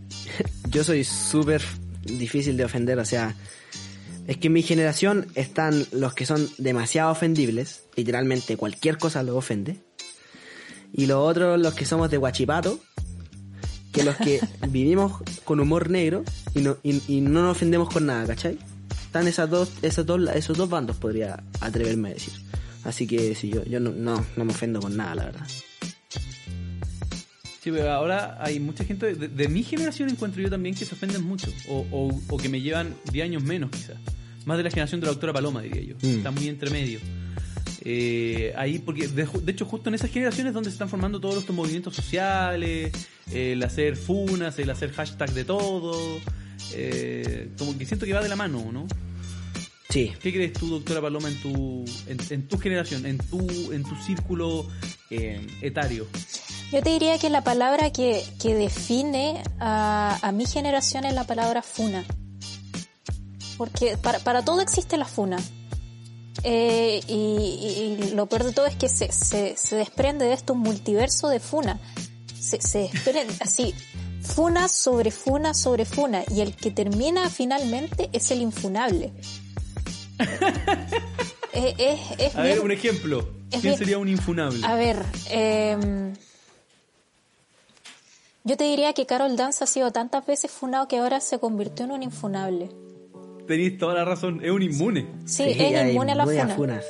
Yo 0.70 0.84
soy 0.84 1.04
súper 1.04 1.62
difícil 2.02 2.56
de 2.56 2.64
ofender, 2.64 2.98
o 2.98 3.04
sea, 3.04 3.34
es 4.26 4.36
que 4.38 4.46
en 4.46 4.52
mi 4.54 4.62
generación 4.62 5.26
están 5.34 5.86
los 5.92 6.14
que 6.14 6.26
son 6.26 6.48
demasiado 6.58 7.10
ofendibles, 7.10 7.84
literalmente 7.96 8.56
cualquier 8.56 8.98
cosa 8.98 9.22
los 9.22 9.36
ofende, 9.36 9.76
y 10.92 11.06
los 11.06 11.18
otros 11.18 11.60
los 11.60 11.74
que 11.74 11.84
somos 11.84 12.10
de 12.10 12.16
guachipato, 12.16 12.80
que 13.92 14.02
los 14.02 14.16
que 14.16 14.40
vivimos 14.68 15.22
con 15.44 15.60
humor 15.60 15.90
negro 15.90 16.24
y 16.54 16.60
no, 16.60 16.76
y, 16.82 17.02
y 17.06 17.20
no 17.20 17.42
nos 17.42 17.56
ofendemos 17.56 17.88
con 17.90 18.06
nada, 18.06 18.26
¿cachai? 18.26 18.58
Están 19.06 19.28
esas 19.28 19.48
dos, 19.48 19.70
esos 19.82 20.04
dos, 20.06 20.28
esos 20.34 20.56
dos 20.56 20.68
bandos, 20.68 20.96
podría 20.96 21.42
atreverme 21.60 22.10
a 22.10 22.14
decir. 22.14 22.32
Así 22.85 23.07
que 23.07 23.35
sí, 23.35 23.49
yo, 23.51 23.64
yo 23.64 23.80
no, 23.80 23.91
no, 23.91 24.24
no 24.37 24.45
me 24.45 24.53
ofendo 24.53 24.80
con 24.80 24.97
nada, 24.97 25.14
la 25.14 25.24
verdad. 25.24 25.47
Sí, 27.62 27.70
pero 27.70 27.91
ahora 27.91 28.37
hay 28.41 28.61
mucha 28.61 28.85
gente 28.85 29.14
de, 29.14 29.28
de 29.28 29.49
mi 29.49 29.62
generación 29.62 30.11
encuentro 30.11 30.43
yo 30.43 30.51
también 30.51 30.74
que 30.74 30.85
se 30.85 30.95
ofenden 30.95 31.24
mucho 31.24 31.51
o, 31.68 31.87
o- 31.91 32.20
o 32.28 32.37
que 32.37 32.51
me 32.51 32.61
llevan 32.61 32.95
10 33.11 33.24
años 33.24 33.43
menos 33.43 33.70
quizás. 33.70 33.97
Más 34.45 34.59
de 34.59 34.64
la 34.64 34.70
generación 34.70 35.01
de 35.01 35.07
la 35.07 35.12
doctora 35.12 35.32
Paloma, 35.32 35.62
diría 35.62 35.80
yo. 35.82 35.95
Mm. 36.03 36.16
Está 36.18 36.30
muy 36.30 36.49
entre 36.49 36.68
medio. 36.68 37.01
Eh, 37.87 38.53
ahí, 38.57 38.78
porque 38.78 39.09
de, 39.09 39.24
de 39.26 39.53
hecho 39.53 39.64
justo 39.64 39.89
en 39.89 39.95
esas 39.95 40.11
generaciones 40.11 40.53
donde 40.53 40.68
se 40.68 40.74
están 40.74 40.91
formando 40.91 41.20
todos 41.20 41.39
estos 41.39 41.57
movimientos 41.57 41.95
sociales, 41.97 42.93
el 43.32 43.62
hacer 43.62 43.97
funas, 43.97 44.59
el 44.59 44.68
hacer 44.68 44.93
hashtag 44.93 45.32
de 45.32 45.45
todo, 45.47 46.20
eh, 46.74 47.49
como 47.59 47.76
que 47.78 47.87
siento 47.87 48.05
que 48.05 48.12
va 48.12 48.22
de 48.22 48.28
la 48.28 48.37
mano, 48.37 48.70
¿no? 48.72 48.87
Sí, 49.95 50.12
¿Qué 50.20 50.32
crees 50.32 50.53
tú, 50.55 50.66
doctora 50.68 51.01
Paloma, 51.01 51.28
en 51.28 51.40
tu, 51.40 51.84
en, 52.09 52.18
en 52.30 52.49
tu 52.49 52.59
generación, 52.59 53.07
en 53.07 53.16
tu, 53.18 53.38
en 53.70 53.84
tu 53.84 53.95
círculo 53.95 54.66
eh, 55.09 55.47
etario? 55.62 56.09
Yo 56.72 56.82
te 56.82 56.90
diría 56.90 57.16
que 57.20 57.30
la 57.30 57.45
palabra 57.45 57.92
que, 57.92 58.24
que 58.42 58.57
define 58.57 59.40
a, 59.61 60.18
a 60.20 60.32
mi 60.32 60.47
generación 60.47 61.05
es 61.05 61.14
la 61.14 61.22
palabra 61.22 61.62
funa. 61.62 62.05
Porque 63.57 63.97
para, 63.97 64.18
para 64.18 64.45
todo 64.45 64.61
existe 64.61 64.97
la 64.97 65.05
funa. 65.05 65.36
Eh, 66.42 67.01
y, 67.07 67.12
y- 67.14 68.05
y 68.11 68.14
lo 68.16 68.26
peor 68.26 68.42
de 68.42 68.53
todo 68.53 68.66
es 68.66 68.74
que 68.74 68.88
se, 68.88 69.12
se, 69.12 69.57
se 69.57 69.76
desprende 69.76 70.24
de 70.24 70.32
esto 70.32 70.55
un 70.55 70.59
multiverso 70.59 71.28
de 71.28 71.38
funa. 71.38 71.78
Se, 72.36 72.61
se 72.61 72.78
desprende 72.92 73.32
así, 73.40 73.72
funa 74.22 74.66
sobre 74.68 75.12
funa 75.12 75.55
sobre 75.55 75.84
funa. 75.84 76.24
Y 76.34 76.40
el 76.40 76.57
que 76.57 76.72
termina 76.72 77.30
finalmente 77.30 78.11
es 78.12 78.32
el 78.32 78.42
infunable. 78.42 79.12
Eh, 81.56 81.72
es, 81.78 82.18
es 82.18 82.34
A 82.36 82.42
ver, 82.42 82.58
un 82.58 82.72
ejemplo. 82.72 83.28
¿Quién 83.48 83.62
bien- 83.62 83.78
sería 83.78 83.98
un 83.98 84.08
infunable? 84.08 84.66
a 84.66 84.74
ver, 84.74 84.96
eh, 85.30 86.12
yo 88.42 88.56
te 88.56 88.64
diría 88.64 88.92
que 88.92 89.06
Carol 89.06 89.36
Dance 89.36 89.62
ha 89.62 89.66
sido 89.68 89.92
tantas 89.92 90.26
veces 90.26 90.50
funado 90.50 90.88
que 90.88 90.98
ahora 90.98 91.20
se 91.20 91.38
convirtió 91.38 91.84
en 91.84 91.92
un 91.92 92.02
infunable. 92.02 92.70
Tenéis 93.46 93.78
toda 93.78 93.94
la 93.94 94.04
razón, 94.04 94.44
es 94.44 94.50
un 94.50 94.62
inmune. 94.62 95.06
Sí, 95.26 95.44
Sí, 95.44 95.50
es 95.58 95.92
inmune 95.94 96.10
a 96.10 96.14
la 96.16 96.24
muy 96.24 96.36
funa. 96.38 96.54
funas. 96.56 96.84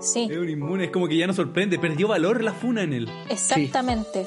Sí, 0.00 0.28
Es 0.30 0.36
un 0.38 0.48
inmune, 0.48 0.84
es 0.84 0.90
como 0.92 1.08
que 1.08 1.16
ya 1.16 1.26
no 1.26 1.32
sorprende, 1.32 1.76
perdió 1.80 2.06
valor 2.06 2.44
la 2.44 2.52
funa 2.52 2.82
en 2.84 2.92
él. 2.92 3.08
exactamente. 3.28 4.24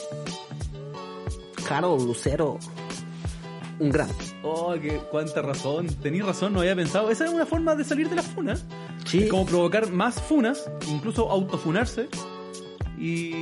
Carol 1.68 2.04
Lucero, 2.06 2.60
un 3.80 3.90
gran. 3.90 4.10
Oh, 4.44 4.74
qué, 4.82 5.00
cuánta 5.12 5.42
razón. 5.42 5.88
Tenéis 6.02 6.26
razón, 6.26 6.54
no 6.54 6.60
había 6.62 6.76
pensado. 6.76 7.10
Esa 7.12 7.26
es 7.26 7.32
una 7.32 7.46
forma 7.46 7.76
de 7.76 7.84
salir 7.84 8.10
de 8.10 8.16
la 8.16 8.24
funa. 8.24 8.58
Sí. 9.06 9.24
Es 9.24 9.30
como 9.30 9.46
provocar 9.46 9.92
más 9.92 10.16
funas, 10.22 10.70
incluso 10.90 11.30
autofunarse. 11.30 12.10
Y, 13.00 13.34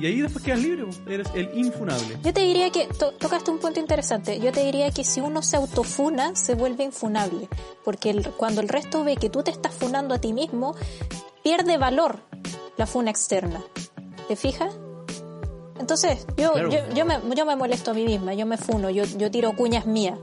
Y 0.00 0.06
ahí 0.06 0.20
después 0.20 0.44
quedas 0.44 0.60
libre, 0.60 0.84
eres 1.08 1.26
el 1.34 1.50
infunable. 1.58 2.16
Yo 2.22 2.32
te 2.32 2.42
diría 2.42 2.70
que 2.70 2.86
to- 2.86 3.10
tocaste 3.14 3.50
un 3.50 3.58
punto 3.58 3.80
interesante. 3.80 4.38
Yo 4.38 4.52
te 4.52 4.64
diría 4.64 4.92
que 4.92 5.02
si 5.02 5.20
uno 5.20 5.42
se 5.42 5.56
autofuna, 5.56 6.36
se 6.36 6.54
vuelve 6.54 6.84
infunable. 6.84 7.48
Porque 7.84 8.10
el- 8.10 8.30
cuando 8.30 8.60
el 8.60 8.68
resto 8.68 9.02
ve 9.02 9.16
que 9.16 9.28
tú 9.28 9.42
te 9.42 9.50
estás 9.50 9.74
funando 9.74 10.14
a 10.14 10.20
ti 10.20 10.32
mismo, 10.32 10.76
pierde 11.42 11.78
valor 11.78 12.20
la 12.76 12.86
funa 12.86 13.10
externa. 13.10 13.60
¿Te 14.28 14.36
fijas? 14.36 14.78
Entonces, 15.80 16.26
yo, 16.36 16.52
Claro. 16.52 16.70
yo, 16.70 16.78
yo, 16.94 17.04
me, 17.06 17.18
yo 17.36 17.46
me 17.46 17.56
molesto 17.56 17.90
a 17.92 17.94
mí 17.94 18.04
misma, 18.04 18.34
yo 18.34 18.46
me 18.46 18.56
funo, 18.56 18.90
yo, 18.90 19.04
yo 19.04 19.30
tiro 19.30 19.54
cuñas 19.54 19.86
mías. 19.86 20.18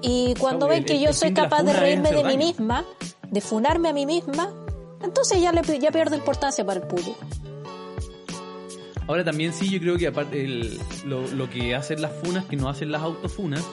Y 0.00 0.34
cuando 0.38 0.66
Claro, 0.66 0.70
ven 0.70 0.78
el- 0.78 0.84
que 0.86 0.92
el- 0.94 1.00
yo 1.02 1.08
el 1.08 1.14
soy 1.14 1.32
capaz 1.34 1.62
de 1.62 1.72
reírme 1.72 2.10
de 2.12 2.24
mí 2.24 2.36
misma, 2.38 2.84
de 3.30 3.40
funarme 3.40 3.88
a 3.88 3.92
mí 3.92 4.06
misma, 4.06 4.50
entonces 5.02 5.40
ya, 5.40 5.52
le, 5.52 5.62
ya 5.78 5.90
pierdo 5.90 6.16
importancia 6.16 6.64
para 6.64 6.80
el 6.80 6.86
público. 6.86 7.16
Ahora 9.06 9.24
también 9.24 9.52
sí, 9.54 9.70
yo 9.70 9.80
creo 9.80 9.96
que 9.96 10.06
aparte 10.06 10.44
el- 10.44 10.78
lo, 11.06 11.26
lo 11.28 11.48
que 11.48 11.74
hacen 11.74 12.02
las 12.02 12.12
funas, 12.22 12.44
que 12.44 12.56
no 12.56 12.68
hacen 12.68 12.92
las 12.92 13.02
autofunas, 13.02 13.64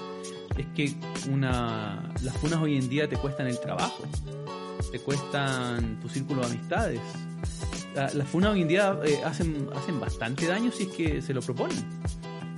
es 0.58 0.66
que 0.76 0.94
una 1.32 2.14
las 2.24 2.36
funas 2.38 2.62
hoy 2.62 2.78
en 2.78 2.88
día 2.88 3.10
te 3.10 3.18
cuestan 3.18 3.48
el 3.48 3.60
trabajo, 3.60 4.04
te 4.92 5.00
cuestan 5.00 6.00
tu 6.00 6.08
círculo 6.08 6.42
de 6.42 6.48
amistades. 6.48 7.02
La- 7.96 8.14
Las 8.14 8.28
funas 8.28 8.52
hoy 8.52 8.62
en 8.64 8.68
día 8.68 8.98
eh, 9.06 9.20
hacen, 9.26 9.68
hacen 9.76 10.00
bastante 10.00 10.46
daño 10.48 10.72
si 10.72 10.84
es 10.84 10.90
que 10.90 11.22
se 11.22 11.34
lo 11.34 11.42
proponen. 11.42 11.78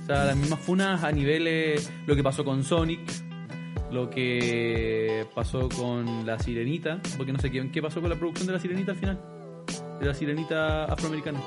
O 0.02 0.06
sea, 0.06 0.24
las 0.24 0.36
mismas 0.36 0.58
funas 0.60 1.04
a 1.04 1.12
niveles, 1.12 1.90
lo 2.06 2.16
que 2.16 2.22
pasó 2.22 2.44
con 2.44 2.64
Sonic, 2.64 3.00
lo 3.92 4.08
que 4.10 5.26
pasó 5.34 5.68
con 5.68 6.26
la 6.26 6.38
Sirenita, 6.38 7.00
porque 7.16 7.32
no 7.32 7.38
sé 7.38 7.50
qué, 7.50 7.70
qué 7.70 7.80
pasó 7.82 8.00
con 8.00 8.10
la 8.10 8.16
producción 8.16 8.46
de 8.46 8.52
la 8.54 8.58
Sirenita 8.58 8.92
al 8.92 8.98
final, 8.98 9.20
de 10.00 10.06
la 10.06 10.14
Sirenita 10.14 10.84
afroamericana. 10.86 11.40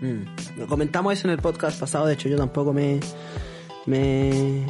Mm. 0.00 0.62
Comentamos 0.68 1.12
eso 1.12 1.26
en 1.28 1.32
el 1.34 1.38
podcast 1.40 1.78
pasado, 1.78 2.06
de 2.06 2.14
hecho 2.14 2.28
yo 2.28 2.36
tampoco 2.36 2.72
me, 2.72 3.00
me 3.86 4.64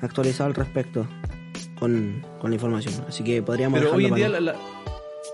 actualizado 0.00 0.48
al 0.48 0.54
respecto 0.54 1.06
con, 1.78 2.24
con 2.40 2.50
la 2.50 2.54
información. 2.56 3.04
Así 3.08 3.22
que 3.24 3.42
podríamos 3.42 3.78
Pero 3.80 3.92
hoy 3.94 4.06
en 4.06 4.14
día 4.14 4.28
la- 4.28 4.40
la- 4.40 4.54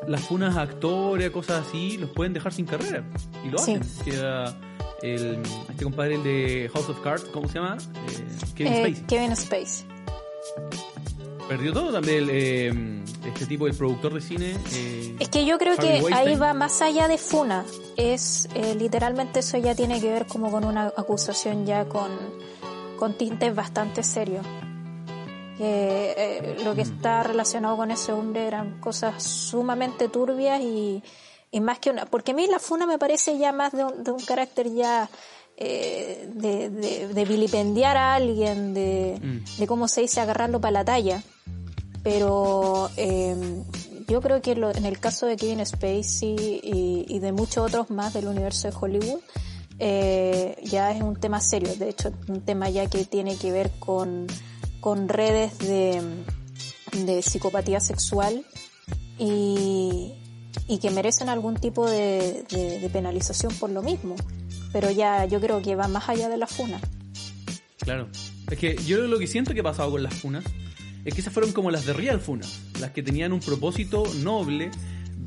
las 0.07 0.23
funas 0.23 0.57
a 0.57 0.63
actores, 0.63 1.31
cosas 1.31 1.67
así, 1.67 1.97
los 1.99 2.11
pueden 2.11 2.33
dejar 2.33 2.53
sin 2.53 2.67
carrera. 2.67 3.03
Y 3.45 3.51
lo 3.51 3.59
Sí. 3.59 3.75
hacen. 3.75 4.05
Queda 4.05 4.57
el, 5.03 5.39
este 5.71 5.85
compadre, 5.85 6.15
el 6.17 6.23
de 6.23 6.71
House 6.73 6.89
of 6.89 7.01
Cards, 7.01 7.25
¿cómo 7.33 7.49
se 7.49 7.55
llama? 7.55 7.77
Eh, 8.09 8.25
Kevin 8.55 8.73
Eh, 8.73 8.77
Spacey. 8.87 9.07
Kevin 9.07 9.37
Spacey. 9.37 9.87
Perdió 11.49 11.73
todo 11.73 11.93
también 11.93 12.25
el, 12.25 12.31
eh, 12.31 13.03
este 13.27 13.47
tipo, 13.47 13.67
el 13.67 13.75
productor 13.75 14.13
de 14.15 14.21
cine. 14.21 14.57
eh, 14.75 15.17
Es 15.19 15.29
que 15.31 15.47
yo 15.47 15.57
creo 15.59 15.75
Harvey 15.79 16.03
que 16.05 16.15
ahí 16.15 16.37
va 16.37 16.53
más 16.53 16.83
allá 16.83 17.09
de 17.09 17.17
Funa. 17.17 17.65
Es 17.97 18.49
eh, 18.55 18.75
literalmente 18.75 19.41
eso 19.41 19.57
ya 19.57 19.75
tiene 19.75 19.99
que 20.01 20.11
ver 20.13 20.27
como 20.27 20.51
con 20.51 20.65
una 20.65 20.93
acusación 20.95 21.65
ya 21.65 21.87
con, 21.87 22.11
con 22.99 23.15
tintes 23.15 23.55
bastante 23.55 24.03
serios. 24.03 24.45
Que 25.59 26.15
eh, 26.17 26.57
lo 26.65 26.75
que 26.75 26.83
está 26.83 27.23
relacionado 27.25 27.77
con 27.77 27.91
ese 27.91 28.13
hombre 28.13 28.47
eran 28.47 28.81
cosas 28.81 29.23
sumamente 29.23 30.09
turbias 30.09 30.61
y, 30.63 31.03
y 31.51 31.61
más 31.61 31.79
que 31.81 31.91
una. 31.91 32.07
Porque 32.07 32.31
a 32.31 32.35
mí 32.35 32.47
la 32.47 32.59
Funa 32.61 32.87
me 32.87 32.99
parece 32.99 33.37
ya 33.39 33.53
más 33.53 33.73
de 33.73 33.85
un, 33.85 34.05
de 34.05 34.11
un 34.13 34.21
carácter 34.21 34.73
ya. 34.73 35.11
eh, 35.61 36.31
de, 36.35 36.71
de- 36.71 37.09
de 37.09 37.25
vilipendiar 37.25 37.97
a 37.97 38.15
alguien, 38.15 38.75
de, 38.75 39.19
Mm. 39.21 39.59
de 39.59 39.67
cómo 39.67 39.89
se 39.89 40.03
dice 40.03 40.21
agarrarlo 40.21 40.61
para 40.61 40.71
la 40.71 40.85
talla 40.85 41.21
pero 42.05 42.89
eh, 42.97 43.35
yo 44.07 44.21
creo 44.21 44.41
que 44.41 44.55
lo- 44.55 44.71
en 44.75 44.87
el 44.87 44.99
caso 45.01 45.27
de 45.27 45.37
Kevin 45.37 45.65
Spacey 45.67 46.61
y, 46.63 47.05
y 47.09 47.19
de 47.19 47.33
muchos 47.33 47.67
otros 47.67 47.91
más 47.91 48.15
del 48.15 48.29
universo 48.29 48.69
de 48.71 48.75
Hollywood, 48.81 49.21
eh, 49.81 50.57
ya 50.65 50.93
es 50.93 51.03
un 51.03 51.17
tema 51.17 51.41
serio, 51.41 51.75
de 51.75 51.89
hecho 51.91 52.13
un 52.29 52.41
tema 52.43 52.69
ya 52.71 52.87
que 52.87 53.05
tiene 53.05 53.37
que 53.37 53.51
ver 53.53 53.71
con, 53.79 54.27
con 54.81 55.09
redes 55.09 55.59
de, 55.59 56.01
de 56.93 57.23
psicopatía 57.23 57.81
sexual 57.81 58.45
y, 59.19 60.13
y 60.69 60.79
que 60.79 60.91
merecen 60.91 61.29
algún 61.29 61.57
tipo 61.57 61.89
de, 61.89 62.45
de- 62.51 62.81
de 62.81 62.91
penalización 62.91 63.53
por 63.55 63.71
lo 63.71 63.83
mismo, 63.83 64.17
pero 64.73 64.91
ya 64.91 65.25
yo 65.25 65.41
creo 65.41 65.63
que 65.63 65.75
va 65.77 65.89
más 65.89 66.09
allá 66.09 66.29
de 66.29 66.37
la 66.37 66.47
funa. 66.47 66.81
Claro. 67.81 68.09
Es 68.51 68.59
que 68.59 68.77
yo 68.87 68.99
lo 69.07 69.19
que 69.19 69.27
siento 69.27 69.53
que 69.55 69.61
ha 69.61 69.65
pasado 69.65 69.91
con 69.91 70.03
las 70.03 70.15
funas 70.15 70.45
es 71.05 71.15
que 71.15 71.21
esas 71.21 71.33
fueron 71.33 71.53
como 71.53 71.71
las 71.71 71.87
de 71.87 71.93
Real 71.93 72.21
Funas, 72.21 72.61
las 72.81 72.91
que 72.93 73.03
tenían 73.03 73.33
un 73.33 73.41
propósito 73.41 74.05
noble, 74.23 74.71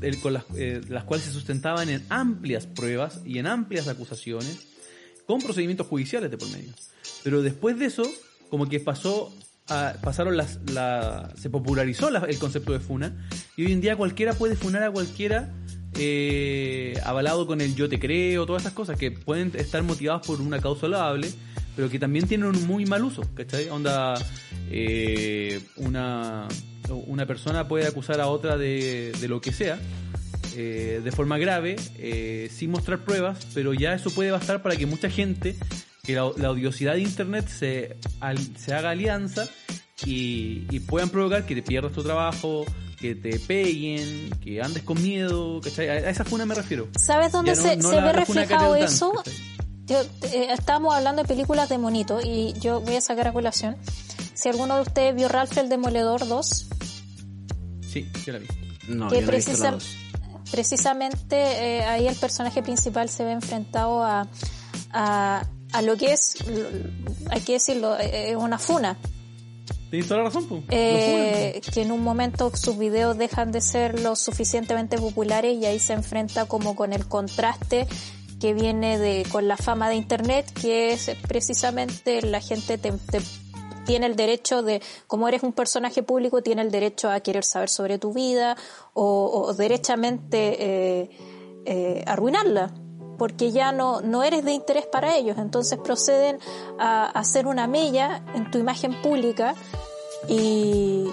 el- 0.00 0.20
con 0.20 0.32
las, 0.34 0.44
eh, 0.56 0.80
las 0.88 1.04
cuales 1.04 1.26
se 1.26 1.32
sustentaban 1.32 1.88
en 1.88 2.04
amplias 2.08 2.66
pruebas 2.66 3.20
y 3.24 3.38
en 3.38 3.46
amplias 3.46 3.88
acusaciones, 3.88 4.58
con 5.26 5.40
procedimientos 5.40 5.86
judiciales 5.86 6.30
de 6.30 6.38
por 6.38 6.48
medio. 6.50 6.72
Pero 7.22 7.42
después 7.42 7.78
de 7.78 7.86
eso, 7.86 8.02
como 8.52 8.68
que 8.68 8.80
pasó 8.80 9.32
a- 9.70 9.94
pasaron 10.02 10.36
las, 10.36 10.58
la, 10.70 11.32
se 11.40 11.48
popularizó 11.48 12.10
la- 12.10 12.18
el 12.28 12.38
concepto 12.38 12.72
de 12.74 12.80
funa 12.80 13.26
y 13.56 13.64
hoy 13.64 13.72
en 13.72 13.80
día 13.80 13.96
cualquiera 13.96 14.34
puede 14.34 14.56
funar 14.56 14.82
a 14.82 14.90
cualquiera 14.90 15.50
eh, 15.94 16.92
avalado 17.02 17.46
con 17.46 17.62
el 17.62 17.74
yo 17.74 17.88
te 17.88 17.98
creo, 17.98 18.44
todas 18.44 18.60
esas 18.64 18.74
cosas 18.74 18.98
que 18.98 19.10
pueden 19.10 19.52
estar 19.54 19.82
motivadas 19.82 20.26
por 20.26 20.42
una 20.42 20.58
causa 20.58 20.86
loable, 20.86 21.30
pero 21.74 21.88
que 21.88 21.98
también 21.98 22.26
tienen 22.28 22.46
un 22.48 22.66
muy 22.66 22.84
mal 22.84 23.02
uso, 23.04 23.22
¿cachai? 23.34 23.70
Onda, 23.70 24.14
eh, 24.70 25.62
una, 25.76 26.46
una 27.06 27.24
persona 27.24 27.66
puede 27.68 27.86
acusar 27.86 28.20
a 28.20 28.26
otra 28.26 28.58
de, 28.58 29.12
de 29.18 29.28
lo 29.28 29.40
que 29.40 29.52
sea, 29.52 29.78
eh, 30.56 31.00
de 31.02 31.12
forma 31.12 31.38
grave, 31.38 31.76
eh, 31.96 32.50
sin 32.54 32.70
mostrar 32.70 32.98
pruebas, 33.04 33.46
pero 33.54 33.72
ya 33.72 33.94
eso 33.94 34.10
puede 34.10 34.30
bastar 34.30 34.62
para 34.62 34.76
que 34.76 34.84
mucha 34.84 35.08
gente, 35.08 35.56
que 36.04 36.16
la, 36.16 36.28
la 36.36 36.50
odiosidad 36.50 36.94
de 36.94 37.00
Internet 37.02 37.46
se, 37.48 37.96
al- 38.18 38.56
se 38.58 38.74
haga 38.74 38.90
alianza 38.90 39.46
y, 40.04 40.66
y 40.68 40.80
puedan 40.80 41.10
provocar 41.10 41.46
que 41.46 41.54
te 41.54 41.62
pierdas 41.62 41.92
tu 41.92 42.02
trabajo, 42.02 42.64
que 42.98 43.14
te 43.14 43.38
peguen, 43.38 44.30
que 44.40 44.60
andes 44.60 44.82
con 44.82 45.00
miedo, 45.00 45.60
¿cachai? 45.62 45.88
A, 45.90 46.10
esa 46.10 46.24
funa 46.24 46.44
me 46.44 46.56
refiero. 46.56 46.88
¿Sabes 46.98 47.30
dónde 47.30 47.54
no- 47.54 47.62
se, 47.62 47.76
no 47.76 47.88
se 47.90 47.94
la- 47.96 48.00
ve 48.02 48.06
la 48.08 48.12
reflejado 48.14 48.72
Dance, 48.74 48.84
eso? 48.96 49.12
eh, 49.88 50.48
estábamos 50.50 50.92
hablando 50.92 51.22
de 51.22 51.28
películas 51.28 51.68
de 51.68 51.78
monito 51.78 52.18
y 52.20 52.52
yo 52.58 52.80
voy 52.80 52.96
a 52.96 53.00
sacar 53.00 53.28
a 53.28 53.32
colación. 53.32 53.76
Si 54.34 54.48
alguno 54.48 54.74
de 54.74 54.82
ustedes 54.82 55.14
vio 55.14 55.28
Ralph 55.28 55.56
el 55.56 55.68
Demoledor 55.68 56.26
2, 56.26 56.66
Sí, 57.92 58.08
yo 58.26 58.32
la 58.32 58.38
vi. 58.40 58.46
No, 58.88 59.08
que 59.08 59.20
yo 59.20 59.26
no 59.26 59.32
he 59.32 59.36
visto 59.36 59.52
la 59.52 59.56
precisa- 59.58 59.70
dos. 59.70 59.96
precisamente 60.50 61.36
eh, 61.36 61.84
ahí 61.84 62.08
el 62.08 62.16
personaje 62.16 62.60
principal 62.60 63.08
se 63.08 63.22
ve 63.22 63.30
enfrentado 63.32 64.02
a, 64.02 64.26
a, 64.90 65.46
a 65.72 65.82
lo 65.82 65.96
que 65.96 66.12
es, 66.12 66.36
hay 67.30 67.40
que 67.40 67.54
decirlo, 67.54 67.96
es 67.98 68.36
una 68.36 68.58
funa. 68.58 68.96
Tienes 69.90 70.08
toda 70.08 70.18
la 70.20 70.24
razón, 70.26 70.46
pues. 70.48 70.62
Eh, 70.70 71.60
que 71.72 71.82
en 71.82 71.92
un 71.92 72.02
momento 72.02 72.50
sus 72.56 72.78
videos 72.78 73.18
dejan 73.18 73.52
de 73.52 73.60
ser 73.60 74.00
lo 74.00 74.16
suficientemente 74.16 74.96
populares 74.98 75.56
y 75.60 75.66
ahí 75.66 75.78
se 75.78 75.92
enfrenta 75.92 76.46
como 76.46 76.74
con 76.74 76.92
el 76.94 77.06
contraste 77.08 77.86
que 78.40 78.54
viene 78.54 78.98
de 78.98 79.24
con 79.30 79.46
la 79.48 79.56
fama 79.56 79.88
de 79.90 79.96
internet 79.96 80.50
que 80.52 80.92
es 80.94 81.10
precisamente 81.28 82.22
la 82.22 82.40
gente 82.40 82.76
te, 82.78 82.90
te- 82.92 83.20
tiene 83.86 84.06
el 84.06 84.16
derecho 84.16 84.62
de 84.62 84.80
como 85.06 85.28
eres 85.28 85.42
un 85.44 85.52
personaje 85.52 86.02
público 86.02 86.42
tiene 86.42 86.62
el 86.62 86.70
derecho 86.70 87.08
a 87.10 87.20
querer 87.20 87.44
saber 87.44 87.68
sobre 87.68 87.98
tu 87.98 88.12
vida 88.12 88.56
o, 88.94 89.30
o 89.46 89.54
derechamente 89.54 90.56
eh, 90.58 91.10
eh, 91.66 92.02
arruinarla 92.06 92.72
porque 93.18 93.52
ya 93.52 93.72
no, 93.72 94.00
no 94.00 94.22
eres 94.22 94.44
de 94.44 94.52
interés 94.52 94.86
para 94.86 95.16
ellos 95.16 95.38
entonces 95.38 95.78
proceden 95.78 96.38
a, 96.78 97.06
hacer 97.10 97.46
una 97.46 97.66
mella 97.66 98.22
en 98.34 98.50
tu 98.50 98.58
imagen 98.58 99.00
pública 99.02 99.54
y, 100.28 101.08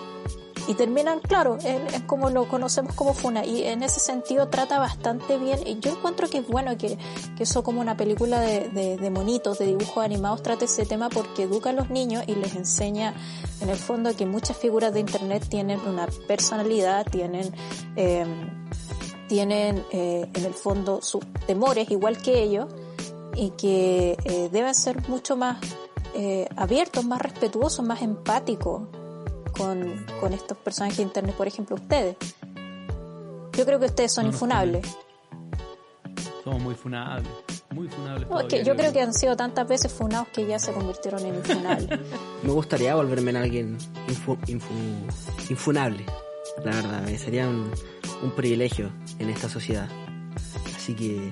y 0.68 0.74
terminan, 0.76 1.20
claro, 1.20 1.58
en 1.64 2.02
como 2.04 2.30
lo 2.30 2.48
conocemos 2.48 2.94
como 2.94 3.14
Funa. 3.14 3.46
Y 3.46 3.64
en 3.64 3.82
ese 3.82 4.00
sentido 4.00 4.50
trata 4.50 4.78
bastante 4.78 5.38
bien. 5.38 5.60
Y 5.66 5.80
yo 5.80 5.92
encuentro 5.92 6.30
que 6.30 6.40
es 6.40 6.48
bueno 6.48 6.78
que, 6.78 6.98
que 7.36 7.44
eso 7.44 7.64
como 7.64 7.82
una 7.82 7.98
película 7.98 8.40
de, 8.40 8.70
de, 8.70 8.98
de 8.98 9.10
monitos, 9.10 9.58
de 9.58 9.66
dibujos 9.66 10.04
animados, 10.04 10.44
trate 10.44 10.66
ese 10.66 10.86
tema 10.86 11.10
porque 11.10 11.44
educa 11.44 11.72
a 11.72 11.74
los 11.74 11.90
niños 11.90 12.24
y 12.28 12.36
les 12.36 12.56
enseña 12.56 13.16
en 13.62 13.70
el 13.70 13.78
fondo 13.78 14.16
que 14.16 14.26
muchas 14.26 14.58
figuras 14.58 14.94
de 14.94 15.00
Internet 15.00 15.48
tienen 15.50 15.80
una 15.80 16.08
personalidad, 16.28 17.06
tienen... 17.06 17.52
Eh, 17.96 18.26
tienen 19.30 19.86
eh, 19.92 20.30
en 20.34 20.44
el 20.46 20.54
fondo 20.54 21.02
sus 21.02 21.22
temores 21.48 21.90
igual 21.92 22.18
que 22.18 22.44
ellos 22.44 22.66
y 23.36 23.52
que 23.52 24.18
eh, 24.26 24.50
deben 24.52 24.76
ser 24.76 25.08
mucho 25.08 25.38
más 25.38 25.58
eh, 26.16 26.50
abiertos, 26.58 27.06
más 27.06 27.22
respetuosos, 27.22 27.86
más 27.86 28.02
empáticos 28.02 28.82
con, 29.56 30.06
con 30.20 30.34
estos 30.34 30.58
personajes 30.58 30.98
de 30.98 31.04
internet, 31.04 31.36
por 31.36 31.48
ejemplo 31.48 31.76
ustedes. 31.78 32.18
Yo 33.54 33.66
creo 33.66 33.80
que 33.80 33.86
ustedes 33.86 34.12
son 34.14 34.26
No 34.26 34.32
infunables. 34.32 34.86
Somos 36.44 36.62
muy 36.62 36.76
funables. 36.76 37.28
Muy 37.72 37.88
funables. 37.88 38.28
No, 38.30 38.40
es 38.40 38.44
que 38.46 38.50
todavía, 38.58 38.64
yo 38.64 38.76
creo 38.76 38.94
que 38.94 39.02
han 39.02 39.14
sido 39.14 39.36
tantas 39.36 39.68
veces 39.68 39.92
funados 39.92 40.28
que 40.30 40.48
ya 40.48 40.58
se 40.58 40.72
convirtieron 40.74 41.24
en 41.26 41.36
infunables. 41.36 42.00
Me 42.44 42.52
gustaría 42.52 42.96
volverme 42.96 43.30
en 43.32 43.38
alguien 43.38 43.78
infu- 44.08 44.40
infu- 44.48 45.50
infunable. 45.52 46.04
La 46.66 46.72
verdad, 46.72 47.08
sería 47.18 47.48
un, 47.48 47.72
un 48.22 48.32
privilegio 48.32 48.90
en 49.20 49.30
esta 49.30 49.48
sociedad. 49.50 49.88
Así 50.76 50.94
que 50.94 51.32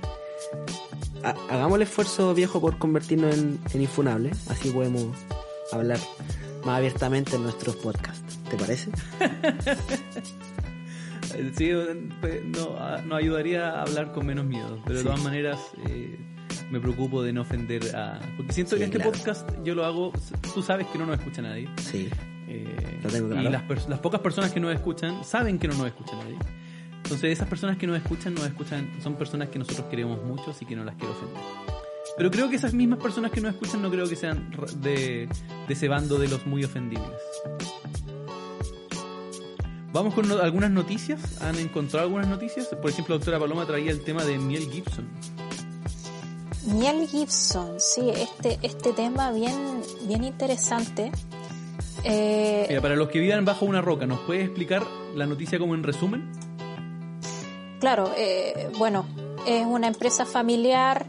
ha- 1.24 1.36
hagamos 1.54 1.76
el 1.78 1.82
esfuerzo 1.84 2.34
viejo 2.34 2.62
por 2.62 2.78
convertirnos 2.78 3.36
en, 3.38 3.60
en 3.74 3.82
infunable, 3.82 4.32
así 4.50 4.70
podemos 4.72 5.16
hablar 5.72 6.00
más 6.66 6.78
abiertamente 6.78 7.36
en 7.36 7.44
nuestros 7.44 7.76
podcasts. 7.78 8.38
¿Te 8.50 8.56
parece? 8.58 8.90
Sí, 11.56 11.70
pues, 12.22 12.44
no, 12.46 12.78
a- 12.80 13.02
nos 13.02 13.20
ayudaría 13.20 13.70
a 13.70 13.82
hablar 13.84 14.12
con 14.14 14.26
menos 14.26 14.46
miedo, 14.46 14.80
pero 14.86 15.00
de 15.00 15.04
todas 15.04 15.22
maneras 15.24 15.60
eh, 15.88 16.18
me 16.72 16.80
preocupo 16.80 17.22
de 17.22 17.32
no 17.34 17.42
ofender 17.42 17.96
a... 17.96 18.20
Porque 18.38 18.54
siento 18.54 18.72
Sí, 18.72 18.80
que 18.80 18.86
este 18.86 18.98
claro. 18.98 19.12
podcast 19.12 19.48
yo 19.64 19.76
lo 19.76 19.86
hago, 19.86 20.14
tú 20.54 20.64
sabes 20.64 20.88
que 20.88 20.98
no 20.98 21.06
nos 21.06 21.20
escucha 21.20 21.42
nadie. 21.44 21.70
Sí. 21.78 22.10
Eh, 22.48 23.00
Lo 23.04 23.10
tengo 23.10 23.30
claro. 23.30 23.50
Y 23.50 23.90
las, 23.90 24.00
pocas 24.00 24.22
personas 24.22 24.52
que 24.52 24.60
nos 24.60 24.74
escuchan 24.74 25.24
saben 25.24 25.60
que 25.60 25.68
no 25.68 25.76
nos 25.76 25.88
escucha 25.88 26.16
nadie. 26.16 26.38
Entonces 27.04 27.32
esas 27.32 27.48
personas 27.48 27.78
que 27.78 27.88
nos 27.88 27.98
escuchan, 27.98 28.34
nos 28.34 28.46
escuchan, 28.46 28.90
son 29.02 29.16
personas 29.16 29.50
que 29.50 29.60
nosotros 29.60 29.88
queremos 29.90 30.24
mucho, 30.24 30.52
así 30.52 30.66
que 30.66 30.76
no 30.76 30.84
las 30.84 30.96
quiero 30.96 31.14
ofender. 31.14 31.42
Pero 32.18 32.32
creo 32.32 32.50
que 32.50 32.56
esas 32.56 32.74
mismas 32.74 33.00
personas 33.00 33.32
que 33.32 33.40
nos 33.42 33.54
escuchan 33.54 33.82
no 33.82 33.90
creo 33.92 34.10
que 34.10 34.16
sean 34.16 34.50
de, 34.82 35.30
de 35.68 35.74
ese 35.74 35.88
bando 35.88 36.18
de 36.18 36.28
los 36.28 36.46
muy 36.48 36.64
ofendibles. 36.64 37.12
Vamos 39.94 40.14
con 40.14 40.28
no- 40.28 40.40
algunas 40.42 40.72
noticias. 40.72 41.42
¿Han 41.42 41.58
encontrado 41.58 42.06
algunas 42.06 42.28
noticias? 42.28 42.68
Por 42.68 42.90
ejemplo, 42.90 43.16
la 43.16 43.20
doctora 43.20 43.40
Paloma 43.40 43.66
traía 43.66 43.92
el 43.92 44.02
tema 44.04 44.24
de 44.24 44.38
Miel 44.38 44.70
Gibson. 44.70 45.08
Miel 46.66 47.08
Gibson, 47.08 47.76
sí, 47.80 48.10
este, 48.10 48.60
este 48.62 48.92
tema 48.92 49.32
bien, 49.32 49.56
bien 50.08 50.24
interesante. 50.26 51.12
Eh, 52.04 52.66
Mira, 52.70 52.82
para 52.82 52.96
los 52.96 53.10
que 53.10 53.20
vivan 53.20 53.46
bajo 53.46 53.66
una 53.66 53.82
roca, 53.82 54.06
¿nos 54.06 54.20
puedes 54.22 54.46
explicar 54.46 54.84
la 55.16 55.26
noticia 55.26 55.60
como 55.60 55.76
en 55.76 55.84
resumen? 55.84 56.32
Claro, 57.80 58.12
eh, 58.18 58.70
bueno, 58.78 59.06
es 59.46 59.66
una 59.66 59.88
empresa 59.88 60.26
familiar 60.26 61.06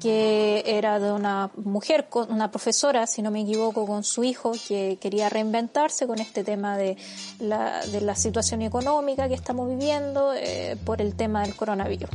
que 0.00 0.62
era 0.66 1.00
de 1.00 1.10
una 1.10 1.50
mujer, 1.56 2.06
una 2.28 2.50
profesora, 2.50 3.06
si 3.06 3.22
no 3.22 3.30
me 3.30 3.40
equivoco, 3.40 3.86
con 3.86 4.04
su 4.04 4.24
hijo, 4.24 4.52
que 4.68 4.98
quería 5.00 5.28
reinventarse 5.28 6.06
con 6.06 6.18
este 6.20 6.44
tema 6.44 6.76
de 6.76 6.96
la, 7.38 7.84
de 7.86 8.00
la 8.00 8.14
situación 8.14 8.62
económica 8.62 9.28
que 9.28 9.34
estamos 9.34 9.68
viviendo 9.68 10.32
eh, 10.34 10.76
por 10.84 11.00
el 11.00 11.14
tema 11.14 11.42
del 11.42 11.54
coronavirus. 11.54 12.10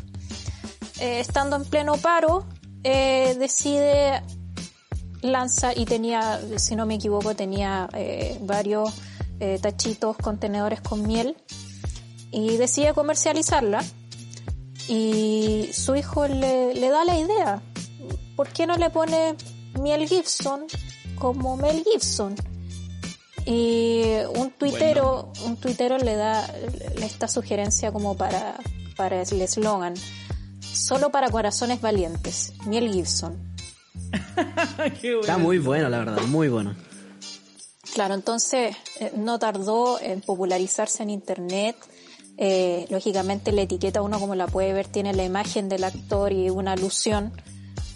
Eh, 1.00 1.20
estando 1.20 1.56
en 1.56 1.66
pleno 1.66 1.98
paro, 1.98 2.46
eh, 2.84 3.36
decide 3.40 4.22
lanza 5.22 5.74
y 5.76 5.86
tenía, 5.86 6.40
si 6.58 6.76
no 6.76 6.86
me 6.86 6.96
equivoco, 6.96 7.36
tenía 7.36 7.90
eh, 7.94 8.38
varios 8.42 8.92
eh, 9.40 9.60
tachitos, 9.62 10.18
contenedores 10.18 10.82
con 10.82 11.06
miel 11.06 11.36
y 12.32 12.58
decide 12.58 12.94
comercializarla 12.94 13.84
y 14.88 15.70
su 15.74 15.96
hijo 15.96 16.28
le, 16.28 16.74
le 16.74 16.90
da 16.90 17.06
la 17.06 17.18
idea. 17.18 17.62
¿Por 18.36 18.50
qué 18.50 18.66
no 18.66 18.78
le 18.78 18.90
pone 18.90 19.36
miel 19.80 20.08
Gibson 20.08 20.66
como 21.16 21.58
Mel 21.58 21.84
Gibson? 21.84 22.36
Y 23.46 24.04
un 24.36 24.52
tuitero, 24.52 25.32
un 25.46 25.58
tuitero 25.58 25.98
le 25.98 26.16
da 26.16 26.46
esta 27.02 27.28
sugerencia 27.28 27.92
como 27.92 28.16
para, 28.16 28.56
para 28.96 29.22
el 29.22 29.42
eslogan. 29.42 29.96
Solo 30.60 31.12
para 31.12 31.30
corazones 31.30 31.82
valientes. 31.82 32.54
Miel 32.66 32.92
Gibson. 32.92 33.51
Qué 35.02 35.16
bueno. 35.16 35.22
Está 35.22 35.38
muy 35.38 35.58
bueno, 35.58 35.90
la 35.90 36.00
verdad, 36.00 36.22
muy 36.28 36.50
bueno. 36.50 36.76
Claro, 37.94 38.14
entonces 38.14 38.76
eh, 39.00 39.12
no 39.16 39.38
tardó 39.40 40.00
en 40.00 40.22
popularizarse 40.22 41.04
en 41.04 41.10
internet. 41.10 41.76
Eh, 42.38 42.88
lógicamente 42.90 43.52
la 43.52 43.64
etiqueta 43.64 44.02
uno 44.02 44.20
como 44.20 44.36
la 44.36 44.48
puede 44.48 44.74
ver 44.74 44.88
tiene 44.88 45.14
la 45.14 45.24
imagen 45.24 45.70
del 45.70 45.84
actor 45.84 46.32
y 46.32 46.50
una 46.50 46.72
alusión 46.74 47.34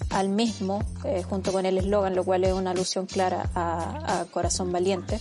al 0.09 0.29
mismo, 0.29 0.83
eh, 1.03 1.23
junto 1.23 1.51
con 1.51 1.65
el 1.65 1.77
eslogan, 1.77 2.15
lo 2.15 2.23
cual 2.23 2.43
es 2.43 2.53
una 2.53 2.71
alusión 2.71 3.05
clara 3.05 3.49
a, 3.55 4.21
a 4.21 4.25
Corazón 4.25 4.71
Valiente. 4.71 5.19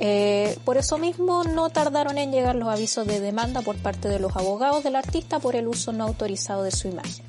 Eh, 0.00 0.56
por 0.64 0.76
eso 0.76 0.96
mismo 0.98 1.42
no 1.42 1.70
tardaron 1.70 2.18
en 2.18 2.30
llegar 2.30 2.54
los 2.54 2.68
avisos 2.68 3.06
de 3.06 3.18
demanda 3.18 3.62
por 3.62 3.76
parte 3.76 4.08
de 4.08 4.20
los 4.20 4.36
abogados 4.36 4.84
del 4.84 4.94
artista 4.94 5.40
por 5.40 5.56
el 5.56 5.66
uso 5.66 5.92
no 5.92 6.04
autorizado 6.04 6.62
de 6.62 6.70
su 6.70 6.88
imagen. 6.88 7.26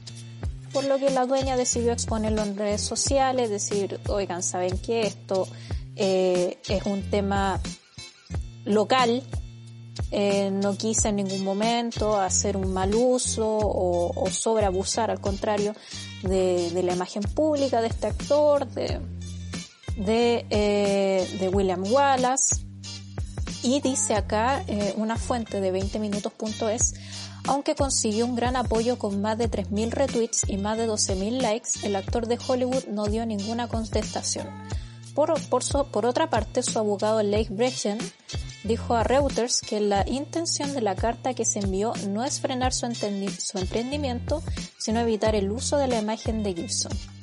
Por 0.74 0.86
lo 0.86 0.97
que 0.99 1.09
la 1.09 1.26
dueña 1.26 1.57
decidió 1.57 1.91
exponerlo 1.91 2.43
en 2.43 2.55
redes 2.55 2.82
sociales, 2.82 3.49
decir, 3.49 3.99
oigan, 4.07 4.43
¿saben 4.43 4.78
qué? 4.78 5.01
Esto 5.01 5.47
eh, 5.95 6.57
es 6.67 6.84
un 6.86 7.09
tema 7.09 7.59
local, 8.65 9.24
eh, 10.11 10.49
no 10.51 10.76
quise 10.76 11.09
en 11.09 11.17
ningún 11.17 11.43
momento 11.43 12.20
hacer 12.20 12.57
un 12.57 12.74
mal 12.74 12.95
uso 12.95 13.47
o, 13.47 14.11
o 14.15 14.30
sobreabusar, 14.30 15.11
al 15.11 15.22
contrario, 15.22 15.74
de, 16.24 16.72
de 16.72 16.84
la 16.84 16.93
imagen 16.93 17.24
pública 17.24 17.82
de 17.82 17.88
este 17.88 18.07
actor, 18.07 18.67
de, 18.67 18.99
de, 19.97 20.45
eh, 20.49 21.38
de 21.39 21.49
William 21.49 21.84
Wallace. 21.84 22.65
Y 23.61 23.82
dice 23.82 24.15
acá 24.15 24.63
eh, 24.67 24.93
una 24.95 25.17
fuente 25.17 25.59
de 25.59 25.74
20minutos.es, 25.74 26.93
aunque 27.47 27.75
consiguió 27.75 28.25
un 28.25 28.35
gran 28.35 28.55
apoyo 28.55 28.97
con 28.97 29.21
más 29.21 29.37
de 29.37 29.49
3.000 29.49 29.91
retweets 29.91 30.47
y 30.47 30.57
más 30.57 30.77
de 30.77 30.87
12.000 30.87 31.41
likes, 31.41 31.69
el 31.83 31.95
actor 31.95 32.27
de 32.27 32.37
Hollywood 32.45 32.85
no 32.85 33.05
dio 33.05 33.25
ninguna 33.25 33.67
contestación. 33.67 34.47
Por, 35.15 35.33
por, 35.49 36.05
otra 36.05 36.29
parte, 36.29 36.63
su 36.63 36.79
abogado 36.79 37.21
Lake 37.23 37.49
Brechen 37.49 37.97
dijo 38.63 38.95
a 38.95 39.03
Reuters 39.03 39.61
que 39.61 39.79
la 39.79 40.07
intención 40.07 40.73
de 40.73 40.81
la 40.81 40.95
carta 40.95 41.33
que 41.33 41.45
se 41.45 41.59
envió 41.59 41.93
no 42.07 42.23
es 42.23 42.39
frenar 42.39 42.73
su, 42.73 42.87
su 42.93 43.57
emprendimiento, 43.57 44.41
sino 44.77 44.99
evitar 44.99 45.35
el 45.35 45.51
uso 45.51 45.77
de 45.77 45.87
la 45.87 45.99
imagen 45.99 46.43
de 46.43 46.53
Gibson. 46.53 47.18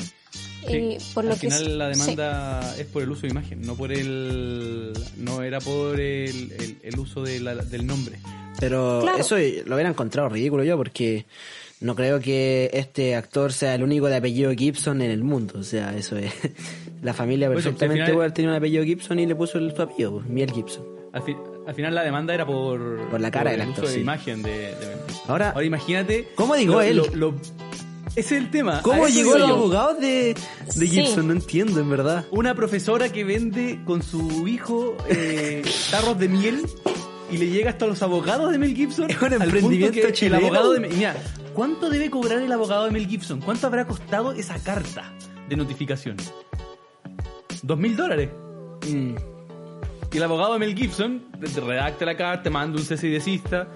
Y 0.68 0.98
Sí, 1.00 1.12
por 1.14 1.24
lo 1.24 1.32
al 1.32 1.38
que 1.40 1.48
final 1.50 1.78
la 1.78 1.94
sí. 1.94 2.00
demanda 2.00 2.74
es 2.78 2.86
por 2.86 3.02
el 3.02 3.10
uso 3.10 3.22
de 3.22 3.28
imagen, 3.28 3.62
no 3.62 3.74
por 3.76 3.92
el 3.92 4.92
no 5.16 5.42
era 5.42 5.60
por 5.60 5.98
el, 6.00 6.52
el- 6.52 6.78
el 6.82 6.98
uso 6.98 7.22
de 7.22 7.40
la- 7.40 7.54
del 7.54 7.86
nombre. 7.86 8.18
Pero 8.58 9.00
Claro. 9.02 9.18
eso 9.18 9.36
lo 9.66 9.74
hubiera 9.74 9.90
encontrado 9.90 10.28
ridículo 10.28 10.64
yo 10.64 10.76
porque 10.76 11.26
no 11.80 11.94
creo 11.94 12.20
que 12.20 12.70
este 12.72 13.14
actor 13.14 13.52
sea 13.52 13.74
el 13.74 13.82
único 13.82 14.06
de 14.06 14.16
apellido 14.16 14.50
Gibson 14.52 15.02
en 15.02 15.10
el 15.10 15.22
mundo. 15.22 15.58
O 15.58 15.62
sea, 15.62 15.96
eso 15.96 16.16
es... 16.16 16.32
La 17.02 17.12
familia 17.12 17.48
Pues, 17.52 17.62
perfectamente 17.62 18.04
puede 18.06 18.16
haber 18.24 18.32
tenido 18.32 18.52
un 18.52 18.56
apellido 18.56 18.82
Gibson 18.82 19.18
y 19.18 19.26
le 19.26 19.34
puso 19.36 19.58
el, 19.58 19.76
su 19.76 19.82
apellido, 19.82 20.12
pues, 20.14 20.26
Miel 20.26 20.50
Gibson. 20.50 20.82
Al, 21.12 21.22
fi- 21.22 21.36
al 21.66 21.74
final 21.74 21.94
la 21.94 22.02
demanda 22.02 22.34
era 22.34 22.46
por, 22.46 23.08
Por 23.10 23.20
la 23.20 23.30
cara 23.30 23.50
del 23.50 23.60
el 23.60 23.68
actor, 23.68 23.84
uso 23.84 23.90
de 23.92 23.94
sí. 23.96 24.00
imagen 24.02 24.42
de, 24.42 24.50
de- 24.50 24.96
Ahora, 25.28 25.50
Ahora 25.50 25.64
imagínate 25.66 26.28
¿Cómo 26.34 26.56
llegó 26.56 26.74
lo- 26.74 26.82
él? 26.82 26.96
lo- 26.96 27.14
lo- 27.14 27.34
es 28.16 28.32
el 28.32 28.50
tema. 28.50 28.82
¿cómo 28.82 29.04
A 29.04 29.08
llegó 29.08 29.36
iba 29.36 29.46
los 29.46 29.50
abogados 29.50 30.00
de, 30.00 30.34
de 30.34 30.72
Sí. 30.72 30.88
Gibson? 30.88 31.28
No 31.28 31.32
entiendo, 31.34 31.80
en 31.80 31.90
verdad. 31.90 32.24
Una 32.30 32.54
profesora 32.54 33.10
que 33.10 33.24
vende 33.24 33.80
con 33.84 34.02
su 34.02 34.48
hijo 34.48 34.96
eh, 35.08 35.62
tarros 35.90 36.18
de 36.18 36.28
miel 36.28 36.62
y 37.30 37.36
le 37.36 37.48
llega 37.48 37.70
hasta 37.70 37.86
los 37.86 38.02
abogados 38.02 38.50
de 38.50 38.58
Mel 38.58 38.74
Gibson. 38.74 39.10
Es 39.10 39.20
un 39.20 39.32
emprendimiento 39.34 40.00
que 40.00 40.12
chileno. 40.12 40.38
El 40.38 40.44
abogado 40.46 40.72
de 40.72 40.80
mira, 40.88 41.16
¿cuánto 41.54 41.90
debe 41.90 42.10
cobrar 42.10 42.38
el 42.38 42.50
abogado 42.52 42.86
de 42.86 42.90
Mel 42.90 43.06
Gibson? 43.06 43.40
¿Cuánto 43.40 43.66
habrá 43.66 43.86
costado 43.86 44.32
esa 44.32 44.58
carta 44.58 45.12
de 45.48 45.56
notificación? 45.56 46.16
Dos 47.62 47.78
mil 47.78 47.96
dólares. 47.96 48.30
Mm. 48.88 49.14
Y 50.12 50.16
el 50.16 50.22
abogado 50.22 50.54
de 50.54 50.60
Mel 50.60 50.74
Gibson 50.74 51.24
redacta 51.40 52.04
la 52.06 52.16
carta, 52.16 52.44
te 52.44 52.50
manda 52.50 52.78
un 52.78 52.84
cese 52.84 53.08
y 53.08 53.10
desista. 53.10 53.68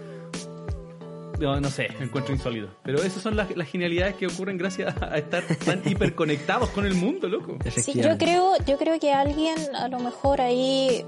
No, 1.40 1.60
no 1.60 1.70
sé, 1.70 1.88
me 1.98 2.04
encuentro 2.04 2.34
insólito. 2.34 2.68
Pero 2.84 3.02
esas 3.02 3.22
son 3.22 3.34
las, 3.36 3.56
las 3.56 3.68
genialidades 3.68 4.14
que 4.16 4.26
ocurren 4.26 4.58
gracias 4.58 4.94
a 5.02 5.16
estar 5.18 5.42
tan 5.64 5.82
hiperconectados 5.86 6.68
con 6.70 6.86
el 6.86 6.94
mundo, 6.94 7.28
loco. 7.28 7.56
Sí, 7.82 7.94
yo 8.00 8.16
creo, 8.18 8.52
yo 8.66 8.76
creo 8.78 9.00
que 9.00 9.12
alguien 9.12 9.56
a 9.74 9.88
lo 9.88 9.98
mejor 10.00 10.40
ahí 10.40 11.04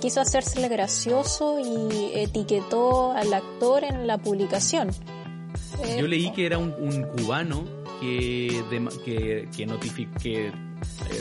quiso 0.00 0.20
hacérsele 0.20 0.68
gracioso 0.68 1.58
y 1.60 2.10
etiquetó 2.18 3.12
al 3.12 3.32
actor 3.32 3.84
en 3.84 4.06
la 4.06 4.18
publicación. 4.18 4.90
Yo 5.98 6.06
leí 6.06 6.32
que 6.32 6.44
era 6.46 6.58
un, 6.58 6.74
un 6.78 7.02
cubano 7.04 7.64
que, 8.00 8.62
dema- 8.70 8.90
que, 9.04 9.48
que, 9.56 9.66
notifi- 9.66 10.12
que 10.20 10.48
eh, 10.48 10.52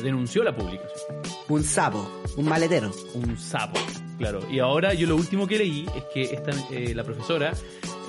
denunció 0.03 0.43
la 0.43 0.55
publicación. 0.55 1.21
Un 1.47 1.63
sapo, 1.63 2.07
un 2.37 2.45
maletero. 2.45 2.91
Un 3.13 3.37
sapo, 3.37 3.79
claro. 4.17 4.39
Y 4.51 4.59
ahora 4.59 4.93
yo 4.93 5.07
lo 5.07 5.15
último 5.15 5.47
que 5.47 5.57
leí 5.57 5.85
es 5.95 6.03
que 6.13 6.23
esta, 6.23 6.51
eh, 6.71 6.93
la 6.95 7.03
profesora, 7.03 7.53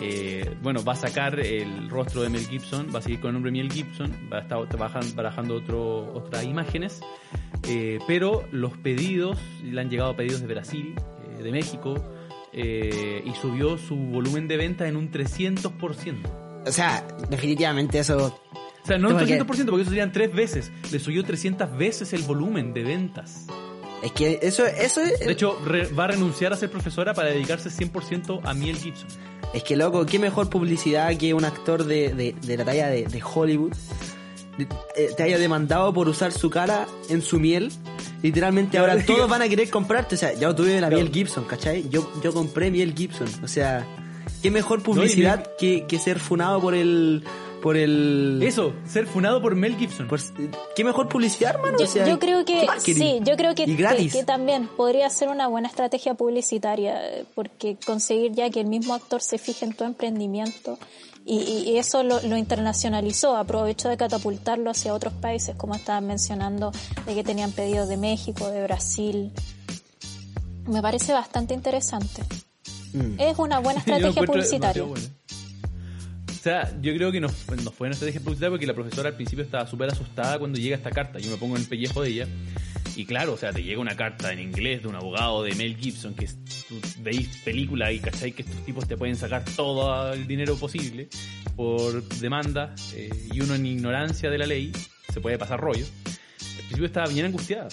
eh, 0.01 0.55
bueno, 0.63 0.83
va 0.85 0.93
a 0.93 0.97
sacar 0.97 1.39
el 1.41 1.89
rostro 1.91 2.23
de 2.23 2.29
Mel 2.29 2.47
Gibson, 2.47 2.89
va 2.95 2.99
a 3.01 3.03
seguir 3.03 3.21
con 3.21 3.29
el 3.29 3.35
nombre 3.35 3.51
Mel 3.53 3.71
Gibson, 3.73 4.13
va 4.33 4.39
a 4.39 4.41
estar 4.43 4.69
trabajan- 4.69 5.15
barajando 5.15 5.55
otro, 5.57 6.13
otras 6.15 6.45
imágenes, 6.45 7.01
eh, 7.69 7.99
pero 8.07 8.45
los 8.53 8.77
pedidos, 8.79 9.39
le 9.63 9.81
han 9.81 9.91
llegado 9.91 10.15
pedidos 10.17 10.41
de 10.41 10.47
Brasil, 10.47 10.95
eh, 11.39 11.43
de 11.43 11.51
México, 11.53 11.95
y 12.53 13.31
subió 13.41 13.79
su 13.79 13.95
volumen 13.95 14.49
de 14.49 14.57
venta 14.57 14.89
en 14.89 14.97
un 14.97 15.11
300%. 15.13 16.29
O 16.67 16.73
sea, 16.73 17.07
definitivamente 17.31 18.01
eso... 18.01 18.37
O 18.83 18.87
sea, 18.87 18.99
no 18.99 19.09
un 19.09 19.15
Como 19.15 19.27
que- 19.27 19.37
300%, 19.39 19.67
porque 19.71 19.83
eso 19.83 19.91
serían 19.91 20.11
tres 20.13 20.33
veces. 20.35 20.73
Le 20.91 20.99
subió 20.99 21.23
300 21.23 21.77
veces 21.77 22.13
el 22.15 22.23
volumen 22.23 22.73
de 22.73 22.83
ventas. 22.83 23.47
Es 24.03 24.13
que 24.13 24.39
eso, 24.43 24.65
eso 24.67 25.01
es, 25.03 25.19
De 25.21 25.33
hecho, 25.33 25.59
re- 25.65 25.89
va 25.89 26.05
a 26.05 26.09
renunciar 26.09 26.53
a 26.53 26.57
ser 26.57 26.71
profesora 26.71 27.15
para 27.15 27.31
dedicarse 27.31 27.69
100% 27.71 28.41
a 28.45 28.55
Miel 28.55 28.77
Gibson. 28.77 29.09
es 29.53 29.63
que 29.65 29.77
loco, 29.77 30.07
qué 30.07 30.19
mejor 30.19 30.49
publicidad 30.49 31.17
que 31.17 31.35
un 31.35 31.45
actor 31.45 31.85
de, 31.85 32.15
de, 32.15 32.35
de 32.41 32.57
la 32.57 32.65
talla 32.65 32.89
de, 32.89 33.05
de 33.07 33.23
Hollywood 33.23 33.73
eh, 34.97 35.11
te 35.17 35.23
haya 35.23 35.39
demandado 35.39 35.93
por 35.93 36.09
usar 36.09 36.33
su 36.33 36.51
cara 36.51 36.87
en 37.09 37.23
su 37.23 37.39
miel. 37.39 37.71
Literalmente 38.23 38.77
ahora 38.79 38.95
todos 39.05 39.29
van 39.31 39.43
a 39.43 39.49
querer 39.49 39.71
comprarte. 39.71 40.17
O 40.17 40.19
sea, 40.19 40.33
ya 40.35 40.55
tuve 40.55 40.81
la 40.81 40.91
miel 40.91 41.11
Gibson, 41.13 41.45
¿cachai? 41.45 41.89
Yo, 41.89 42.11
yo 42.23 42.33
compré 42.33 42.71
miel 42.71 42.95
Gibson. 42.97 43.29
O 43.45 43.49
sea, 43.49 43.87
qué 44.43 44.51
mejor 44.51 44.83
publicidad 44.83 45.49
que, 45.59 45.87
que 45.87 45.99
ser 45.99 46.19
funado 46.19 46.61
por 46.61 46.75
el... 46.75 47.23
Por 47.63 47.77
el... 47.77 48.41
Eso, 48.43 48.73
ser 48.87 49.07
funado 49.07 49.43
por 49.43 49.55
Mel 49.55 49.77
Gibson. 49.77 50.07
por- 50.07 50.21
qué 50.77 50.85
mejor 50.85 51.09
publicidad, 51.09 51.57
hermano. 51.57 51.79
Yo, 51.79 51.85
o 51.85 51.89
sea, 51.89 52.07
yo 52.07 52.19
creo 52.19 52.45
¿qué 52.45 52.67
que 52.85 52.95
sí, 52.95 53.21
yo 53.25 53.37
creo 53.37 53.55
que, 53.55 53.65
Y 53.65 53.75
gratis. 53.75 54.13
que, 54.13 54.21
que 54.21 54.25
también 54.25 54.69
podría 54.69 55.11
ser 55.11 55.29
una 55.29 55.49
buena 55.49 55.69
estrategia 55.69 56.15
publicitaria, 56.15 57.05
eh, 57.09 57.25
porque 57.35 57.77
conseguir 57.85 58.33
ya 58.33 58.49
que 58.51 58.61
el 58.61 58.67
mismo 58.67 58.95
actor 58.95 59.21
se 59.21 59.39
fije 59.39 59.65
en 59.65 59.73
tu 59.75 59.85
emprendimiento 59.85 60.79
y, 61.31 61.77
eso 61.77 62.03
lo, 62.03 62.23
lo 62.23 62.37
internacionalizó, 62.39 63.37
aprovechó 63.37 63.91
de 63.91 63.99
catapultarlo 63.99 64.71
hacia 64.71 64.95
otros 64.95 65.13
países, 65.13 65.55
como 65.57 65.75
estaban 65.75 66.07
mencionando, 66.07 66.73
de 67.05 67.15
que 67.15 67.23
tenían 67.23 67.53
pedidos 67.53 67.87
de 67.89 67.99
México, 67.99 68.49
de 68.49 68.63
Brasil. 68.63 69.31
Me 70.67 70.81
parece 70.81 71.13
bastante 71.13 71.53
interesante. 71.53 72.23
Mm. 72.95 73.21
Es 73.21 73.39
una 73.39 73.59
buena 73.59 73.81
estrategia 73.85 74.23
publicitaria. 74.23 74.85
Sea, 76.39 76.73
yo 76.81 76.95
creo 76.95 77.13
que 77.13 77.21
no, 77.21 77.29
no 77.29 77.71
fue 77.71 77.89
una 77.89 77.95
estrategia 77.95 78.21
porque 78.51 78.67
la 78.67 78.75
profesora 78.75 79.09
al 79.09 79.17
principio 79.17 79.45
estaba 79.45 79.67
súper 79.67 79.91
asustada 79.91 80.39
cuando 80.39 80.59
llega 80.59 80.77
esta 80.77 80.91
carta. 80.91 81.19
Yo 81.19 81.31
me 81.31 81.37
pongo 81.37 81.57
en 81.57 81.63
el 81.63 81.69
pellejo 81.69 82.03
de 82.03 82.11
ella. 82.11 82.29
Y 82.97 83.05
claro, 83.05 83.35
o 83.35 83.37
sea, 83.37 83.53
te 83.53 83.63
llega 83.63 83.81
una 83.81 83.97
carta 83.97 84.33
en 84.33 84.41
inglés 84.41 84.83
de 84.83 84.89
un 84.89 84.97
abogado 84.97 85.43
de 85.45 85.55
Mel 85.55 85.77
Gibson, 85.77 86.15
que 86.15 86.27
tú 86.69 86.81
veis 87.01 87.29
película 87.45 87.93
y 87.93 88.01
cachai 88.01 88.33
que 88.33 88.43
estos 88.43 88.65
tipos 88.65 88.89
te 88.89 88.97
pueden 88.97 89.15
sacar 89.15 89.45
todo 89.57 90.13
el 90.13 90.27
dinero 90.27 90.57
posible 90.57 91.09
por 91.55 92.03
demanda 92.19 92.75
eh, 92.95 93.11
y 93.33 93.41
uno 93.41 93.55
en 93.55 93.67
ignorancia 93.67 94.31
de 94.31 94.39
la 94.39 94.47
ley 94.47 94.73
se 95.13 95.21
puede 95.21 95.39
pasar 95.39 95.61
rollo. 95.61 95.87
Al 96.07 96.65
principio 96.65 96.87
estaba 96.87 97.07
bien 97.09 97.27
angustiada. 97.27 97.69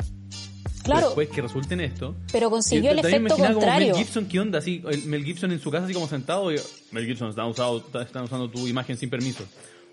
Claro, 0.86 1.08
Después 1.08 1.30
que 1.30 1.42
resulte 1.42 1.74
en 1.74 1.82
esto, 1.82 2.16
pero 2.32 2.52
consiguió 2.52 2.92
el 2.92 3.00
efecto 3.00 3.18
imaginaba 3.18 3.54
como 3.56 3.60
contrario. 3.62 3.96
Mel 3.96 4.06
Gibson, 4.06 4.28
¿qué 4.28 4.40
onda? 4.40 4.60
Así, 4.60 4.84
el 4.88 5.04
Mel 5.06 5.26
Gibson 5.26 5.52
en 5.52 5.60
su 5.60 5.72
casa, 5.72 5.86
así 5.86 5.96
como 5.96 6.08
sentado. 6.08 6.54
Y, 6.54 6.60
Mel 6.92 7.06
Gibson, 7.08 7.30
están, 7.30 7.48
usado, 7.48 7.84
están 8.00 8.24
usando 8.24 8.50
tu 8.52 8.68
imagen 8.68 8.96
sin 8.96 9.10
permiso. 9.10 9.44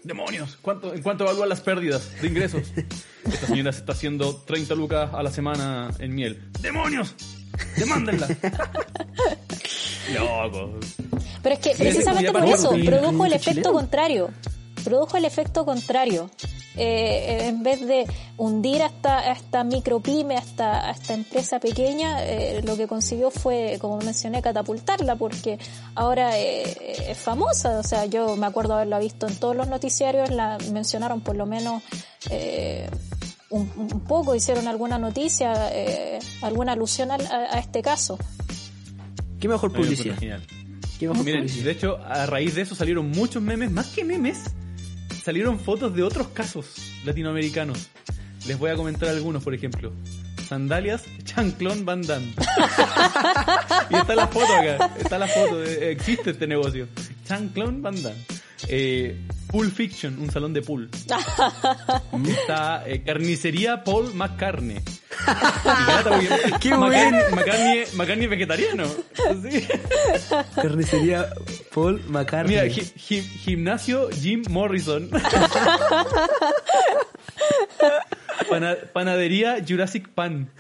¡Demonios! 0.05 0.59
¿Cuánto, 0.61 0.93
¿En 0.93 1.03
cuánto 1.03 1.25
evalúan 1.25 1.49
las 1.49 1.63
pérdidas 1.63 2.21
de 2.21 2.29
ingresos? 2.29 2.63
Esta 3.25 3.47
señora 3.47 3.73
se 3.73 3.79
está 3.79 3.93
haciendo 3.93 4.37
30 4.37 4.75
lucas 4.75 5.11
a 5.15 5.23
la 5.23 5.31
semana 5.31 5.91
en 5.99 6.15
miel. 6.15 6.43
¡Demonios! 6.61 7.15
¡Demándenla! 7.77 8.29
Loco. 10.15 10.79
Pero 11.43 11.55
es 11.55 11.61
que 11.61 11.71
precisamente 11.77 12.33
por 12.33 12.45
eso, 12.45 12.71
produjo 12.85 13.25
el 13.25 13.33
efecto 13.33 13.73
contrario. 13.73 14.31
Produjo 14.85 15.17
el 15.17 15.25
efecto 15.25 15.65
contrario. 15.65 16.31
Eh, 16.77 17.49
en 17.49 17.63
vez 17.63 17.87
de 17.87 18.07
hundir 18.39 18.81
a 18.83 18.87
esta, 18.87 19.19
a 19.19 19.33
esta 19.33 19.63
micropyme, 19.63 20.37
a 20.37 20.41
esta, 20.41 20.89
a 20.89 20.91
esta 20.93 21.13
empresa 21.15 21.61
pequeña, 21.61 22.25
eh, 22.25 22.63
lo 22.65 22.77
que 22.77 22.87
consiguió 22.87 23.31
fue, 23.31 23.77
como 23.81 23.99
mencioné, 23.99 24.41
catapultarla, 24.41 25.17
porque 25.17 25.59
ahora 25.95 26.39
eh, 26.39 27.11
es 27.11 27.19
famosa. 27.19 27.79
O 27.79 27.83
sea, 27.83 28.07
yo 28.07 28.37
me 28.37 28.47
acuerdo 28.47 28.75
haberla 28.75 28.99
visto 28.99 29.27
en 29.29 29.37
todos 29.37 29.55
los 29.55 29.69
noticiarios, 29.69 30.31
la 30.31 30.57
mencionaron 30.73 31.21
por 31.21 31.37
lo 31.37 31.45
menos 31.45 31.83
eh, 32.31 32.89
un, 33.51 33.71
un 33.77 34.01
poco, 34.01 34.35
hicieron 34.35 34.67
alguna 34.67 34.97
noticia, 34.99 35.53
eh, 35.73 36.19
alguna 36.41 36.73
alusión 36.73 37.11
al- 37.11 37.27
a, 37.27 37.55
a 37.57 37.59
este 37.59 37.83
caso. 37.83 38.19
Qué 39.39 39.47
mejor 39.49 39.73
publicidad. 39.73 40.17
Genial. 40.19 40.47
Qué 40.99 41.09
mejor 41.09 41.25
Miren, 41.25 41.41
publicidad. 41.43 41.65
de 41.67 41.71
hecho, 41.73 41.99
a 41.99 42.27
raíz 42.27 42.55
de 42.55 42.63
eso 42.63 42.75
salieron 42.75 43.11
muchos 43.11 43.43
memes, 43.43 43.71
más 43.71 43.89
que 43.89 44.05
memes, 44.05 44.39
salieron 45.23 45.59
fotos 45.61 45.95
de 45.95 46.03
otros 46.03 46.29
casos 46.29 46.67
latinoamericanos. 47.05 47.89
Les 48.47 48.59
voy 48.59 48.71
a 48.71 48.77
comentar 48.77 49.09
algunos, 49.09 49.43
por 49.43 49.55
ejemplo. 49.55 49.93
Sandalias, 50.49 51.05
chanclón 51.25 51.85
Van 51.85 52.03
Damme. 52.03 52.35
y 53.91 53.95
está 53.95 54.15
la 54.15 54.27
foto 54.27 54.53
acá, 54.55 54.91
está 54.99 55.19
la 55.19 55.27
foto, 55.29 55.61
de- 55.61 55.93
existe 55.93 56.31
este 56.31 56.47
negocio. 56.47 56.89
Chanclón 57.25 57.81
Van 57.83 58.01
Damme. 58.03 58.19
Eh, 58.69 59.17
Pool 59.53 59.71
Fiction, 59.71 60.19
un 60.19 60.31
salón 60.31 60.53
de 60.55 60.63
pool. 60.63 60.89
Está 62.27 62.83
eh, 62.89 63.03
Carnicería 63.05 63.85
Paul 63.85 64.15
McCartney. 64.15 64.79
¡Qué 66.61 66.71
McCartney, 66.71 66.79
bueno! 66.79 67.19
McCartney, 67.37 67.85
McCartney 67.95 68.25
es 68.25 68.31
vegetariano. 68.31 68.85
Sí. 69.43 69.67
Carnicería 70.55 71.29
Paul 71.75 72.03
McCartney. 72.09 72.57
Mira, 72.57 72.67
gi- 72.69 72.93
gi- 72.97 73.23
gimnasio 73.23 74.09
Jim 74.11 74.43
Morrison. 74.51 75.11
Pana- 78.49 78.77
panadería 78.93 79.57
Jurassic 79.67 80.09
Pan. 80.09 80.51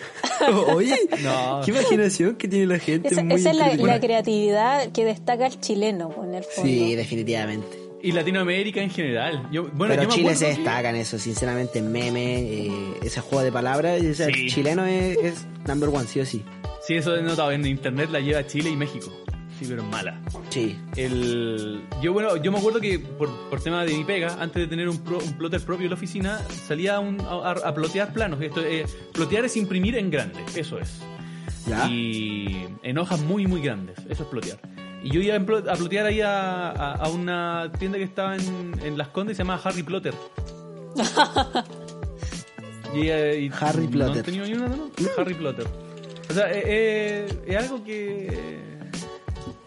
Oye, 0.74 0.96
No. 1.22 1.60
qué 1.64 1.70
imaginación 1.72 2.36
que 2.36 2.48
tiene 2.48 2.66
la 2.66 2.78
gente. 2.78 3.08
Esa, 3.08 3.22
muy 3.22 3.34
esa 3.34 3.50
es 3.50 3.56
la, 3.80 4.00
creatividad 4.00 4.92
que 4.92 5.04
destaca 5.04 5.46
el 5.46 5.60
chileno, 5.60 6.14
en 6.24 6.34
el 6.36 6.44
fondo. 6.44 6.62
Sí, 6.70 6.94
definitivamente. 6.94 7.81
Y 8.02 8.12
Latinoamérica 8.12 8.82
en 8.82 8.90
general. 8.90 9.48
Yo, 9.52 9.64
bueno, 9.72 9.94
Pero 9.94 10.08
yo 10.08 10.16
Chile 10.16 10.34
se 10.34 10.46
destaca 10.48 10.90
en 10.90 10.96
eso, 10.96 11.18
sinceramente, 11.18 11.78
en 11.78 11.92
meme, 11.92 12.38
eh, 12.40 12.70
ese 13.02 13.20
juego 13.20 13.44
de 13.44 13.52
palabras, 13.52 14.02
o 14.02 14.14
sea, 14.14 14.26
Sí. 14.26 14.48
chileno 14.48 14.84
es, 14.86 15.16
es 15.18 15.46
number 15.66 15.88
one, 15.88 16.06
sí 16.06 16.18
o 16.20 16.26
sí. 16.26 16.42
Sí, 16.86 16.94
eso 16.94 17.14
he 17.14 17.22
notado. 17.22 17.52
En 17.52 17.64
internet 17.64 18.10
la 18.10 18.18
lleva 18.20 18.44
Chile 18.46 18.70
y 18.70 18.76
México. 18.76 19.12
Sí, 19.58 19.66
pero 19.68 19.84
mala. 19.84 20.20
Sí. 20.50 20.76
El, 20.96 21.82
yo, 22.02 22.12
bueno, 22.12 22.36
yo 22.42 22.50
me 22.50 22.58
acuerdo 22.58 22.80
que 22.80 22.98
por, 22.98 23.30
por 23.48 23.62
tema 23.62 23.84
de 23.84 23.94
mi 23.96 24.02
pega, 24.02 24.36
antes 24.40 24.62
de 24.62 24.66
tener 24.66 24.88
un, 24.88 24.98
pro- 24.98 25.20
un 25.24 25.34
plotter 25.34 25.60
propio 25.60 25.84
en 25.84 25.90
la 25.90 25.96
oficina, 25.96 26.40
salía 26.66 26.98
un- 26.98 27.20
a, 27.20 27.50
a 27.52 27.72
plotear 27.74 28.12
planos. 28.12 28.40
Esto, 28.42 28.60
eh, 28.64 28.84
plotear 29.12 29.44
es 29.44 29.56
imprimir 29.56 29.96
en 29.96 30.10
grande, 30.10 30.40
eso 30.56 30.80
es. 30.80 30.98
¿Ya? 31.68 31.86
Y 31.88 32.66
en 32.82 32.98
hojas 32.98 33.20
muy, 33.20 33.46
muy 33.46 33.60
grandes. 33.62 33.96
Eso 34.10 34.24
es 34.24 34.28
plotear. 34.28 34.58
Y 35.04 35.10
yo 35.10 35.20
iba 35.20 35.34
a 35.36 35.40
plo- 35.40 35.68
a 35.68 35.74
plotear 35.74 36.06
ahí 36.06 36.20
a, 36.20 36.70
a- 36.70 36.92
a 36.94 37.08
una 37.08 37.70
tienda 37.78 37.98
que 37.98 38.04
estaba 38.04 38.36
en, 38.36 38.74
en 38.82 38.96
Las 38.98 39.08
Condes 39.08 39.34
y 39.34 39.36
se 39.36 39.42
llama 39.42 39.60
Harry 39.64 39.82
Plotter. 39.82 40.14
y, 42.94 43.08
eh, 43.08 43.40
y 43.42 43.50
Harry 43.60 43.84
¿No 43.84 43.90
Plotter. 43.90 44.18
han 44.18 44.22
tenido 44.24 44.46
ni 44.46 44.52
una, 44.54 44.68
no? 44.68 44.90
Harry 45.16 45.34
Plotter. 45.34 45.66
O 46.30 46.34
sea, 46.34 46.52
eh, 46.52 46.62
eh, 46.64 47.42
es 47.46 47.56
algo 47.56 47.82
que 47.84 48.72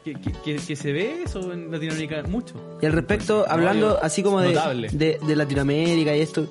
que, 0.04 0.14
que, 0.60 0.76
se 0.76 0.94
ve 0.94 1.24
eso 1.26 1.52
en 1.52 1.72
Latinoamérica 1.72 2.22
mucho. 2.30 2.54
Y 2.80 2.86
al 2.86 2.92
respecto, 2.94 3.44
No, 3.48 3.52
hablando 3.54 3.98
así 4.04 4.22
como 4.22 4.40
de, 4.40 4.54
de, 4.94 5.18
de 5.26 5.36
Latinoamérica 5.36 6.16
y 6.16 6.22
esto, 6.22 6.48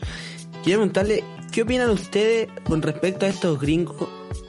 quiero 0.64 0.80
preguntarle, 0.80 1.22
¿qué 1.52 1.62
opinan 1.62 1.88
ustedes 1.90 2.48
con 2.64 2.82
respecto 2.82 3.26
a 3.26 3.28
estos 3.28 3.60
gringos, 3.60 4.08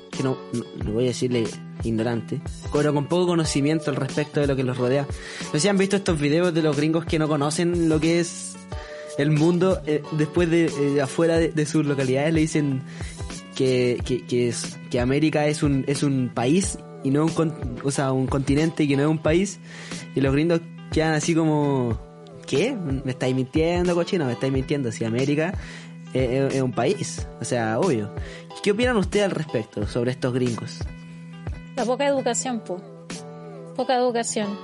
que 0.10 0.24
no, 0.24 0.36
no, 0.54 0.66
no 0.84 0.92
voy 0.94 1.04
a 1.04 1.08
decirle 1.10 1.46
ignorante, 1.84 2.42
pero 2.74 2.94
con 2.94 3.06
poco 3.08 3.28
conocimiento 3.28 3.90
al 3.92 3.98
respecto 3.98 4.40
de 4.40 4.48
lo 4.48 4.56
que 4.56 4.64
los 4.64 4.78
rodea? 4.78 5.06
No 5.46 5.52
sé 5.54 5.60
si 5.62 5.68
han 5.68 5.78
visto 5.78 5.96
estos 5.96 6.20
videos 6.20 6.54
de 6.54 6.62
los 6.62 6.76
gringos 6.76 7.06
que 7.06 7.20
no 7.20 7.28
conocen 7.28 7.90
lo 7.90 8.00
que 8.00 8.20
es 8.20 8.56
el 9.18 9.32
mundo 9.32 9.82
eh, 9.86 10.02
después 10.14 10.50
de 10.50 10.66
eh, 10.66 11.02
afuera 11.02 11.38
de, 11.38 11.66
sus 11.66 11.86
localidades, 11.86 12.34
le 12.34 12.42
dicen 12.42 12.82
que, 13.56 14.02
que, 14.28 14.48
es, 14.50 14.78
que 14.92 15.00
América 15.00 15.48
es 15.48 15.64
un, 15.64 15.86
es 15.88 16.04
un 16.04 16.30
país 16.34 16.78
y 17.04 17.12
no 17.12 17.26
un, 17.26 17.54
o 17.84 17.92
sea, 17.92 18.12
un 18.12 18.28
continente 18.28 18.88
que 18.88 18.96
no 18.98 19.04
es 19.04 19.08
un 19.10 19.20
país. 19.20 19.60
Y 20.16 20.22
los 20.22 20.34
gringos 20.34 20.60
quedan 20.92 21.14
así 21.14 21.34
como, 21.36 21.98
¿qué? 22.46 22.76
¿Me 22.76 23.12
estáis 23.12 23.34
mintiendo, 23.36 23.96
cochino? 23.96 24.26
¿Me 24.26 24.34
estáis 24.34 24.52
mintiendo? 24.52 24.92
Si 24.92 25.06
América 25.06 25.54
es, 26.14 26.30
es- 26.30 26.56
es 26.56 26.62
un 26.62 26.74
país, 26.74 27.26
o 27.40 27.46
sea, 27.46 27.80
obvio. 27.80 28.14
¿Qué 28.64 28.72
opinan 28.72 28.98
ustedes 28.98 29.26
al 29.26 29.32
respecto 29.32 29.88
sobre 29.88 30.12
estos 30.12 30.34
gringos? 30.34 30.80
La 31.76 31.86
poca 31.86 32.08
educación, 32.08 32.60
po. 32.62 32.82
Poca 33.76 33.96
educación. 33.98 34.58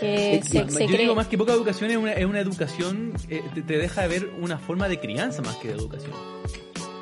Que 0.00 0.36
Eh, 0.36 0.42
se, 0.42 0.58
yo 0.58 0.66
cree. 0.66 0.98
digo 0.98 1.14
más 1.14 1.28
que 1.28 1.38
poca 1.38 1.52
educación 1.52 1.90
es 1.90 1.96
una, 1.96 2.12
es 2.12 2.24
una 2.26 2.40
educación, 2.40 3.12
eh, 3.28 3.42
te, 3.54 3.62
te 3.62 3.78
deja 3.78 4.02
de 4.02 4.08
ver 4.08 4.30
una 4.40 4.58
forma 4.58 4.88
de 4.88 5.00
crianza 5.00 5.42
más 5.42 5.56
que 5.56 5.68
de 5.68 5.74
educación. 5.74 6.12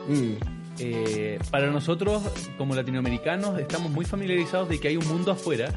Mm, 0.08 0.32
Eh, 0.78 1.38
para 1.50 1.68
nosotros, 1.70 2.22
como 2.58 2.74
latinoamericanos, 2.74 3.58
estamos 3.58 3.90
muy 3.90 4.04
familiarizados 4.04 4.68
de 4.68 4.78
que 4.78 4.88
hay 4.88 4.98
un 4.98 5.08
mundo 5.08 5.32
afuera, 5.32 5.70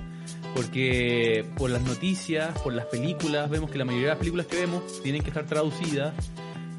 porque 0.53 1.45
por 1.57 1.69
las 1.69 1.81
noticias, 1.83 2.49
por 2.59 2.73
las 2.73 2.85
películas, 2.87 3.49
vemos 3.49 3.71
que 3.71 3.77
la 3.77 3.85
mayoría 3.85 4.07
de 4.07 4.11
las 4.15 4.17
películas 4.19 4.45
que 4.47 4.57
vemos 4.59 5.01
tienen 5.01 5.21
que 5.21 5.29
estar 5.29 5.45
traducidas. 5.45 6.13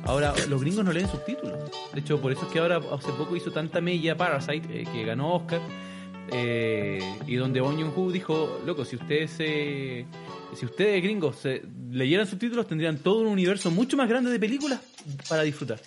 Ahora, 0.04 0.34
los 0.50 0.60
gringos 0.60 0.84
no 0.84 0.92
leen 0.92 1.08
subtítulos. 1.08 1.58
De 1.94 2.00
hecho, 2.00 2.20
por 2.20 2.30
eso 2.30 2.42
es 2.42 2.52
que 2.52 2.58
ahora 2.58 2.76
hace 2.92 3.10
poco 3.12 3.36
hizo 3.36 3.52
tanta 3.52 3.80
mella 3.80 4.14
Parasite, 4.18 4.82
eh, 4.82 4.84
que 4.92 5.02
ganó 5.06 5.36
Oscar, 5.36 5.60
eh, 6.32 7.00
y 7.26 7.34
donde 7.36 7.60
Bong 7.60 7.78
Joon-ho 7.80 8.10
dijo, 8.12 8.60
loco, 8.66 8.84
si 8.84 8.96
ustedes 8.96 9.32
eh, 9.40 10.06
si 10.58 10.64
ustedes 10.66 11.02
gringos 11.02 11.36
se- 11.36 11.62
leyeran 11.90 12.26
subtítulos, 12.26 12.66
tendrían 12.66 12.98
todo 12.98 13.20
un 13.22 13.28
universo 13.28 13.70
mucho 13.70 13.96
más 13.96 14.08
grande 14.08 14.30
de 14.30 14.38
películas 14.38 14.80
para 15.28 15.42
disfrutar. 15.42 15.80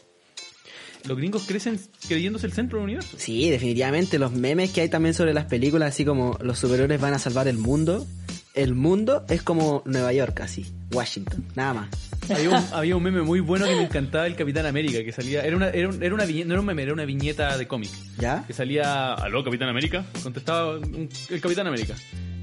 los 1.07 1.17
gringos 1.17 1.43
crecen 1.43 1.79
creyéndose 2.07 2.45
el 2.47 2.53
centro 2.53 2.77
del 2.79 2.85
universo. 2.85 3.17
Sí, 3.19 3.49
definitivamente. 3.49 4.17
Los 4.19 4.31
memes 4.31 4.71
que 4.71 4.81
hay 4.81 4.89
también 4.89 5.13
sobre 5.13 5.33
las 5.33 5.45
películas, 5.45 5.89
así 5.93 6.05
como 6.05 6.37
los 6.41 6.57
superhéroes 6.59 6.99
van 7.01 7.13
a 7.13 7.19
salvar 7.19 7.47
el 7.49 7.57
mundo. 7.57 8.05
El 8.53 8.75
mundo 8.75 9.25
es 9.29 9.41
como 9.41 9.81
Nueva 9.85 10.13
York, 10.13 10.41
así. 10.41 10.65
Washington, 10.91 11.43
nada 11.55 11.73
más. 11.73 11.89
Había 12.29 12.49
un, 12.51 12.63
había 12.71 12.95
un 12.95 13.01
meme 13.01 13.23
muy 13.23 13.39
bueno 13.39 13.65
que 13.65 13.75
me 13.75 13.83
encantaba 13.83 14.27
el 14.27 14.35
Capitán 14.35 14.67
América, 14.67 15.03
que 15.03 15.11
salía, 15.11 15.41
era 15.41 15.55
una, 15.57 15.69
era, 15.69 15.89
un- 15.89 16.03
era 16.03 16.13
una 16.13 16.25
viñeta, 16.25 16.47
no 16.49 16.53
era 16.53 16.59
un 16.61 16.67
meme, 16.67 16.83
era 16.83 16.93
una 16.93 17.03
viñeta 17.05 17.57
de 17.57 17.67
cómic. 17.67 17.89
¿Ya? 18.19 18.43
Que 18.45 18.53
salía, 18.53 19.13
aló 19.15 19.43
Capitán 19.43 19.69
América, 19.69 20.05
contestaba 20.21 20.77
un- 20.77 21.09
el 21.31 21.41
Capitán 21.41 21.65
América. 21.65 21.95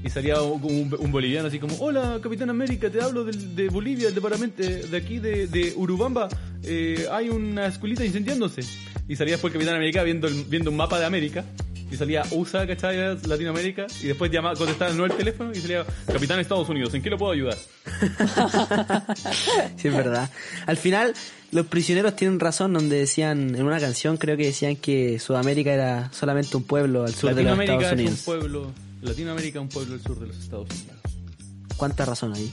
Y 0.03 0.09
salía 0.09 0.41
un, 0.41 0.93
un- 0.99 1.11
boliviano 1.11 1.47
así 1.47 1.59
como, 1.59 1.75
hola 1.77 2.19
Capitán 2.21 2.49
América, 2.49 2.89
te 2.89 3.01
hablo 3.01 3.23
del- 3.23 3.55
de, 3.55 3.69
Bolivia, 3.69 4.09
el 4.09 4.15
departamento 4.15 4.61
de, 4.61 4.83
de 4.87 4.97
aquí 4.97 5.19
de, 5.19 5.47
de 5.47 5.73
Urubamba, 5.77 6.27
eh, 6.63 7.05
hay 7.09 7.29
una 7.29 7.67
escuelita 7.67 8.03
incendiándose. 8.03 8.63
Y 9.07 9.15
salía 9.15 9.35
después 9.35 9.51
el 9.53 9.59
Capitán 9.59 9.77
América 9.77 10.03
viendo, 10.03 10.27
el- 10.27 10.43
viendo 10.43 10.71
un 10.71 10.75
mapa 10.77 10.99
de 10.99 11.05
América. 11.05 11.45
Y 11.91 11.97
salía 11.97 12.23
USA, 12.31 12.65
¿cachai? 12.65 12.97
Latinoamérica. 13.27 13.85
Y 14.01 14.07
después 14.07 14.31
llamaba, 14.31 14.55
contestaba 14.55 14.91
nuevo 14.93 15.11
el 15.13 15.17
teléfono 15.17 15.51
y 15.51 15.55
salía 15.55 15.85
Capitán 16.07 16.39
Estados 16.39 16.69
Unidos, 16.69 16.93
¿en 16.93 17.01
qué 17.01 17.09
lo 17.09 17.17
puedo 17.17 17.33
ayudar? 17.33 17.57
Sí, 19.77 19.87
es 19.87 19.95
verdad. 19.95 20.29
Al 20.67 20.77
final, 20.77 21.13
los 21.51 21.65
prisioneros 21.65 22.15
tienen 22.15 22.39
razón 22.39 22.73
donde 22.73 22.97
decían, 22.97 23.55
en 23.55 23.63
una 23.63 23.79
canción 23.79 24.17
creo 24.17 24.37
que 24.37 24.45
decían 24.45 24.75
que 24.75 25.19
Sudamérica 25.19 25.73
era 25.73 26.11
solamente 26.13 26.55
un 26.55 26.63
pueblo 26.63 27.03
al 27.03 27.13
sur 27.13 27.33
de 27.35 27.43
los 27.43 27.59
Estados 27.59 27.83
es 27.83 27.91
un 27.91 27.99
Unidos. 27.99 28.21
pueblo, 28.23 28.71
Latinoamérica 29.01 29.59
es 29.59 29.63
un 29.63 29.69
pueblo 29.69 29.91
del 29.93 30.01
sur 30.01 30.19
de 30.19 30.27
los 30.27 30.37
Estados 30.37 30.67
Unidos. 30.69 30.97
¿Cuánta 31.77 32.05
razón 32.05 32.33
hay? 32.33 32.51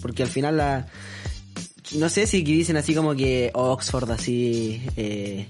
Porque 0.00 0.22
al 0.22 0.28
final 0.28 0.56
la... 0.56 0.86
No 1.94 2.08
sé 2.08 2.26
si 2.26 2.42
dicen 2.42 2.76
así 2.76 2.94
como 2.94 3.14
que 3.14 3.50
Oxford, 3.54 4.10
así... 4.10 4.82
eh, 4.96 5.46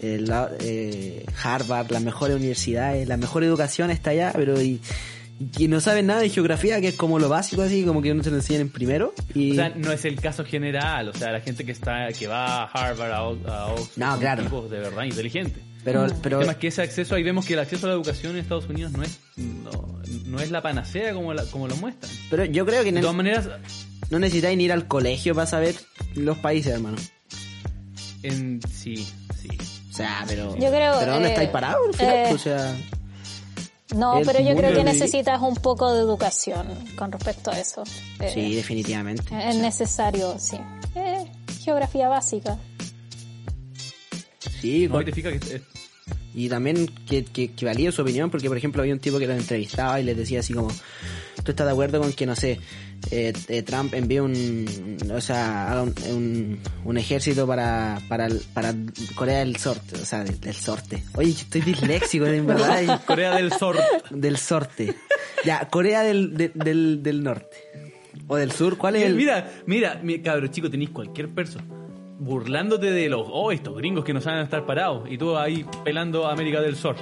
eh, 0.00 0.18
la- 0.20 0.50
eh, 0.60 1.24
Harvard, 1.42 1.90
las 1.90 2.02
mejores 2.02 2.36
universidades, 2.36 3.06
la 3.08 3.16
mejor 3.16 3.44
educación 3.44 3.90
está 3.90 4.10
allá, 4.10 4.32
pero 4.34 4.60
y, 4.62 4.80
y 5.56 5.68
no 5.68 5.80
saben 5.80 6.06
nada 6.06 6.20
de 6.20 6.28
geografía, 6.30 6.80
que 6.80 6.88
es 6.88 6.96
como 6.96 7.18
lo 7.18 7.28
básico, 7.28 7.62
así 7.62 7.84
como 7.84 8.02
que 8.02 8.12
no 8.14 8.22
se 8.24 8.30
lo 8.30 8.36
enseñan 8.36 8.62
en 8.62 8.68
primero. 8.70 9.14
Y, 9.34 9.52
O 9.52 9.54
sea, 9.54 9.70
no 9.70 9.92
es 9.92 10.04
el 10.04 10.20
caso 10.20 10.44
general, 10.44 11.08
o 11.08 11.14
sea, 11.14 11.30
la 11.32 11.40
gente 11.40 11.64
que 11.64 11.72
está 11.72 12.08
que 12.16 12.26
va 12.26 12.62
a 12.62 12.64
Harvard, 12.66 13.12
a, 13.12 13.22
Oxford, 13.24 13.88
No, 13.96 14.10
son 14.12 14.20
claro. 14.20 14.42
tipos 14.44 14.70
de 14.70 14.78
verdad 14.78 15.04
inteligentes. 15.04 15.62
pero, 15.84 16.04
El 16.04 16.14
pero 16.22 16.40
tema 16.40 16.52
es 16.52 16.58
que 16.58 16.68
ese 16.68 16.82
acceso, 16.82 17.14
ahí 17.14 17.22
vemos 17.22 17.44
que 17.46 17.54
el 17.54 17.60
acceso 17.60 17.86
a 17.86 17.90
la 17.90 17.94
educación 17.94 18.32
en 18.32 18.38
Estados 18.38 18.66
Unidos 18.68 18.92
no 18.92 19.02
es 19.04 19.18
no, 19.36 20.00
no 20.26 20.40
es 20.40 20.50
la 20.50 20.60
panacea 20.62 21.12
como, 21.14 21.32
la- 21.34 21.44
como 21.44 21.68
lo 21.68 21.76
muestran. 21.76 22.10
pero 22.30 22.44
yo 22.44 22.66
creo 22.66 22.82
que 22.84 22.90
De 22.92 23.00
todas 23.00 23.14
maneras, 23.16 23.48
no 24.10 24.18
necesitáis 24.18 24.56
ni 24.58 24.64
ir 24.64 24.72
al 24.72 24.86
colegio 24.88 25.34
para 25.34 25.46
saber 25.46 25.74
los 26.16 26.36
países, 26.38 26.72
hermano. 26.74 26.96
en, 28.24 28.60
sí, 28.72 29.06
sí. 29.40 29.48
O 29.98 30.00
sea, 30.00 30.24
pero... 30.28 30.54
Yo 30.56 30.68
creo, 30.70 30.94
¿Pero 31.00 31.12
dónde 31.14 31.28
eh, 31.28 31.32
estáis 31.32 31.48
parados? 31.50 31.80
al 31.88 31.94
final? 31.94 32.14
eh, 32.14 32.32
o 32.32 32.38
sea... 32.38 32.76
No, 33.96 34.20
pero 34.24 34.38
yo 34.40 34.54
creo 34.54 34.72
que 34.76 34.84
necesitas 34.84 35.40
un 35.42 35.56
poco 35.56 35.92
de 35.92 36.00
educación 36.02 36.68
con 36.94 37.10
respecto 37.10 37.50
a 37.50 37.58
eso. 37.58 37.82
Eh, 38.20 38.30
Sí, 38.32 38.54
definitivamente. 38.54 39.22
Es 39.48 39.56
necesario, 39.56 40.38
sí. 40.38 40.56
Eh, 40.94 41.24
geografía 41.64 42.08
básica. 42.08 42.56
Sí, 44.60 44.86
No, 44.86 44.92
con- 44.92 45.00
ahí 45.00 45.06
te 45.06 45.12
fijas 45.12 45.32
que 45.40 45.56
es- 45.56 45.62
Y 46.34 46.48
también 46.48 46.86
que, 47.08 47.24
que, 47.24 47.52
que 47.52 47.64
valía 47.66 47.90
su 47.90 48.02
opinión, 48.02 48.30
porque 48.30 48.46
por 48.48 48.56
ejemplo 48.56 48.82
había 48.82 48.94
un 48.94 49.00
tipo 49.00 49.18
que 49.18 49.26
lo 49.26 49.32
entrevistaba 49.32 49.98
y 50.00 50.04
les 50.04 50.16
decía 50.16 50.40
así 50.40 50.52
como, 50.52 50.68
¿tú 51.42 51.50
estás 51.50 51.66
de 51.66 51.72
acuerdo 51.72 51.98
con 52.00 52.12
que, 52.12 52.26
no 52.26 52.36
sé, 52.36 52.60
eh, 53.10 53.32
eh, 53.48 53.62
Trump 53.62 53.94
envíe 53.94 54.20
un, 54.20 54.96
o 55.12 55.20
sea, 55.20 55.70
haga 55.70 55.82
un, 55.82 55.94
un, 56.10 56.58
un 56.84 56.98
ejército 56.98 57.46
para, 57.46 57.98
para, 58.08 58.28
Corea 59.14 59.38
del 59.40 59.56
Sorte, 59.56 59.96
o 59.96 60.04
sea, 60.04 60.24
del, 60.24 60.38
del 60.40 60.54
Sorte? 60.54 61.02
Oye, 61.14 61.30
estoy 61.30 61.60
disléxico, 61.62 62.26
en 62.26 62.46
verdad, 62.46 63.02
Corea 63.06 63.34
del 63.36 63.52
Sur. 63.52 63.76
del 64.10 64.36
Sorte. 64.36 64.94
Ya, 65.44 65.68
Corea 65.68 66.02
del, 66.02 66.36
de- 66.36 66.52
del, 66.54 67.02
del 67.02 67.22
Norte. 67.22 67.56
O 68.26 68.36
del 68.36 68.52
Sur, 68.52 68.76
¿cuál 68.76 68.96
es 68.96 69.04
el...? 69.04 69.14
Mira, 69.14 69.50
mira, 69.66 70.00
mi 70.02 70.20
cabro 70.20 70.46
chico, 70.48 70.68
tenéis 70.70 70.90
cualquier 70.90 71.28
perso 71.28 71.58
burlándote 72.20 72.90
de 72.90 73.08
los, 73.08 73.22
oh, 73.30 73.52
estos 73.52 73.76
gringos 73.76 74.04
que 74.04 74.12
no 74.12 74.20
saben 74.20 74.40
estar 74.42 74.66
parados, 74.66 75.08
y 75.08 75.16
tú 75.16 75.36
ahí 75.38 75.64
pelando 75.84 76.26
a 76.26 76.32
América 76.32 76.60
del 76.60 76.74
Sur. 76.74 76.96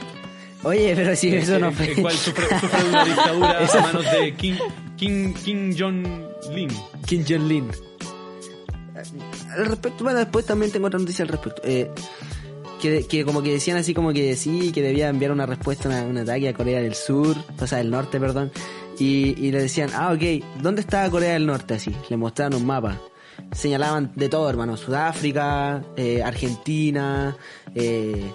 Oye, 0.67 0.95
pero 0.97 1.15
si 1.17 1.35
eso 1.35 1.59
no 1.59 1.69
el, 1.69 1.75
fue... 1.75 1.93
el 1.93 2.03
cual 2.03 2.15
sufre, 2.15 2.47
sufre 2.61 2.89
una 2.89 3.05
dictadura 3.05 3.59
a 3.59 3.81
manos 3.83 4.05
de 4.11 4.35
Kim, 4.35 4.57
Kim, 4.97 5.35
Kim 5.35 5.77
Jong-lin. 5.77 6.69
Kim 7.07 7.25
Jong-un. 7.29 7.71
Al 9.57 9.67
respecto, 9.67 10.05
bueno, 10.05 10.19
después 10.19 10.45
también 10.47 10.73
tengo 10.73 10.87
otra 10.87 10.99
noticia 10.99 11.23
al 11.25 11.29
respecto. 11.29 11.63
Eh, 11.65 11.91
que, 12.81 13.07
que 13.07 13.25
como 13.25 13.43
que 13.43 13.53
decían 13.53 13.77
así 13.79 13.95
como 13.95 14.13
que 14.13 14.37
sí, 14.37 14.73
que 14.73 14.83
debía 14.83 15.09
enviar 15.09 15.33
una 15.33 15.47
respuesta, 15.47 15.89
una- 15.89 16.03
un 16.03 16.19
ataque 16.19 16.49
a 16.49 16.55
Corea 16.55 16.81
del 16.81 16.95
Sur, 16.95 17.37
o 17.59 17.67
sea, 17.67 17.79
del 17.79 17.91
Norte, 17.91 18.19
perdón. 18.21 18.51
Y, 18.99 19.35
y 19.47 19.51
le 19.53 19.61
decían, 19.63 19.91
ah, 19.95 20.13
ok, 20.13 20.45
¿dónde 20.63 20.81
está 20.81 21.09
Corea 21.11 21.35
del 21.35 21.47
Norte? 21.47 21.75
Así, 21.75 21.95
le 22.09 22.17
mostraban 22.17 22.55
un 22.55 22.67
mapa. 22.67 22.99
Señalaban 23.53 24.13
de 24.17 24.29
todo, 24.29 24.49
hermano, 24.49 24.77
Sudáfrica, 24.77 25.85
eh, 25.97 26.23
Argentina, 26.23 27.37
eh, 27.75 28.31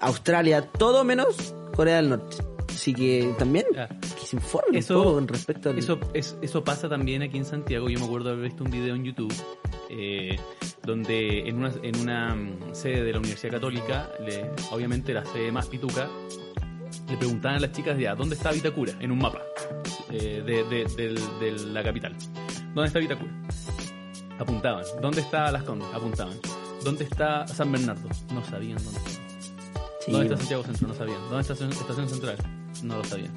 Australia, 0.00 0.62
todo 0.62 1.04
menos 1.04 1.54
Corea 1.74 1.96
del 1.96 2.10
Norte. 2.10 2.36
Así 2.68 2.94
que 2.94 3.34
también 3.38 3.66
Ah. 3.76 3.86
que 4.00 4.26
se 4.26 4.36
informen 4.36 4.76
Eso- 4.76 4.96
un 4.98 5.02
poco 5.04 5.14
con 5.16 5.28
respecto 5.28 5.70
al... 5.70 5.78
Eso, 5.78 5.98
es- 6.14 6.36
eso 6.40 6.64
pasa 6.64 6.88
también 6.88 7.22
aquí 7.22 7.36
en 7.36 7.44
Santiago. 7.44 7.88
Yo 7.90 7.98
me 7.98 8.06
acuerdo 8.06 8.30
haber 8.30 8.44
visto 8.44 8.64
un 8.64 8.70
video 8.70 8.94
en 8.94 9.04
YouTube 9.04 9.32
eh, 9.90 10.36
donde 10.82 11.48
en 11.48 11.58
una, 11.58 11.72
en 11.82 11.96
una 12.00 12.34
mm, 12.34 12.74
sede 12.74 13.02
de 13.04 13.12
la 13.12 13.18
Universidad 13.18 13.52
Católica, 13.52 14.10
le- 14.26 14.50
obviamente 14.70 15.12
la 15.12 15.24
sede 15.26 15.52
más 15.52 15.66
pituca, 15.66 16.08
le 17.10 17.16
preguntaban 17.18 17.58
a 17.58 17.60
las 17.60 17.72
chicas 17.72 17.98
ya, 17.98 18.14
¿dónde 18.14 18.36
está 18.36 18.50
Vitacura? 18.52 18.94
En 19.00 19.12
un 19.12 19.18
mapa 19.18 19.42
eh, 20.10 20.42
de, 20.44 20.64
de 20.64 21.52
la 21.66 21.82
capital. 21.82 22.16
¿Dónde 22.74 22.86
está 22.86 22.98
Vitacura? 23.00 23.30
Apuntaban. 24.38 24.84
¿Dónde 25.00 25.20
está 25.20 25.52
Las 25.52 25.62
Condes? 25.64 25.88
Apuntaban. 25.92 26.34
¿Dónde 26.84 27.04
está 27.04 27.46
San 27.46 27.70
Bernardo? 27.70 28.08
No 28.32 28.42
sabían 28.44 28.78
dónde 28.82 28.98
estaba. 28.98 29.21
Sí, 30.04 30.10
¿Dónde 30.12 30.26
está. 30.26 30.38
Santiago 30.38 30.62
Centro? 30.64 30.88
No 30.88 30.94
sabían. 30.94 31.18
¿Dónde 31.30 31.40
está 31.40 31.52
Estación- 31.54 32.08
Central? 32.08 32.36
No 32.82 32.98
lo 32.98 33.04
sabían. 33.04 33.32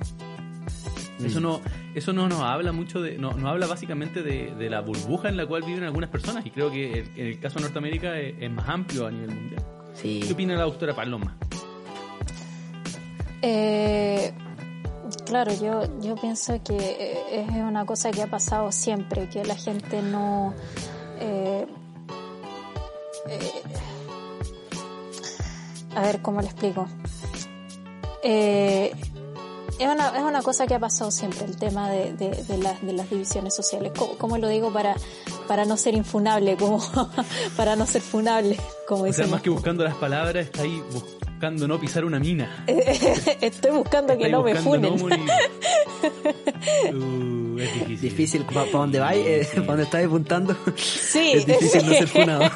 Mm. 1.20 1.26
Eso 1.26 1.40
no, 1.40 1.62
eso 1.94 2.12
no 2.14 2.28
nos 2.28 2.42
habla 2.42 2.72
mucho 2.72 3.02
de, 3.02 3.18
no, 3.18 3.32
nos 3.34 3.50
habla 3.50 3.68
básicamente 3.68 4.22
de, 4.24 4.54
de 4.56 4.70
la 4.70 4.82
burbuja 4.82 5.30
en 5.30 5.38
la 5.38 5.46
cual 5.46 5.64
viven 5.64 5.84
algunas 5.84 6.10
personas 6.10 6.46
y 6.46 6.50
creo 6.52 6.70
que 6.72 7.00
el- 7.00 7.12
en 7.16 7.28
el 7.28 7.40
caso 7.40 7.56
de 7.60 7.62
Norteamérica 7.66 8.20
es, 8.20 8.36
es 8.40 8.52
más 8.52 8.68
amplio 8.68 9.08
a 9.08 9.12
nivel 9.12 9.30
mundial. 9.34 9.64
Sí. 9.94 10.22
¿Qué 10.26 10.34
opina 10.34 10.56
la 10.56 10.64
doctora 10.64 10.94
Paloma? 10.94 11.38
Eh, 13.42 14.34
claro, 15.26 15.54
yo, 15.54 15.84
yo 16.02 16.16
pienso 16.16 16.62
que 16.64 16.76
eh, 16.76 17.46
es 17.48 17.50
una 17.56 17.86
cosa 17.86 18.12
que 18.12 18.22
ha 18.24 18.28
pasado 18.28 18.72
siempre, 18.72 19.30
que 19.30 19.44
la 19.46 19.56
gente 19.56 20.02
no... 20.02 20.54
eh, 21.20 21.66
eh, 23.30 23.52
a 25.96 26.02
ver, 26.02 26.22
¿cómo 26.22 26.42
le 26.42 26.48
explico? 26.48 26.88
Eh, 28.24 28.92
es, 29.80 29.88
una, 29.88 30.10
es 30.10 30.24
una 30.24 30.42
cosa 30.42 30.68
que 30.68 30.74
ha 30.74 30.80
pasado 30.80 31.12
siempre, 31.12 31.46
el 31.46 31.58
tema 31.58 31.90
de, 31.90 32.14
de, 32.14 32.30
de 32.30 32.58
las, 32.58 32.82
de 32.82 32.94
las 32.94 33.10
divisiones 33.10 33.56
sociales. 33.56 33.92
¿Cómo, 33.98 34.18
cómo 34.18 34.38
lo 34.38 34.48
digo 34.48 34.72
para, 34.72 34.96
para 35.48 35.66
no 35.66 35.78
ser 35.78 35.96
infunable? 35.96 36.56
Como, 36.58 36.82
para 37.58 37.76
no 37.76 37.86
ser 37.86 38.02
funable, 38.02 38.58
como 38.88 39.04
O 39.04 39.14
sea, 39.14 39.28
más 39.28 39.42
que 39.42 39.50
buscando 39.50 39.84
las 39.84 39.96
palabras, 39.96 40.46
está 40.46 40.64
ahí 40.64 40.82
buscando 41.46 41.68
no 41.68 41.80
pisar 41.80 42.06
una 42.06 42.20
mina. 42.20 42.66
Estoy 43.42 43.72
buscando 43.72 44.18
que 44.18 44.30
no 44.30 44.42
me 44.44 44.54
buscando 44.54 44.96
funen. 44.96 44.96
no 44.96 44.98
morir. 44.98 45.20
Uh, 46.94 47.60
es 47.60 47.74
difícil. 47.74 48.02
Difícil, 48.02 48.46
¿para 48.46 48.66
dónde 48.72 49.00
vais? 49.00 49.26
Eh, 49.26 49.48
¿Para 49.54 49.66
dónde 49.68 49.84
estás 49.84 50.06
apuntando? 50.06 50.58
Sí, 50.76 51.32
es 51.36 51.46
difícil 51.46 51.86
no 51.86 51.94
ser 51.94 52.08
funado. 52.08 52.44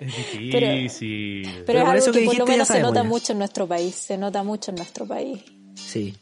Es 0.00 0.14
Pero- 0.52 0.70
difícil. 0.72 1.62
Pero, 1.66 1.84
por 1.86 1.96
es 1.96 2.02
eso 2.02 2.10
algo 2.10 2.12
que 2.12 2.20
que 2.20 2.26
por 2.26 2.38
lo 2.38 2.46
menos 2.46 2.68
se 2.68 2.80
nota 2.80 3.02
ya. 3.02 3.08
mucho 3.08 3.32
en 3.32 3.38
nuestro 3.38 3.66
país. 3.66 3.94
Se 3.94 4.18
nota 4.18 4.42
mucho 4.42 4.70
en 4.70 4.76
nuestro 4.76 5.06
país. 5.06 5.40
Sí. 5.74 6.14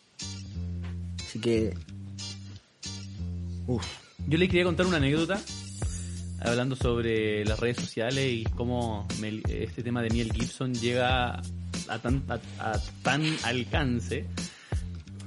Así 1.26 1.38
que. 1.40 1.74
Uf. 3.66 3.84
Yo 4.28 4.38
le 4.38 4.46
quería 4.48 4.64
contar 4.64 4.86
una 4.86 4.96
anécdota 4.98 5.40
hablando 6.44 6.76
sobre 6.76 7.44
las 7.44 7.58
redes 7.58 7.76
sociales 7.78 8.30
y 8.32 8.44
cómo 8.44 9.06
este 9.48 9.82
tema 9.82 10.02
de 10.02 10.10
Miel 10.10 10.32
Gibson 10.32 10.74
llega 10.74 11.40
a 11.88 11.98
tan, 12.00 12.22
a, 12.28 12.38
a 12.72 12.80
tan 13.02 13.22
alcance. 13.44 14.26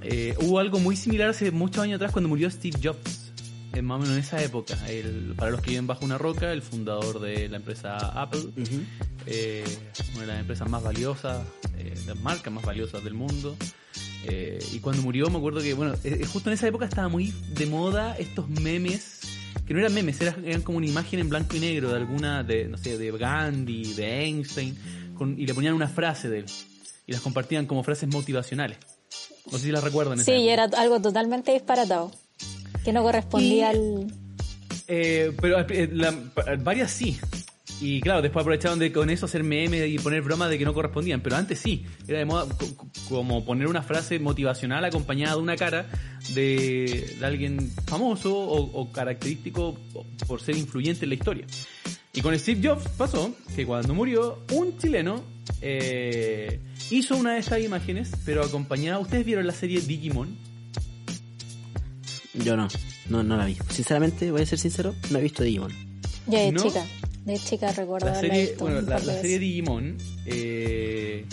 Eh, 0.02 0.36
hubo 0.42 0.60
algo 0.60 0.80
muy 0.80 0.96
similar 0.96 1.30
hace 1.30 1.52
muchos 1.52 1.84
años 1.84 1.96
atrás 1.96 2.12
cuando 2.12 2.30
murió 2.30 2.50
Steve 2.52 2.78
Jobs, 2.82 3.32
en 3.74 3.86
más 3.86 3.98
o 3.98 4.00
menos 4.00 4.14
en 4.16 4.20
esa 4.22 4.42
época. 4.44 4.76
El- 4.88 5.34
para 5.36 5.52
los 5.52 5.62
que 5.62 5.72
viven 5.72 5.88
bajo 5.88 6.06
una 6.06 6.18
roca, 6.18 6.52
el 6.54 6.62
fundador 6.62 7.20
de 7.20 7.50
la 7.50 7.58
empresa 7.58 7.98
Apple, 7.98 8.42
eh, 9.26 9.66
una 10.14 10.22
de 10.22 10.28
las 10.28 10.40
empresas 10.40 10.70
más 10.70 10.84
valiosas, 10.84 11.46
eh, 11.78 11.94
las 12.06 12.20
marcas 12.22 12.54
más 12.54 12.64
valiosas 12.64 13.04
del 13.04 13.16
mundo. 13.16 13.58
Eh, 14.24 14.60
y 14.74 14.80
cuando 14.80 15.02
murió 15.04 15.30
me 15.30 15.38
acuerdo 15.38 15.62
que, 15.62 15.74
bueno, 15.74 15.94
eh, 16.04 16.26
justo 16.26 16.50
en 16.50 16.54
esa 16.56 16.68
época 16.68 16.86
estaba 16.86 17.08
muy 17.08 17.34
de 17.54 17.66
moda 17.66 18.16
estos 18.18 18.50
memes 18.50 19.20
que 19.68 19.74
no 19.74 19.80
eran 19.80 19.94
memes, 19.94 20.20
eran, 20.22 20.46
eran 20.46 20.62
como 20.62 20.78
una 20.78 20.88
imagen 20.88 21.20
en 21.20 21.30
blanco 21.30 21.56
y 21.58 21.60
negro 21.60 21.90
de 21.90 21.98
alguna, 21.98 22.42
de, 22.44 22.68
no 22.68 22.78
sé, 22.78 22.98
de 22.98 23.12
Gandhi, 23.12 23.94
de 23.96 24.24
Einstein, 24.24 24.78
con- 25.16 25.38
y 25.40 25.46
le 25.46 25.54
ponían 25.54 25.74
una 25.74 25.88
frase 25.90 26.30
de 26.30 26.40
él. 26.40 26.46
Y 27.06 27.12
las 27.12 27.22
compartían 27.22 27.66
como 27.66 27.84
frases 27.84 28.10
motivacionales. 28.10 28.78
No 29.52 29.58
sé 29.58 29.66
si 29.66 29.72
las 29.72 29.84
recuerdan. 29.84 30.20
Sí, 30.20 30.32
y 30.34 30.50
era 30.50 30.66
algo 30.78 31.02
totalmente 31.02 31.52
disparatado. 31.54 32.12
Que 32.84 32.92
no 32.94 33.04
correspondía 33.04 33.74
Y- 33.74 33.76
al... 33.76 34.14
Eh, 34.90 35.34
pero 35.42 35.60
eh, 35.70 35.90
la- 35.92 36.16
varias 36.60 36.92
sí. 36.92 37.20
Y 37.80 38.02
claro, 38.02 38.24
después 38.24 38.42
aprovecharon 38.42 38.80
de 38.80 38.92
con 38.92 39.10
eso 39.12 39.28
hacer 39.28 39.44
memes 39.44 39.88
y 39.88 40.00
poner 40.00 40.24
bromas 40.24 40.50
de 40.50 40.58
que 40.58 40.66
no 40.66 40.74
correspondían. 40.74 41.22
Pero 41.22 41.36
antes 41.36 41.60
sí, 41.60 41.86
era 42.08 42.18
de 42.20 42.26
moda 42.26 42.48
co- 42.58 42.76
co- 42.76 42.88
como 43.08 43.46
poner 43.46 43.68
una 43.68 43.84
frase 43.84 44.18
motivacional 44.18 44.84
acompañada 44.84 45.36
de 45.36 45.42
una 45.42 45.56
cara 45.56 45.86
de, 46.34 47.16
de 47.20 47.26
alguien 47.26 47.72
famoso 47.86 48.36
o, 48.36 48.82
o 48.82 48.92
característico 48.92 49.78
por 50.28 50.42
ser 50.42 50.58
influyente 50.58 51.06
en 51.06 51.10
la 51.10 51.16
historia. 51.16 51.46
Y 52.14 52.22
con 52.22 52.38
Steve 52.40 52.68
Jobs 52.68 52.88
pasó 52.98 53.36
que 53.56 53.64
cuando 53.68 53.94
murió, 53.94 54.40
un 54.54 54.76
chileno 54.80 55.24
eh, 55.62 56.60
hizo 56.90 57.16
una 57.16 57.34
de 57.34 57.40
estas 57.42 57.64
imágenes, 57.64 58.10
pero 58.26 58.44
acompañada. 58.44 58.98
¿Ustedes 58.98 59.24
vieron 59.24 59.46
la 59.46 59.54
serie 59.54 59.82
Digimon? 59.82 60.36
Yo 62.34 62.58
no, 62.58 62.68
no, 63.10 63.22
no 63.22 63.38
la 63.38 63.46
vi. 63.46 63.56
Sinceramente, 63.70 64.32
voy 64.32 64.42
a 64.42 64.46
ser 64.48 64.58
sincero, 64.58 64.96
no 65.12 65.20
he 65.20 65.22
visto 65.22 65.44
Digimon. 65.44 65.72
Yo 66.26 66.40
de 66.40 66.52
¿No? 66.52 66.64
chica. 66.64 66.84
De 67.28 67.38
chica 67.40 67.74
recuerdo 67.74 68.08
la 68.08 68.16
serie, 68.16 68.42
visto 68.48 68.64
bueno, 68.64 68.80
la, 68.82 69.00
serie. 69.00 69.38
Digimon 69.38 69.98
eh, 70.26 71.26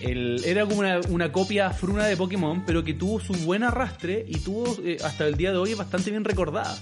el- 0.00 0.44
era 0.44 0.64
como 0.64 0.78
una, 0.78 1.00
una 1.08 1.32
copia 1.32 1.70
fruna 1.70 2.06
de 2.06 2.16
Pokémon, 2.16 2.62
pero 2.64 2.84
que 2.84 2.94
tuvo 2.94 3.18
su 3.18 3.32
buen 3.44 3.64
arrastre 3.64 4.24
y 4.28 4.38
tuvo 4.38 4.64
eh, 4.84 4.98
hasta 5.04 5.26
el 5.26 5.36
día 5.36 5.50
de 5.50 5.58
hoy 5.58 5.72
es 5.72 5.76
bastante 5.76 6.10
bien 6.10 6.22
recordada. 6.24 6.78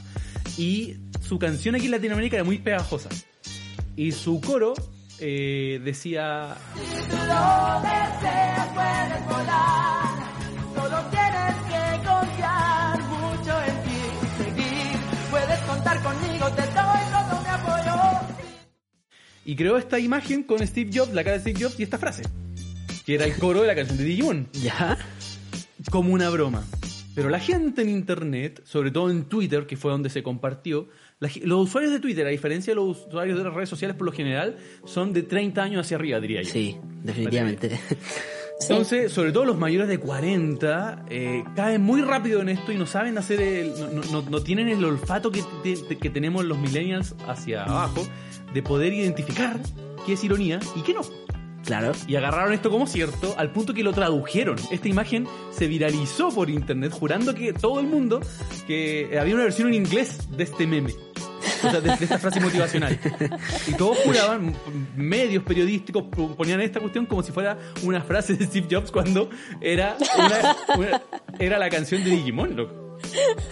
Y 0.59 0.97
su 1.27 1.39
canción 1.39 1.75
aquí 1.77 1.87
en 1.87 1.93
Latinoamérica 1.93 2.37
era 2.37 2.45
muy 2.45 2.59
pegajosa. 2.59 3.09
Y 3.97 4.13
su 4.13 4.39
coro 4.43 4.75
eh, 5.19 5.81
decía... 5.83 6.57
lo 6.77 7.81
deseas 7.81 8.69
puedes 8.75 9.27
volar. 9.29 10.10
Y 19.51 19.57
creó 19.57 19.77
esta 19.79 19.99
imagen 19.99 20.45
con 20.45 20.65
Steve 20.65 20.91
Jobs, 20.95 21.13
la 21.13 21.25
cara 21.25 21.39
de 21.39 21.41
Steve 21.41 21.65
Jobs 21.65 21.81
y 21.81 21.83
esta 21.83 21.99
frase. 21.99 22.23
Que 23.05 23.17
era 23.17 23.25
el 23.25 23.35
coro 23.35 23.63
de 23.63 23.67
la 23.67 23.75
canción 23.75 23.99
de 23.99 24.05
Digimon. 24.05 24.47
¿Ya? 24.53 24.97
como 25.91 26.13
una 26.13 26.31
broma. 26.31 26.63
Pero 27.17 27.31
la 27.31 27.41
gente 27.41 27.83
en 27.83 27.89
internet, 27.89 28.63
sobre 28.65 28.93
todo 28.93 29.11
en 29.11 29.25
Twitter, 29.25 29.67
que 29.67 29.77
fue 29.77 29.91
donde 29.91 30.09
se 30.09 30.23
compartió, 30.23 30.89
la 31.19 31.29
los 31.43 31.67
usuarios 31.69 31.93
de 31.93 31.99
Twitter, 31.99 32.25
a 32.27 32.31
diferencia 32.31 32.71
de 32.71 32.77
los 32.77 33.07
usuarios 33.09 33.37
de 33.39 33.43
las 33.43 33.53
redes 33.53 33.69
sociales 33.69 33.97
por 33.97 34.07
lo 34.07 34.13
general, 34.13 34.57
son 34.85 35.13
de 35.13 35.25
30 35.25 35.61
años 35.61 35.81
hacia 35.85 35.97
arriba, 35.97 36.21
diría 36.21 36.43
yo. 36.43 36.51
Sí, 36.53 36.77
definitivamente. 37.03 37.81
Entonces, 38.61 39.11
sobre 39.11 39.33
todo 39.33 39.47
los 39.47 39.59
mayores 39.59 39.89
de 39.89 39.99
40, 39.99 41.07
eh, 41.11 41.43
caen 41.57 41.81
muy 41.83 42.03
rápido 42.03 42.41
en 42.43 42.51
esto 42.51 42.71
y 42.73 42.77
no 42.77 42.87
saben 42.87 43.17
hacer 43.19 43.41
el, 43.41 43.71
no, 43.71 43.89
no- 43.89 44.03
no- 44.23 44.31
no 44.31 44.43
tienen 44.43 44.69
el 44.69 44.85
olfato 44.85 45.33
que, 45.33 45.43
te- 45.65 45.97
que 45.99 46.11
tenemos 46.11 46.45
los 46.45 46.59
millennials 46.59 47.17
hacia 47.27 47.65
abajo 47.65 48.07
de 48.55 48.63
poder 48.63 48.93
identificar 48.93 49.59
qué 50.07 50.15
es 50.15 50.25
ironía 50.25 50.61
y 50.77 50.81
qué 50.83 50.95
no. 50.95 51.01
claro. 51.65 51.93
Y 52.07 52.17
agarraron 52.17 52.53
esto 52.53 52.71
como 52.71 52.87
cierto 52.87 53.35
al 53.39 53.53
punto 53.53 53.75
que 53.75 53.83
lo 53.83 53.93
tradujeron. 53.93 54.57
Esta 54.71 54.89
imagen 54.89 55.27
se 55.51 55.67
viralizó 55.67 56.31
por 56.31 56.49
internet 56.51 56.93
jurando 56.93 57.35
que 57.35 57.53
todo 57.53 57.81
el 57.81 57.87
mundo 57.87 58.21
que 58.67 59.17
había 59.21 59.35
una 59.35 59.45
versión 59.45 59.69
en 59.69 59.75
inglés 59.75 60.29
de 60.31 60.45
este 60.45 60.67
meme. 60.67 60.93
O 61.63 61.71
sea, 61.71 61.81
de, 61.81 61.95
de 61.97 62.05
esta 62.05 62.19
frase 62.19 62.41
motivacional. 62.41 62.99
Y 63.69 63.73
todos 63.75 63.99
juraban, 63.99 64.55
medios 64.97 65.45
periodísticos 65.45 66.05
ponían 66.37 66.61
esta 66.63 66.81
cuestión 66.81 67.05
como 67.05 67.23
si 67.23 67.33
fuera 67.33 67.59
una 67.83 68.01
frase 68.01 68.33
de 68.35 68.47
Steve 68.47 68.67
Jobs 68.71 68.91
cuando 68.91 69.29
era, 69.61 69.97
una- 70.19 70.57
una- 70.79 71.03
era 71.39 71.59
la 71.59 71.69
canción 71.69 72.03
de 72.03 72.11
Digimon, 72.11 72.57
loco. 72.57 72.99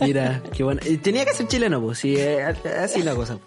Mira, 0.01 0.42
qué 0.55 0.62
bueno. 0.64 0.80
Tenía 1.03 1.24
que 1.26 1.34
ser 1.34 1.49
chileno, 1.49 1.80
pues, 1.82 1.99
sí, 1.99 2.14
eh, 2.16 2.42
así 2.82 3.03
la 3.03 3.14
cosa. 3.14 3.38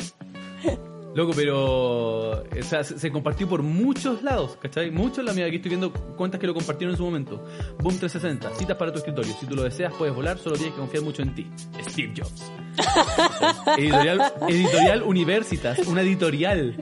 Loco, 1.14 1.34
pero 1.36 2.30
o 2.32 2.64
sea, 2.64 2.84
se, 2.84 2.98
se 2.98 3.12
compartió 3.12 3.48
por 3.48 3.64
muchos 3.64 4.24
lados, 4.24 4.58
¿cachai? 4.62 4.92
Muchos, 4.92 5.26
la 5.26 5.34
mía, 5.34 5.46
aquí 5.46 5.58
estoy 5.58 5.70
viendo 5.70 5.92
cuentas 5.92 6.40
que 6.40 6.48
lo 6.48 6.54
compartieron 6.54 6.94
en 6.94 6.98
su 6.98 7.04
momento. 7.04 7.44
Boom 7.80 7.98
360, 7.98 8.56
citas 8.58 8.78
para 8.78 8.94
tu 8.94 9.00
escritorio. 9.00 9.34
Si 9.38 9.46
tú 9.46 9.56
lo 9.56 9.64
deseas, 9.64 9.94
puedes 9.94 10.16
volar, 10.16 10.38
solo 10.38 10.56
tienes 10.56 10.74
que 10.74 10.80
confiar 10.80 11.04
mucho 11.04 11.22
en 11.22 11.36
ti. 11.36 11.48
Steve 11.90 12.14
Jobs. 12.16 12.52
editorial, 13.78 14.34
editorial 14.48 15.04
Universitas, 15.04 15.80
una 15.88 16.02
editorial. 16.02 16.82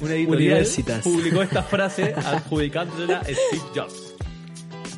Una 0.00 0.14
editorial 0.14 0.26
Universitas. 0.28 1.02
publicó 1.04 1.42
esta 1.42 1.62
frase 1.62 2.12
adjudicándola 2.14 3.18
a 3.18 3.24
Steve 3.24 3.62
Jobs. 3.74 4.14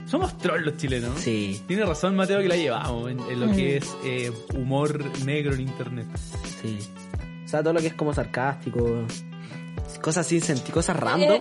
Somos 0.06 0.38
trolls 0.38 0.64
los 0.64 0.76
chilenos. 0.76 1.18
Sí, 1.20 1.60
Tiene 1.66 1.84
razón 1.84 2.14
Mateo 2.16 2.40
que 2.40 2.48
la 2.48 2.56
llevamos 2.56 3.10
en, 3.10 3.20
en 3.20 3.40
lo 3.40 3.50
que 3.54 3.76
es 3.78 3.96
eh, 4.04 4.30
humor 4.54 5.04
negro 5.26 5.54
en 5.54 5.60
internet. 5.62 6.06
sí. 6.62 6.78
O 7.46 7.48
sea, 7.48 7.62
todo 7.62 7.72
lo 7.72 7.80
que 7.80 7.86
es 7.86 7.94
como 7.94 8.12
sarcástico, 8.12 9.06
cosas 10.02 10.26
sin 10.26 10.40
sentido, 10.40 10.74
cosas 10.74 10.96
random. 10.96 11.36
Eh, 11.36 11.40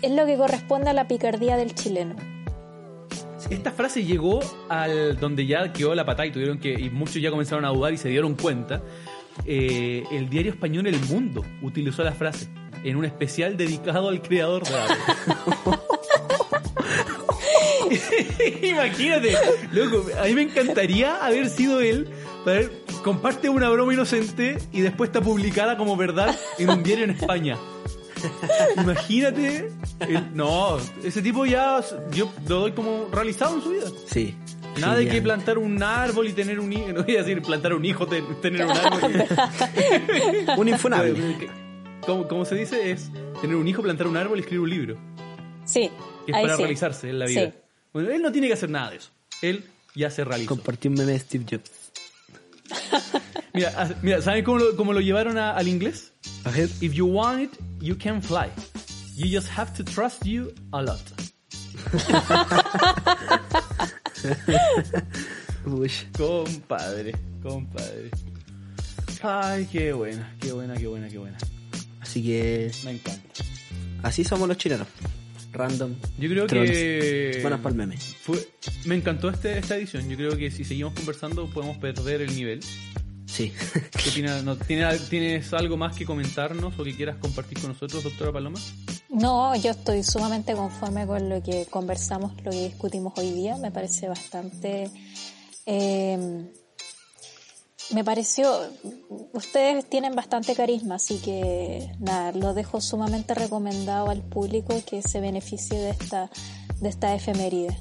es 0.00 0.10
lo 0.12 0.24
que 0.24 0.36
corresponde 0.36 0.88
a 0.88 0.94
la 0.94 1.06
picardía 1.06 1.58
del 1.58 1.74
chileno. 1.74 2.16
Esta 3.50 3.70
frase 3.70 4.04
llegó 4.04 4.40
al 4.70 5.20
donde 5.20 5.46
ya 5.46 5.72
quedó 5.72 5.94
la 5.94 6.04
patada 6.06 6.26
y 6.26 6.32
tuvieron 6.32 6.58
que 6.58 6.72
y 6.72 6.90
muchos 6.90 7.20
ya 7.20 7.30
comenzaron 7.30 7.64
a 7.66 7.68
dudar 7.68 7.92
y 7.92 7.98
se 7.98 8.08
dieron 8.08 8.34
cuenta. 8.34 8.82
Eh, 9.44 10.04
el 10.10 10.28
diario 10.28 10.52
español 10.52 10.86
El 10.86 11.00
Mundo 11.02 11.44
utilizó 11.62 12.02
la 12.02 12.12
frase 12.12 12.48
en 12.82 12.96
un 12.96 13.04
especial 13.04 13.56
dedicado 13.56 14.08
al 14.08 14.22
creador 14.22 14.64
de. 14.64 14.74
Imagínate, 18.68 19.36
loco, 19.72 20.06
a 20.20 20.24
mí 20.24 20.34
me 20.34 20.42
encantaría 20.42 21.24
haber 21.24 21.48
sido 21.48 21.80
él 21.80 22.08
para 22.44 22.58
ver, 22.58 22.72
comparte 23.02 23.48
una 23.48 23.68
broma 23.70 23.92
inocente 23.94 24.58
y 24.72 24.80
después 24.80 25.08
está 25.08 25.20
publicada 25.20 25.76
como 25.76 25.96
verdad 25.96 26.36
en 26.58 26.70
un 26.70 26.82
diario 26.82 27.04
en 27.04 27.10
España. 27.10 27.56
Imagínate. 28.76 29.70
el- 30.00 30.34
no, 30.34 30.78
ese 31.04 31.22
tipo 31.22 31.46
ya 31.46 31.80
yo 32.12 32.30
lo 32.48 32.60
doy 32.60 32.72
como 32.72 33.08
realizado 33.12 33.56
en 33.56 33.62
su 33.62 33.70
vida. 33.70 33.86
Sí. 34.06 34.34
Nada 34.80 34.94
de 34.94 35.04
que 35.04 35.10
Genial. 35.10 35.24
plantar 35.24 35.58
un 35.58 35.82
árbol 35.82 36.28
y 36.28 36.32
tener 36.32 36.60
un 36.60 36.72
hijo. 36.72 36.92
No 36.92 37.02
voy 37.02 37.16
a 37.16 37.20
decir 37.22 37.42
plantar 37.42 37.74
un 37.74 37.84
hijo, 37.84 38.06
ten- 38.06 38.24
tener 38.40 38.64
un 38.64 38.70
árbol. 38.72 39.12
y- 39.12 40.50
Un 40.60 40.68
infunable. 40.68 41.48
como, 42.06 42.28
como 42.28 42.44
se 42.44 42.54
dice, 42.54 42.90
es 42.90 43.10
tener 43.40 43.56
un 43.56 43.66
hijo, 43.66 43.82
plantar 43.82 44.06
un 44.06 44.16
árbol 44.16 44.38
y 44.38 44.40
escribir 44.40 44.60
un 44.62 44.70
libro. 44.70 44.96
Sí, 45.64 45.90
Que 46.26 46.32
es 46.32 46.38
para 46.40 46.56
sí. 46.56 46.62
realizarse 46.62 47.10
en 47.10 47.18
la 47.18 47.26
Sí. 47.26 47.34
vida. 47.34 47.52
Bueno, 47.92 48.10
él 48.10 48.22
no 48.22 48.30
tiene 48.32 48.46
que 48.46 48.54
hacer 48.54 48.70
nada 48.70 48.90
de 48.90 48.96
eso. 48.98 49.10
Él 49.42 49.64
ya 49.94 50.10
se 50.10 50.24
realizó. 50.24 50.48
Compartí 50.48 50.88
un 50.88 50.94
meme 50.94 51.12
de 51.12 51.18
Steve 51.18 51.44
Jobs. 51.50 51.70
Mira, 53.54 53.72
ah, 53.76 53.88
mira 54.02 54.20
¿saben 54.22 54.44
cómo 54.44 54.58
lo, 54.58 54.76
cómo 54.76 54.92
lo 54.92 55.00
llevaron 55.00 55.38
a- 55.38 55.52
al 55.56 55.68
inglés? 55.68 56.12
A 56.44 56.50
ver. 56.50 56.68
If 56.80 56.92
you 56.94 57.06
want 57.06 57.40
it, 57.40 57.50
you 57.80 57.96
can 57.96 58.20
fly. 58.22 58.48
You 59.16 59.26
just 59.26 59.48
have 59.56 59.72
to 59.74 59.84
trust 59.84 60.24
you 60.24 60.52
a 60.72 60.82
lot. 60.82 61.00
Uy. 65.66 65.90
Compadre, 66.16 67.12
compadre. 67.42 68.10
Ay, 69.22 69.66
qué 69.70 69.92
buena, 69.92 70.34
qué 70.40 70.52
buena, 70.52 70.74
qué 70.76 70.86
buena, 70.86 71.08
qué 71.08 71.18
buena. 71.18 71.36
Así 72.00 72.22
que 72.22 72.70
Me 72.84 72.92
encanta. 72.92 73.22
así 74.02 74.24
somos 74.24 74.48
los 74.48 74.56
chilenos. 74.56 74.86
Random. 75.52 75.94
Yo 76.18 76.28
creo 76.28 76.46
Trolls. 76.46 76.70
que. 76.70 77.38
Buenas 77.42 77.60
para 77.60 77.70
el 77.72 77.76
meme. 77.76 77.96
fue- 77.96 78.46
me 78.84 78.94
encantó 78.94 79.30
este, 79.30 79.58
esta 79.58 79.76
edición. 79.76 80.08
Yo 80.08 80.16
creo 80.16 80.36
que 80.36 80.50
si 80.50 80.64
seguimos 80.64 80.92
conversando 80.94 81.46
podemos 81.50 81.78
perder 81.78 82.22
el 82.22 82.34
nivel. 82.34 82.60
Sí. 83.26 83.52
¿Qué 84.02 84.10
opinas? 84.10 84.42
¿No, 84.42 84.56
¿tienes, 84.56 85.08
¿Tienes 85.08 85.52
algo 85.52 85.76
más 85.76 85.94
que 85.96 86.04
comentarnos 86.06 86.78
o 86.78 86.84
que 86.84 86.94
quieras 86.96 87.16
compartir 87.16 87.60
con 87.60 87.70
nosotros, 87.72 88.02
doctora 88.02 88.32
Paloma? 88.32 88.58
No, 89.10 89.54
yo 89.56 89.70
estoy 89.72 90.02
sumamente 90.02 90.54
conforme 90.54 91.06
con 91.06 91.28
lo 91.28 91.42
que 91.42 91.66
conversamos, 91.70 92.32
lo 92.44 92.50
que 92.50 92.64
discutimos 92.68 93.12
hoy 93.18 93.32
día. 93.32 93.56
Me 93.56 93.70
parece 93.70 94.08
bastante... 94.08 94.90
eh, 95.66 96.50
me 97.92 98.04
pareció... 98.04 98.52
Ustedes 99.32 99.88
tienen 99.88 100.14
bastante 100.14 100.54
carisma, 100.54 100.96
así 100.96 101.18
que 101.18 101.90
nada, 102.00 102.32
lo 102.32 102.54
dejo 102.54 102.80
sumamente 102.80 103.34
recomendado 103.34 104.10
al 104.10 104.22
público 104.22 104.82
que 104.88 105.02
se 105.02 105.20
beneficie 105.20 105.78
de 105.78 105.90
esta, 105.90 106.30
de 106.80 106.88
esta 106.88 107.14
efeméride. 107.14 107.76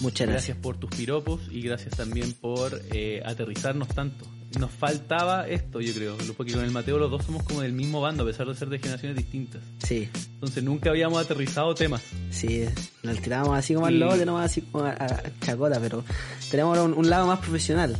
Muchas 0.00 0.26
gracias. 0.26 0.28
Gracias 0.28 0.56
por 0.58 0.78
tus 0.78 0.90
piropos 0.90 1.40
y 1.50 1.60
gracias 1.62 1.96
también 1.96 2.32
por 2.32 2.80
eh, 2.92 3.22
aterrizarnos 3.24 3.88
tanto. 3.88 4.26
Nos 4.58 4.70
faltaba 4.70 5.48
esto, 5.48 5.80
yo 5.80 5.94
creo, 5.94 6.16
porque 6.36 6.52
con 6.52 6.62
el 6.64 6.70
Mateo 6.70 6.98
los 6.98 7.10
dos 7.10 7.24
somos 7.24 7.42
como 7.44 7.62
del 7.62 7.72
mismo 7.72 8.00
bando, 8.00 8.22
a 8.22 8.26
pesar 8.26 8.46
de 8.46 8.54
ser 8.54 8.68
de 8.68 8.78
generaciones 8.78 9.16
distintas. 9.16 9.62
Sí, 9.82 10.08
Entonces 10.34 10.62
nunca 10.62 10.90
habíamos 10.90 11.22
aterrizado 11.22 11.74
temas. 11.74 12.02
sí. 12.30 12.64
Nos 13.02 13.20
tirábamos 13.20 13.56
así 13.58 13.74
como 13.74 13.86
al 13.86 13.98
lote, 13.98 14.24
nomás 14.26 14.46
así 14.50 14.60
como 14.62 14.84
a, 14.84 14.90
a 14.92 15.22
chacota, 15.40 15.80
pero 15.80 16.04
tenemos 16.50 16.78
un, 16.78 16.92
un 16.94 17.10
lado 17.10 17.26
más 17.26 17.38
profesional. 17.40 17.96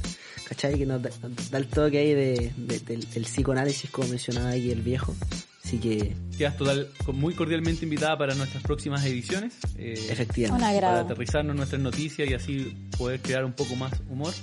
¿Cachai? 0.48 0.78
Que 0.78 0.86
nos 0.86 1.02
da, 1.02 1.10
nos 1.22 1.50
da 1.50 1.58
el 1.58 1.66
toque 1.66 1.98
ahí 1.98 2.14
de, 2.14 2.52
de- 2.56 2.78
del, 2.80 3.08
del 3.10 3.22
psicoanálisis, 3.24 3.90
como 3.90 4.08
mencionaba 4.08 4.50
ahí 4.50 4.70
el 4.70 4.82
viejo. 4.82 5.14
Así 5.64 5.78
que, 5.78 6.12
Quedas 6.36 6.56
total, 6.56 6.88
muy 7.12 7.34
cordialmente 7.34 7.84
invitada 7.84 8.18
para 8.18 8.34
nuestras 8.34 8.62
próximas 8.62 9.04
ediciones. 9.06 9.54
eh, 9.78 9.94
efectivamente. 10.10 10.64
Un 10.64 10.68
agrado. 10.70 10.94
para 10.96 11.06
aterrizarnos 11.12 11.56
nuestras 11.56 11.80
noticias 11.80 12.28
y 12.28 12.34
así 12.34 12.76
poder 12.98 13.20
crear 13.20 13.44
un 13.44 13.52
poco 13.52 13.76
más 13.76 13.92
humor. 14.10 14.34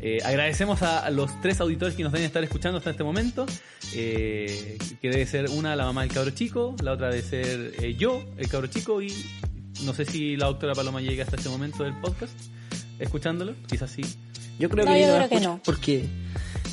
Eh, 0.00 0.18
agradecemos 0.24 0.82
a, 0.82 0.98
a 1.00 1.10
los 1.10 1.40
tres 1.40 1.60
auditores 1.60 1.94
que 1.94 2.02
nos 2.02 2.12
deben 2.12 2.26
estar 2.26 2.42
escuchando 2.44 2.78
hasta 2.78 2.90
este 2.90 3.02
momento, 3.04 3.46
eh, 3.94 4.78
que 5.00 5.08
debe 5.10 5.26
ser 5.26 5.48
una 5.50 5.74
la 5.76 5.84
mamá 5.84 6.02
del 6.02 6.12
cabro 6.12 6.30
chico, 6.30 6.76
la 6.82 6.92
otra 6.92 7.08
debe 7.10 7.22
ser 7.22 7.74
eh, 7.82 7.94
yo, 7.94 8.24
el 8.36 8.48
cabro 8.48 8.66
chico, 8.68 9.00
y 9.02 9.12
no 9.84 9.94
sé 9.94 10.04
si 10.04 10.36
la 10.36 10.46
doctora 10.46 10.74
Paloma 10.74 11.00
llega 11.00 11.24
hasta 11.24 11.36
este 11.36 11.48
momento 11.48 11.82
del 11.84 11.94
podcast, 12.00 12.32
escuchándolo, 12.98 13.54
quizás 13.66 13.90
sí. 13.90 14.02
Yo 14.58 14.68
creo 14.68 14.84
No, 14.84 14.92
que 14.92 15.00
yo 15.00 15.06
no 15.06 15.26
creo 15.26 15.28
que 15.28 15.40
no. 15.46 15.60
Porque, 15.64 16.04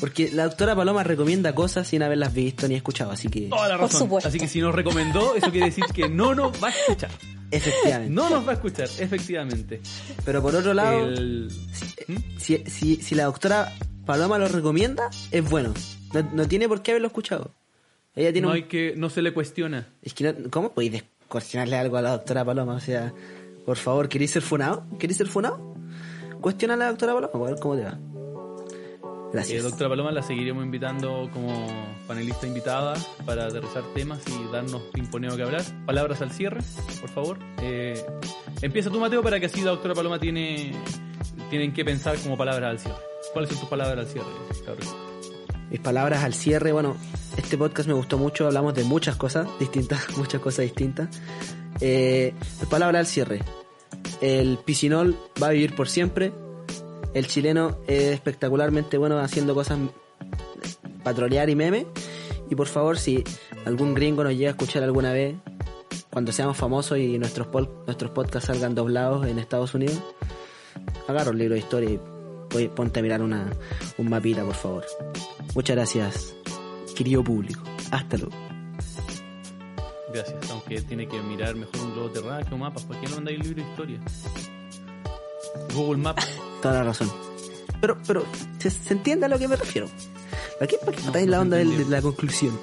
porque 0.00 0.30
la 0.32 0.44
doctora 0.44 0.74
Paloma 0.74 1.02
recomienda 1.04 1.54
cosas 1.54 1.86
sin 1.86 2.02
haberlas 2.02 2.32
visto 2.34 2.66
ni 2.68 2.74
escuchado, 2.74 3.10
así 3.12 3.28
que 3.28 3.42
Toda 3.42 3.68
la 3.68 3.74
Por 3.78 3.86
razón. 3.86 4.00
supuesto. 4.00 4.28
Así 4.28 4.38
que 4.38 4.48
si 4.48 4.60
nos 4.60 4.74
recomendó, 4.74 5.34
eso 5.36 5.50
quiere 5.50 5.66
decir 5.66 5.84
que 5.94 6.08
no 6.08 6.34
nos 6.34 6.52
va 6.62 6.68
a 6.68 6.70
escuchar. 6.70 7.10
efectivamente. 7.50 8.12
No 8.12 8.28
nos 8.28 8.46
va 8.46 8.50
a 8.50 8.54
escuchar, 8.54 8.88
efectivamente. 8.98 9.80
Pero 10.24 10.42
por 10.42 10.54
otro 10.56 10.74
lado, 10.74 11.06
El- 11.08 11.48
¿Mm? 12.08 12.16
si, 12.38 12.58
si, 12.66 12.96
si 12.96 13.14
la 13.14 13.24
doctora 13.24 13.72
Paloma 14.04 14.38
lo 14.38 14.48
recomienda, 14.48 15.08
es 15.30 15.48
bueno. 15.48 15.72
No, 16.12 16.28
no 16.32 16.48
tiene 16.48 16.68
por 16.68 16.82
qué 16.82 16.92
haberlo 16.92 17.08
escuchado. 17.08 17.52
Ella 18.14 18.32
tiene 18.32 18.46
No 18.46 18.50
un- 18.52 18.56
hay 18.56 18.62
que, 18.64 18.94
no 18.96 19.10
se 19.10 19.22
le 19.22 19.32
cuestiona. 19.34 19.88
Es 20.02 20.14
que 20.14 20.24
no- 20.32 20.50
¿cómo 20.50 20.72
podéis 20.72 21.04
cuestionarle 21.28 21.76
algo 21.76 21.96
a 21.98 22.02
la 22.02 22.10
doctora 22.12 22.44
Paloma? 22.44 22.74
O 22.74 22.80
sea, 22.80 23.12
por 23.64 23.76
favor, 23.76 24.08
¿queréis 24.08 24.30
ser 24.30 24.42
funado? 24.42 24.86
¿Queréis 24.98 25.18
ser 25.18 25.26
funado? 25.26 25.75
Cuestiona 26.40 26.74
a 26.74 26.76
la 26.76 26.88
doctora 26.88 27.14
Paloma, 27.14 27.30
a 27.32 27.50
ver 27.50 27.60
cómo 27.60 27.76
te 27.76 27.84
va. 27.84 27.98
Eh, 27.98 29.30
Gracias. 29.32 29.62
doctora 29.62 29.90
Paloma, 29.90 30.12
la 30.12 30.22
seguiremos 30.22 30.64
invitando 30.64 31.28
como 31.32 31.66
panelista 32.06 32.46
invitada 32.46 32.94
para 33.24 33.46
aterrizar 33.46 33.82
temas 33.94 34.20
y 34.28 34.52
darnos 34.52 34.82
pimponeo 34.92 35.36
que 35.36 35.42
hablar. 35.42 35.62
Palabras 35.84 36.22
al 36.22 36.30
cierre, 36.30 36.60
por 37.00 37.10
favor. 37.10 37.38
Eh, 37.60 38.02
empieza 38.62 38.90
tú, 38.90 39.00
Mateo, 39.00 39.22
para 39.22 39.40
que 39.40 39.46
así 39.46 39.60
la 39.62 39.72
doctora 39.72 39.94
Paloma 39.94 40.18
tiene 40.18 40.72
tienen 41.50 41.72
que 41.72 41.84
pensar 41.84 42.16
como 42.18 42.36
palabras 42.36 42.70
al 42.70 42.78
cierre. 42.78 42.98
¿Cuáles 43.32 43.50
son 43.50 43.60
tus 43.60 43.68
palabras 43.68 43.98
al 43.98 44.06
cierre, 44.06 44.28
cabrón? 44.64 44.86
Mis 45.70 45.80
palabras 45.80 46.24
al 46.24 46.34
cierre, 46.34 46.72
bueno, 46.72 46.96
este 47.36 47.58
podcast 47.58 47.88
me 47.88 47.94
gustó 47.94 48.18
mucho, 48.18 48.46
hablamos 48.46 48.74
de 48.74 48.84
muchas 48.84 49.16
cosas 49.16 49.48
distintas, 49.58 50.00
muchas 50.16 50.40
cosas 50.40 50.64
distintas. 50.64 51.08
Eh, 51.80 52.34
mis 52.60 52.68
palabras 52.68 53.00
al 53.00 53.06
cierre. 53.06 53.40
El 54.20 54.58
piscinol 54.64 55.16
va 55.42 55.48
a 55.48 55.50
vivir 55.50 55.74
por 55.74 55.88
siempre. 55.88 56.32
El 57.14 57.26
chileno 57.26 57.78
es 57.86 58.12
espectacularmente 58.12 58.98
bueno 58.98 59.18
haciendo 59.18 59.54
cosas 59.54 59.78
patrolear 61.02 61.48
y 61.50 61.56
meme. 61.56 61.86
Y 62.50 62.54
por 62.54 62.66
favor, 62.68 62.98
si 62.98 63.24
algún 63.64 63.94
gringo 63.94 64.22
nos 64.22 64.32
llega 64.34 64.50
a 64.50 64.52
escuchar 64.52 64.82
alguna 64.82 65.12
vez, 65.12 65.34
cuando 66.10 66.32
seamos 66.32 66.56
famosos 66.56 66.98
y 66.98 67.18
nuestros, 67.18 67.48
nuestros 67.86 68.10
podcasts 68.12 68.46
salgan 68.46 68.74
doblados 68.74 69.26
en 69.26 69.38
Estados 69.38 69.74
Unidos, 69.74 70.00
agarra 71.08 71.30
un 71.30 71.38
libro 71.38 71.54
de 71.54 71.60
historia 71.60 71.90
y 71.90 71.98
pon- 72.48 72.70
ponte 72.74 73.00
a 73.00 73.02
mirar 73.02 73.22
una, 73.22 73.50
un 73.98 74.08
mapita, 74.08 74.44
por 74.44 74.54
favor. 74.54 74.84
Muchas 75.54 75.76
gracias, 75.76 76.34
querido 76.96 77.24
público. 77.24 77.60
Hasta 77.90 78.16
luego. 78.18 78.34
Gracias, 80.16 80.50
aunque 80.50 80.80
tiene 80.82 81.06
que 81.08 81.20
mirar 81.20 81.54
mejor 81.54 81.80
un 81.80 81.92
globo 81.92 82.10
terráqueo 82.10 82.54
o 82.54 82.58
mapas. 82.58 82.84
¿Por 82.84 82.96
qué 83.00 83.06
no 83.08 83.16
mandáis 83.16 83.38
libro 83.40 83.62
de 83.62 83.68
historia? 83.70 84.00
Google 85.74 85.98
Maps. 85.98 86.26
Toda 86.62 86.74
la 86.74 86.84
razón. 86.84 87.12
Pero, 87.80 87.98
pero, 88.06 88.24
¿se, 88.58 88.70
se 88.70 88.94
entiende 88.94 89.26
a 89.26 89.28
lo 89.28 89.38
que 89.38 89.46
me 89.48 89.56
refiero? 89.56 89.88
¿Para 90.58 90.66
qué, 90.66 90.76
para 90.78 90.96
qué 90.96 91.02
No, 91.04 91.12
no 91.12 91.26
la 91.26 91.40
onda 91.40 91.56
del- 91.58 91.76
de 91.76 91.84
la 91.84 92.00
conclusión? 92.00 92.58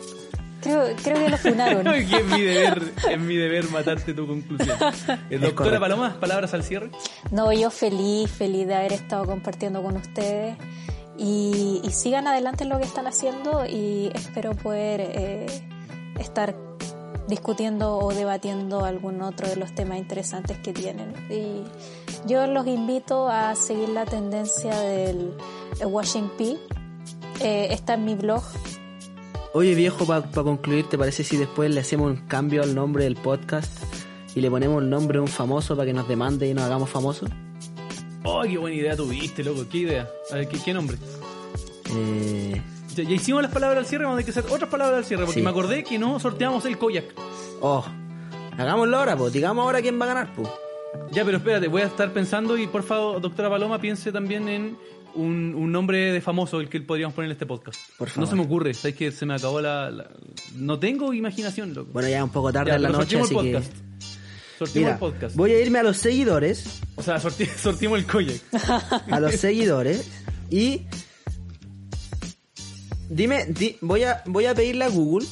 Creo, 0.62 0.96
creo 1.04 1.16
que 1.26 1.30
lo 1.30 1.38
funaron. 1.38 1.84
que 2.10 2.16
es 2.18 2.26
mi 2.26 2.42
deber, 2.42 2.94
es 3.12 3.20
mi 3.20 3.36
deber 3.36 3.70
matarte 3.70 4.14
tu 4.14 4.26
conclusión. 4.26 4.78
Eh, 5.30 5.38
doctora 5.38 5.54
correcto. 5.54 5.80
Paloma, 5.82 6.20
palabras 6.20 6.54
al 6.54 6.64
cierre. 6.64 6.90
No, 7.32 7.52
yo 7.54 7.70
feliz, 7.70 8.32
feliz 8.32 8.66
de 8.68 8.74
haber 8.76 8.94
estado 8.94 9.26
compartiendo 9.26 9.84
con 9.84 9.96
ustedes 9.98 10.58
y, 11.18 11.82
y 11.84 11.92
sigan 11.92 12.28
adelante 12.28 12.64
en 12.64 12.70
lo 12.70 12.78
que 12.80 12.86
están 12.86 13.06
haciendo 13.08 13.66
y 13.68 14.10
espero 14.16 14.56
poder 14.56 15.02
eh, 15.02 15.46
estar 16.20 16.56
discutiendo 17.34 17.98
o 17.98 18.14
debatiendo 18.14 18.86
algún 18.86 19.22
otro 19.24 19.48
de 19.48 19.56
los 19.56 19.74
temas 19.74 19.98
interesantes 19.98 20.60
que 20.60 20.72
tienen. 20.72 21.14
Y 21.32 21.64
yo 22.28 22.46
los 22.46 22.68
invito 22.68 23.28
a 23.28 23.56
seguir 23.56 23.90
la 23.90 24.06
tendencia 24.06 24.78
del 24.78 25.34
Washing 25.84 26.30
P. 26.38 26.58
Eh, 27.42 27.68
está 27.72 27.96
en 27.96 28.06
mi 28.06 28.14
blog. 28.14 28.44
Oye 29.56 29.74
viejo, 29.74 30.06
para 30.06 30.22
concluir, 30.32 30.88
¿te 30.88 30.98
parece 30.98 31.24
si 31.24 31.38
después 31.38 31.74
le 31.74 31.80
hacemos 31.80 32.12
un 32.12 32.28
cambio 32.28 32.62
al 32.62 32.76
nombre 32.76 33.06
del 33.06 33.16
podcast 33.16 33.72
y 34.36 34.42
le 34.42 34.50
ponemos 34.50 34.84
el 34.84 34.90
nombre 34.90 35.18
de 35.18 35.22
un 35.22 35.28
famoso 35.28 35.76
para 35.76 35.88
que 35.88 35.94
nos 35.94 36.08
demande 36.08 36.48
y 36.48 36.54
nos 36.54 36.66
hagamos 36.66 36.90
famosos? 36.90 37.30
Oh, 38.24 38.44
qué 38.44 38.58
buena 38.58 38.76
idea 38.76 38.96
tuviste, 38.96 39.44
loco. 39.44 39.66
¿Qué 39.70 39.80
idea? 39.80 40.08
A 40.32 40.36
ver, 40.36 40.48
¿qué, 40.48 40.60
qué 40.60 40.74
nombre? 40.74 40.98
Eh, 41.96 42.62
Ya, 42.96 43.04
ya 43.04 43.12
hicimos 43.16 43.42
las 43.42 43.52
palabras 43.52 43.80
al 43.80 43.86
cierre, 43.86 44.04
vamos 44.06 44.18
a 44.18 44.22
tener 44.22 44.34
que 44.34 44.40
hacer 44.40 44.52
otras 44.54 44.70
palabras 44.70 44.98
al 45.00 45.06
cierre, 45.06 45.24
porque 45.26 45.40
Sí. 45.40 45.44
me 45.44 45.50
acordé 45.50 45.84
que 45.84 45.98
no 46.00 46.20
sorteamos 46.20 46.66
el 46.66 46.78
koyak. 46.78 47.06
oh, 47.62 47.86
hagámoslo 48.58 48.98
ahora, 48.98 49.16
pues. 49.18 49.34
Digamos 49.34 49.64
ahora 49.64 49.82
quién 49.82 50.00
va 50.00 50.06
a 50.06 50.08
ganar, 50.10 50.34
pues. 50.36 50.50
Ya, 51.12 51.26
pero 51.26 51.38
espérate, 51.38 51.68
voy 51.68 51.82
a 51.82 51.86
estar 51.86 52.12
pensando 52.14 52.58
y 52.58 52.68
por 52.68 52.84
favor, 52.84 53.20
doctora 53.22 53.50
Paloma, 53.50 53.80
piense 53.80 54.12
también 54.12 54.48
en 54.48 54.78
un, 55.16 55.54
un 55.56 55.72
nombre 55.72 56.12
de 56.12 56.22
famoso 56.22 56.60
el 56.60 56.70
que 56.70 56.82
podríamos 56.82 57.14
poner 57.16 57.30
en 57.30 57.32
este 57.34 57.46
podcast. 57.46 57.80
Por 57.98 58.08
No 58.10 58.14
favor. 58.14 58.30
se 58.30 58.36
me 58.36 58.42
ocurre, 58.44 58.74
sabes 58.74 58.96
que 58.96 59.12
se 59.12 59.26
me 59.26 59.34
acabó 59.36 59.60
la, 59.62 59.90
la- 59.92 60.08
No 60.56 60.78
tengo 60.80 61.14
imaginación, 61.14 61.74
loco. 61.74 61.90
Bueno, 61.94 62.10
ya 62.10 62.18
es 62.18 62.24
un 62.24 62.30
poco 62.32 62.52
tarde 62.54 62.72
Ya, 62.72 62.76
en 62.78 62.84
la 62.84 62.90
noche, 62.90 63.20
así 63.20 63.34
el 63.36 63.42
que... 63.42 63.52
podcast. 63.54 63.74
Sorteemos 64.60 64.76
Mira, 64.76 64.94
el 64.94 65.00
podcast. 65.00 65.36
voy 65.36 65.52
a 65.52 65.60
irme 65.60 65.80
a 65.80 65.84
los 65.84 65.98
seguidores, 65.98 66.80
O 66.96 67.02
sea, 67.02 67.18
sorti- 67.20 67.48
sorteemos 67.58 67.98
el 68.00 68.06
koyak. 68.06 68.42
a 69.12 69.20
los 69.20 69.34
seguidores 69.36 70.08
y 70.52 70.82
dime, 73.10 73.46
di- 73.46 73.78
voy 73.82 74.04
a 74.04 74.22
voy 74.26 74.46
a 74.46 74.54
pedirle 74.56 74.86
a 74.86 74.90
Google. 74.90 75.28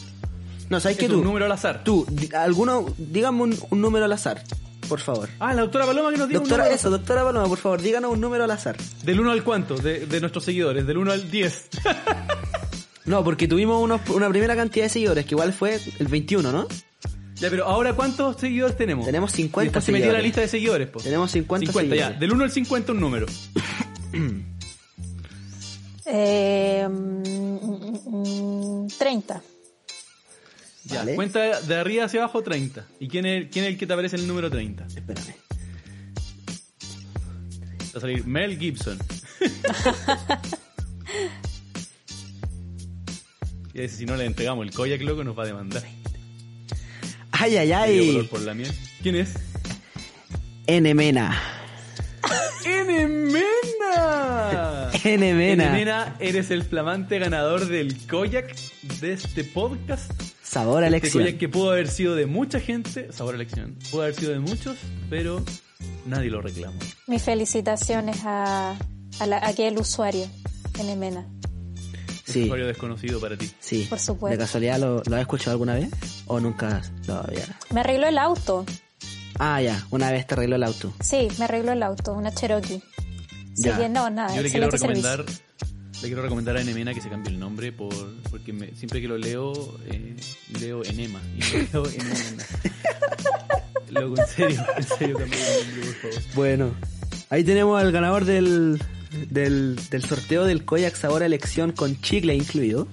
No, 0.69 0.79
sabes 0.79 0.97
que 0.97 1.05
Es 1.05 1.11
tú, 1.11 1.17
un 1.19 1.23
número 1.25 1.45
al 1.45 1.51
azar. 1.51 1.83
tú, 1.83 2.05
di- 2.09 2.29
alguno, 2.35 2.85
dígame 2.97 3.41
un, 3.43 3.57
un 3.69 3.81
número 3.81 4.05
al 4.05 4.13
azar, 4.13 4.41
por 4.87 4.99
favor. 5.01 5.27
Ah, 5.39 5.53
la 5.53 5.61
doctora 5.63 5.85
Paloma 5.85 6.11
que 6.11 6.17
nos 6.17 6.27
diga 6.29 6.39
un 6.39 6.45
Doctora, 6.45 6.63
número. 6.63 6.75
eso, 6.79 6.89
doctora 6.89 7.23
Paloma, 7.23 7.47
por 7.47 7.57
favor, 7.57 7.81
díganos 7.81 8.11
un 8.11 8.21
número 8.21 8.43
al 8.45 8.51
azar. 8.51 8.77
Del 9.03 9.19
1 9.19 9.31
al 9.31 9.43
cuánto 9.43 9.75
de, 9.77 10.05
de 10.05 10.19
nuestros 10.21 10.45
seguidores, 10.45 10.87
del 10.87 10.97
1 10.97 11.11
al 11.11 11.29
10. 11.31 11.69
No, 13.03 13.23
porque 13.23 13.47
tuvimos 13.47 13.81
unos- 13.81 14.07
una 14.11 14.29
primera 14.29 14.55
cantidad 14.55 14.85
de 14.85 14.89
seguidores, 14.89 15.25
que 15.25 15.33
igual 15.33 15.51
fue 15.53 15.79
el 15.99 16.07
21, 16.07 16.51
¿no? 16.51 16.67
ya, 17.35 17.49
pero 17.49 17.65
ahora 17.65 17.93
¿cuántos 17.93 18.37
seguidores 18.39 18.77
tenemos? 18.77 19.07
Tenemos 19.07 19.31
50 19.31 19.63
Y 19.63 19.65
después 19.65 19.83
se 19.83 19.91
metió 19.91 20.05
la 20.05 20.19
seguidores. 20.19 20.23
lista 20.25 20.41
de 20.41 20.47
seguidores, 20.47 20.87
pues. 20.87 21.03
Tenemos 21.05 21.31
50 21.31 21.65
ya. 21.65 21.79
seguidores. 21.79 22.19
Del 22.19 22.31
1 22.31 22.43
al 22.43 22.51
50 22.51 22.91
un 22.91 22.99
número. 22.99 23.25
Eh, 26.05 26.87
30. 29.01 29.41
Ya, 30.85 30.99
Vale. 30.99 31.15
cuenta 31.15 31.59
de 31.61 31.75
arriba 31.75 32.05
hacia 32.05 32.19
abajo 32.19 32.43
30. 32.43 32.85
¿Y 32.99 33.07
quién 33.07 33.25
es, 33.25 33.47
quién 33.51 33.65
es 33.65 33.71
el 33.71 33.79
que 33.79 33.87
te 33.87 33.93
aparece 33.93 34.17
en 34.17 34.21
el 34.21 34.27
número 34.27 34.51
30? 34.51 34.85
Espérame. 34.85 35.33
Va 37.95 37.97
a 37.97 37.99
salir 37.99 38.27
Mel 38.27 38.59
Gibson. 38.59 38.99
y 43.73 43.79
a 43.79 43.83
ese 43.83 43.97
si 43.97 44.05
no 44.05 44.15
le 44.15 44.25
entregamos 44.25 44.67
el 44.67 44.73
koyak, 44.73 45.01
loco, 45.01 45.23
nos 45.23 45.35
va 45.35 45.41
a 45.43 45.47
demandar. 45.47 45.81
Ay, 47.31 47.57
ay, 47.57 47.71
ay. 47.71 48.27
por 48.29 48.41
la 48.41 48.53
miel. 48.53 48.71
¿Quién 49.01 49.15
es? 49.15 49.33
N 50.67 50.93
Mena. 50.93 51.41
¡Enemena! 55.03 55.63
Enemena. 55.63 55.63
Enemena, 55.65 56.15
eres 56.19 56.51
el 56.51 56.63
flamante 56.63 57.19
ganador 57.19 57.67
del 57.67 57.95
koyak 58.07 58.55
de 58.99 59.13
este 59.13 59.43
podcast. 59.43 60.11
Sabor 60.43 60.83
a 60.83 60.87
Este 60.87 60.97
elección. 60.97 61.23
koyak 61.23 61.37
que 61.39 61.49
pudo 61.49 61.71
haber 61.71 61.87
sido 61.87 62.15
de 62.15 62.25
mucha 62.25 62.59
gente, 62.59 63.11
sabor 63.11 63.33
a 63.33 63.37
elección, 63.37 63.77
pudo 63.89 64.03
haber 64.03 64.15
sido 64.15 64.31
de 64.33 64.39
muchos, 64.39 64.77
pero 65.09 65.43
nadie 66.05 66.29
lo 66.29 66.41
reclamó. 66.41 66.77
Mis 67.07 67.23
felicitaciones 67.23 68.19
a, 68.25 68.75
a, 69.19 69.27
la- 69.27 69.37
a 69.37 69.47
aquel 69.49 69.77
usuario, 69.77 70.25
Enemena. 70.79 71.25
Sí, 72.25 72.43
Usuario 72.43 72.67
desconocido 72.67 73.19
para 73.19 73.35
ti. 73.37 73.51
sí. 73.59 73.87
Por 73.89 73.99
supuesto. 73.99 74.37
¿De 74.37 74.43
casualidad 74.45 74.79
lo, 74.79 75.01
lo 75.05 75.15
has 75.15 75.21
escuchado 75.21 75.51
alguna 75.51 75.73
vez? 75.75 75.89
¿O 76.27 76.39
nunca 76.39 76.81
lo 77.07 77.15
había? 77.15 77.43
Me 77.73 77.81
arregló 77.81 78.07
el 78.07 78.17
auto. 78.17 78.65
Ah, 79.39 79.61
ya. 79.61 79.85
Una 79.89 80.11
vez 80.11 80.27
te 80.27 80.35
arregló 80.35 80.55
el 80.55 80.63
auto. 80.63 80.93
Sí, 81.01 81.27
me 81.39 81.45
arregló 81.45 81.71
el 81.73 81.83
auto, 81.83 82.13
una 82.13 82.31
Cherokee. 82.33 82.81
Ya. 83.55 83.89
no, 83.89 84.09
nada, 84.09 84.35
Yo 84.35 84.41
le 84.41 84.49
quiero 84.49 84.69
recomendar, 84.69 85.17
servicio. 85.17 85.45
le 86.01 86.07
quiero 86.07 86.21
recomendar 86.21 86.57
a 86.57 86.61
Enemena 86.61 86.93
que 86.93 87.01
se 87.01 87.09
cambie 87.09 87.31
el 87.33 87.39
nombre 87.39 87.71
por, 87.71 87.93
porque 88.29 88.53
me- 88.53 88.73
siempre 88.75 89.01
que 89.01 89.07
lo 89.07 89.17
leo, 89.17 89.77
eh, 89.87 90.15
leo 90.59 90.83
Enema 90.85 91.21
y 91.35 91.39
no 91.39 91.81
leo 91.83 91.89
Enemena. 91.91 92.45
Luego, 93.89 94.17
en 94.17 94.27
serio, 94.27 94.65
en 94.77 94.83
serio, 94.83 95.17
cambie 95.17 95.37
el 95.39 95.67
nombre, 95.67 95.91
por 96.01 96.11
favor. 96.13 96.35
Bueno, 96.35 96.75
ahí 97.29 97.43
tenemos 97.43 97.81
al 97.81 97.91
ganador 97.91 98.25
del, 98.25 98.81
del, 99.29 99.77
del 99.89 100.03
sorteo 100.05 100.45
del 100.45 100.63
Koyak 100.65 100.95
Sabor 100.95 101.23
a 101.23 101.25
Elección 101.25 101.71
con 101.73 101.99
chicle 102.01 102.33
incluido. 102.35 102.87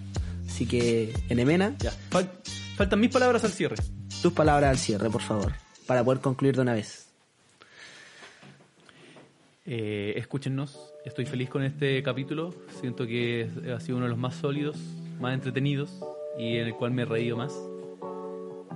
Así 0.49 0.67
que, 0.67 1.15
Enemena, 1.29 1.77
Ya. 1.79 1.93
Fal- 2.11 2.31
faltan 2.77 2.99
mis 3.01 3.11
palabras 3.11 3.45
al 3.45 3.53
cierre. 3.53 3.77
tus 4.23 4.33
palabras 4.33 4.71
al 4.71 4.79
cierre, 4.79 5.09
por 5.09 5.23
favor, 5.23 5.53
para 5.87 6.03
poder 6.03 6.21
concluir 6.21 6.57
de 6.57 6.63
una 6.63 6.75
vez. 6.75 7.08
Eh, 9.71 10.15
escúchennos, 10.17 10.95
estoy 11.05 11.27
feliz 11.27 11.51
con 11.51 11.63
este 11.63 12.03
capítulo. 12.03 12.55
Siento 12.81 13.07
que 13.07 13.43
es- 13.43 13.71
ha 13.71 13.81
sido 13.81 13.99
uno 13.99 14.07
de 14.07 14.11
los 14.11 14.19
más 14.19 14.35
sólidos, 14.35 14.79
más 15.21 15.35
entretenidos 15.35 15.91
y 16.39 16.57
en 16.57 16.69
el 16.69 16.75
cual 16.75 16.93
me 16.93 17.03
he 17.03 17.05
reído 17.05 17.37
más. 17.37 17.53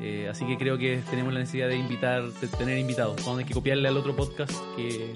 Eh, 0.03 0.29
así 0.31 0.45
que 0.45 0.59
creo 0.59 0.77
que 0.77 1.01
tenemos 1.11 1.33
la 1.33 1.41
necesidad 1.41 1.69
de 1.69 1.77
invitar, 1.77 2.25
de 2.25 2.49
tener 2.49 2.77
invitados. 2.77 3.17
Vamos 3.17 3.29
a 3.29 3.33
tener 3.37 3.47
que 3.47 3.55
copiarle 3.55 3.89
al 3.89 3.97
otro 3.97 4.15
podcast 4.15 4.53
que, 4.77 5.15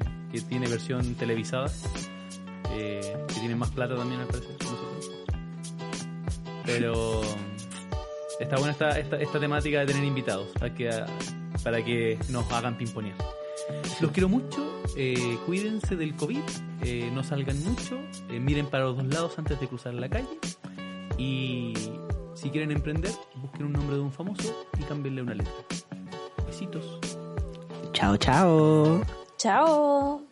tiene 0.50 0.68
versión 0.68 1.14
televisada, 1.14 1.70
eh, 2.72 3.16
que 3.28 3.34
tiene 3.40 3.56
más 3.56 3.70
plata 3.70 3.96
también, 3.96 4.20
al 4.20 4.26
parecer, 4.26 4.50
nosotros. 4.60 5.24
Pero 6.66 7.22
está 8.38 8.56
buena 8.56 8.72
esta, 8.72 8.98
esta, 8.98 9.16
esta 9.18 9.40
temática 9.40 9.80
de 9.80 9.86
tener 9.86 10.04
invitados 10.04 10.48
para 10.58 10.74
que, 10.74 10.90
para 11.64 11.82
que 11.82 12.18
nos 12.28 12.50
hagan 12.52 12.76
pimponear. 12.76 13.16
Los 14.00 14.10
quiero 14.12 14.28
mucho, 14.28 14.64
eh, 14.96 15.38
cuídense 15.46 15.96
del 15.96 16.14
COVID, 16.16 16.42
eh, 16.82 17.10
no 17.12 17.24
salgan 17.24 17.62
mucho, 17.64 17.98
eh, 18.30 18.38
miren 18.38 18.66
para 18.66 18.84
los 18.84 18.96
dos 18.96 19.06
lados 19.06 19.38
antes 19.38 19.58
de 19.58 19.68
cruzar 19.68 19.94
la 19.94 20.08
calle 20.08 20.28
y 21.18 21.72
si 22.34 22.50
quieren 22.50 22.70
emprender, 22.70 23.12
busquen 23.36 23.66
un 23.66 23.72
nombre 23.72 23.96
de 23.96 24.02
un 24.02 24.12
famoso 24.12 24.54
y 24.78 24.82
cámbienle 24.82 25.22
una 25.22 25.34
letra. 25.34 25.54
Besitos. 26.46 27.00
Chao, 27.92 28.16
chao. 28.16 29.02
Chao. 29.38 30.25